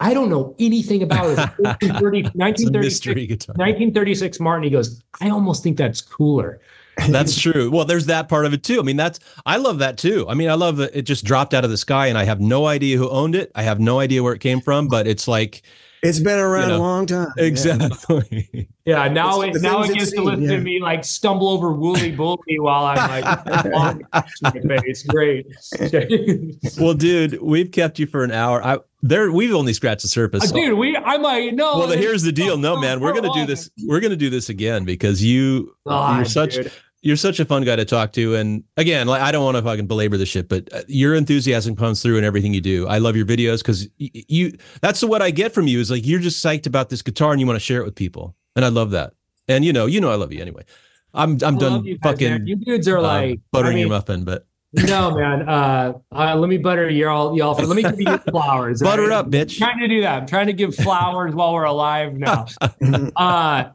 I 0.00 0.12
don't 0.12 0.28
know 0.28 0.54
anything 0.58 1.02
about 1.02 1.26
it. 1.26 1.38
1930, 1.38 2.18
It's 2.18 2.34
a 2.34 2.38
1936, 2.38 3.48
1936 3.48 4.40
Martin. 4.40 4.64
He 4.64 4.70
goes, 4.70 5.02
I 5.20 5.30
almost 5.30 5.62
think 5.62 5.76
that's 5.76 6.00
cooler. 6.00 6.60
That's 7.08 7.38
true. 7.40 7.70
Well, 7.70 7.84
there's 7.84 8.06
that 8.06 8.28
part 8.28 8.46
of 8.46 8.52
it 8.52 8.62
too. 8.62 8.78
I 8.78 8.82
mean, 8.82 8.96
that's 8.96 9.18
I 9.46 9.56
love 9.56 9.78
that 9.78 9.98
too. 9.98 10.26
I 10.28 10.34
mean, 10.34 10.48
I 10.48 10.54
love 10.54 10.76
that 10.76 10.96
it 10.96 11.02
just 11.02 11.24
dropped 11.24 11.54
out 11.54 11.64
of 11.64 11.70
the 11.70 11.76
sky, 11.76 12.06
and 12.06 12.16
I 12.16 12.24
have 12.24 12.40
no 12.40 12.66
idea 12.66 12.96
who 12.96 13.08
owned 13.08 13.34
it. 13.34 13.50
I 13.54 13.62
have 13.62 13.80
no 13.80 13.98
idea 13.98 14.22
where 14.22 14.32
it 14.32 14.40
came 14.40 14.60
from, 14.60 14.88
but 14.88 15.06
it's 15.06 15.26
like 15.26 15.62
It's 16.04 16.20
been 16.20 16.38
around 16.38 16.68
You 16.70 16.76
know, 16.76 16.76
a 16.76 16.78
long 16.82 17.06
time. 17.06 17.28
Exactly. 17.38 18.68
Yeah, 18.84 19.08
now 19.08 19.40
It's 19.40 19.56
it 19.56 19.62
now 19.62 19.82
it 19.82 19.94
gets 19.94 20.10
to 20.10 20.16
seen, 20.16 20.24
listen 20.24 20.42
yeah. 20.42 20.56
to 20.56 20.60
me 20.60 20.78
like 20.80 21.04
stumble 21.04 21.48
over 21.48 21.72
Wooly 21.72 22.12
Bully 22.12 22.58
while 22.58 22.84
I'm 22.84 22.96
like 23.22 23.46
on 23.74 24.06
my. 24.12 24.80
Great. 25.08 25.46
well, 26.78 26.94
dude, 26.94 27.40
we've 27.40 27.70
kept 27.72 27.98
you 27.98 28.06
for 28.06 28.22
an 28.24 28.30
hour. 28.30 28.62
I 28.62 28.78
there 29.02 29.30
we've 29.32 29.54
only 29.54 29.72
scratched 29.72 30.02
the 30.02 30.08
surface. 30.08 30.48
so- 30.48 30.54
Dude, 30.54 30.78
we 30.78 30.96
I 30.96 31.16
might 31.18 31.54
no. 31.54 31.78
well, 31.78 31.88
here's 31.90 32.22
the 32.22 32.32
deal. 32.32 32.56
No, 32.58 32.78
man, 32.78 33.00
we're 33.00 33.14
gonna 33.14 33.32
do 33.32 33.46
this. 33.46 33.70
We're 33.86 34.00
gonna 34.00 34.16
do 34.16 34.30
this 34.30 34.48
again 34.50 34.84
because 34.84 35.22
you 35.22 35.74
God, 35.86 36.16
you're 36.16 36.24
such 36.26 36.54
dude. 36.56 36.72
You're 37.04 37.16
such 37.16 37.38
a 37.38 37.44
fun 37.44 37.62
guy 37.64 37.76
to 37.76 37.84
talk 37.84 38.12
to. 38.14 38.34
And 38.34 38.64
again, 38.78 39.06
like 39.06 39.20
I 39.20 39.30
don't 39.30 39.44
want 39.44 39.58
to 39.58 39.62
fucking 39.62 39.86
belabor 39.86 40.16
the 40.16 40.24
shit, 40.24 40.48
but 40.48 40.72
uh, 40.72 40.82
your 40.88 41.14
enthusiasm 41.14 41.76
comes 41.76 42.02
through 42.02 42.16
in 42.16 42.24
everything 42.24 42.54
you 42.54 42.62
do. 42.62 42.88
I 42.88 42.96
love 42.96 43.14
your 43.14 43.26
videos 43.26 43.58
because 43.58 43.86
you. 43.98 44.56
That's 44.80 45.04
what 45.04 45.20
I 45.20 45.30
get 45.30 45.52
from 45.52 45.66
you 45.66 45.80
is 45.80 45.90
like 45.90 46.06
you're 46.06 46.18
just 46.18 46.44
psyched 46.44 46.66
about 46.66 46.88
this 46.88 47.02
guitar 47.02 47.32
and 47.32 47.40
you 47.40 47.46
want 47.46 47.56
to 47.56 47.64
share 47.64 47.80
it 47.82 47.84
with 47.84 47.94
people, 47.94 48.34
and 48.56 48.64
I 48.64 48.68
love 48.68 48.90
that. 48.92 49.12
And 49.48 49.66
you 49.66 49.72
know, 49.72 49.84
you 49.84 50.00
know, 50.00 50.10
I 50.10 50.14
love 50.14 50.32
you 50.32 50.40
anyway. 50.40 50.64
I'm 51.12 51.38
I'm 51.42 51.56
I 51.56 51.58
done 51.58 51.84
you 51.84 51.98
fucking. 52.02 52.46
You 52.46 52.56
dudes 52.56 52.88
are 52.88 52.98
uh, 52.98 53.02
like 53.02 53.40
buttering 53.52 53.72
I 53.72 53.74
mean, 53.74 53.80
your 53.80 53.90
muffin, 53.90 54.24
but 54.24 54.46
No, 54.72 55.14
man. 55.14 55.46
Uh, 55.46 55.92
uh, 56.10 56.34
let 56.36 56.48
me 56.48 56.56
butter 56.56 56.88
y'all 56.88 57.36
y'all. 57.36 57.54
Let 57.54 57.76
me 57.76 57.82
give 57.82 58.00
you 58.00 58.18
flowers. 58.30 58.80
butter 58.80 59.04
it 59.04 59.12
up, 59.12 59.30
bitch. 59.30 59.60
I'm 59.62 59.68
trying 59.68 59.80
to 59.80 59.88
do 59.88 60.00
that. 60.00 60.22
I'm 60.22 60.26
trying 60.26 60.46
to 60.46 60.54
give 60.54 60.74
flowers 60.74 61.34
while 61.34 61.52
we're 61.52 61.64
alive 61.64 62.14
now. 62.14 62.46
Uh 63.16 63.70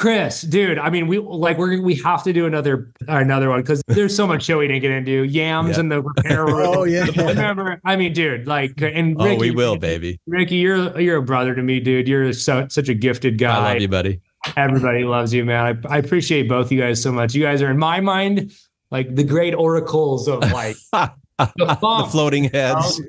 Chris, 0.00 0.40
dude, 0.40 0.78
I 0.78 0.88
mean, 0.88 1.08
we 1.08 1.18
like 1.18 1.58
we're 1.58 1.78
we 1.82 1.94
have 1.96 2.22
to 2.22 2.32
do 2.32 2.46
another 2.46 2.90
another 3.06 3.50
one 3.50 3.60
because 3.60 3.82
there's 3.86 4.16
so 4.16 4.26
much 4.26 4.42
show 4.42 4.56
we 4.58 4.66
didn't 4.66 4.80
get 4.80 4.90
into. 4.92 5.24
Yams 5.24 5.76
Yeah. 5.76 5.80
and 5.80 5.92
the 5.92 6.00
repair 6.00 6.46
room. 6.46 6.74
Oh 6.74 6.84
yeah. 6.84 7.04
Remember, 7.16 7.78
I 7.84 7.96
mean, 7.96 8.14
dude, 8.14 8.46
like, 8.46 8.80
and 8.80 9.14
Oh, 9.20 9.34
we 9.36 9.50
will, 9.50 9.76
baby. 9.76 10.18
Ricky, 10.26 10.56
you're 10.56 10.98
you're 10.98 11.18
a 11.18 11.22
brother 11.22 11.54
to 11.54 11.62
me, 11.62 11.80
dude. 11.80 12.08
You're 12.08 12.32
so, 12.32 12.66
such 12.68 12.88
a 12.88 12.94
gifted 12.94 13.36
guy. 13.36 13.54
I 13.58 13.72
love 13.74 13.82
you, 13.82 13.88
buddy. 13.88 14.20
Everybody 14.56 15.04
loves 15.04 15.34
you, 15.34 15.44
man. 15.44 15.82
I, 15.86 15.94
I 15.96 15.98
appreciate 15.98 16.48
both 16.48 16.72
you 16.72 16.80
guys 16.80 17.02
so 17.02 17.12
much. 17.12 17.34
You 17.34 17.42
guys 17.42 17.60
are 17.60 17.70
in 17.70 17.76
my 17.78 18.00
mind 18.00 18.52
like 18.90 19.14
the 19.14 19.22
great 19.24 19.54
oracles 19.54 20.28
of 20.28 20.40
like 20.50 20.76
the 21.56 21.66
the 21.80 22.08
floating 22.10 22.44
heads. 22.44 23.00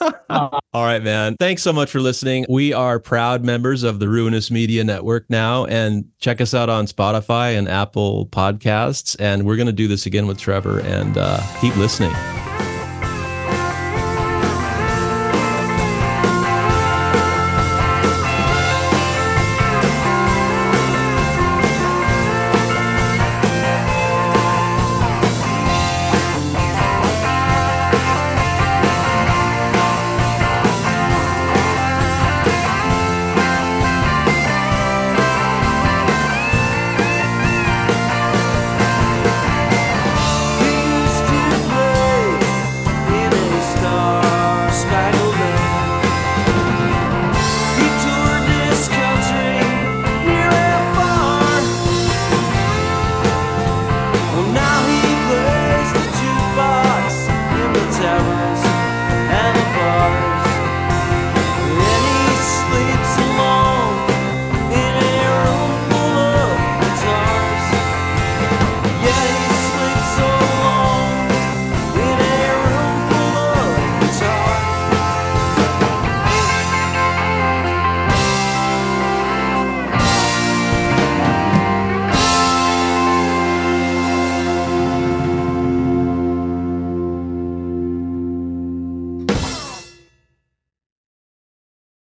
All 0.30 0.60
right, 0.74 1.02
man. 1.02 1.36
Thanks 1.38 1.62
so 1.62 1.72
much 1.72 1.90
for 1.90 2.00
listening. 2.00 2.46
We 2.48 2.72
are 2.72 2.98
proud 2.98 3.44
members 3.44 3.82
of 3.82 3.98
the 3.98 4.08
Ruinous 4.08 4.50
Media 4.50 4.84
Network 4.84 5.28
now, 5.28 5.66
and 5.66 6.04
check 6.18 6.40
us 6.40 6.54
out 6.54 6.68
on 6.68 6.86
Spotify 6.86 7.56
and 7.56 7.68
Apple 7.68 8.26
Podcasts. 8.26 9.16
And 9.18 9.46
we're 9.46 9.56
going 9.56 9.66
to 9.66 9.72
do 9.72 9.88
this 9.88 10.06
again 10.06 10.26
with 10.26 10.38
Trevor 10.38 10.80
and 10.80 11.16
uh, 11.16 11.40
keep 11.60 11.76
listening. 11.76 12.12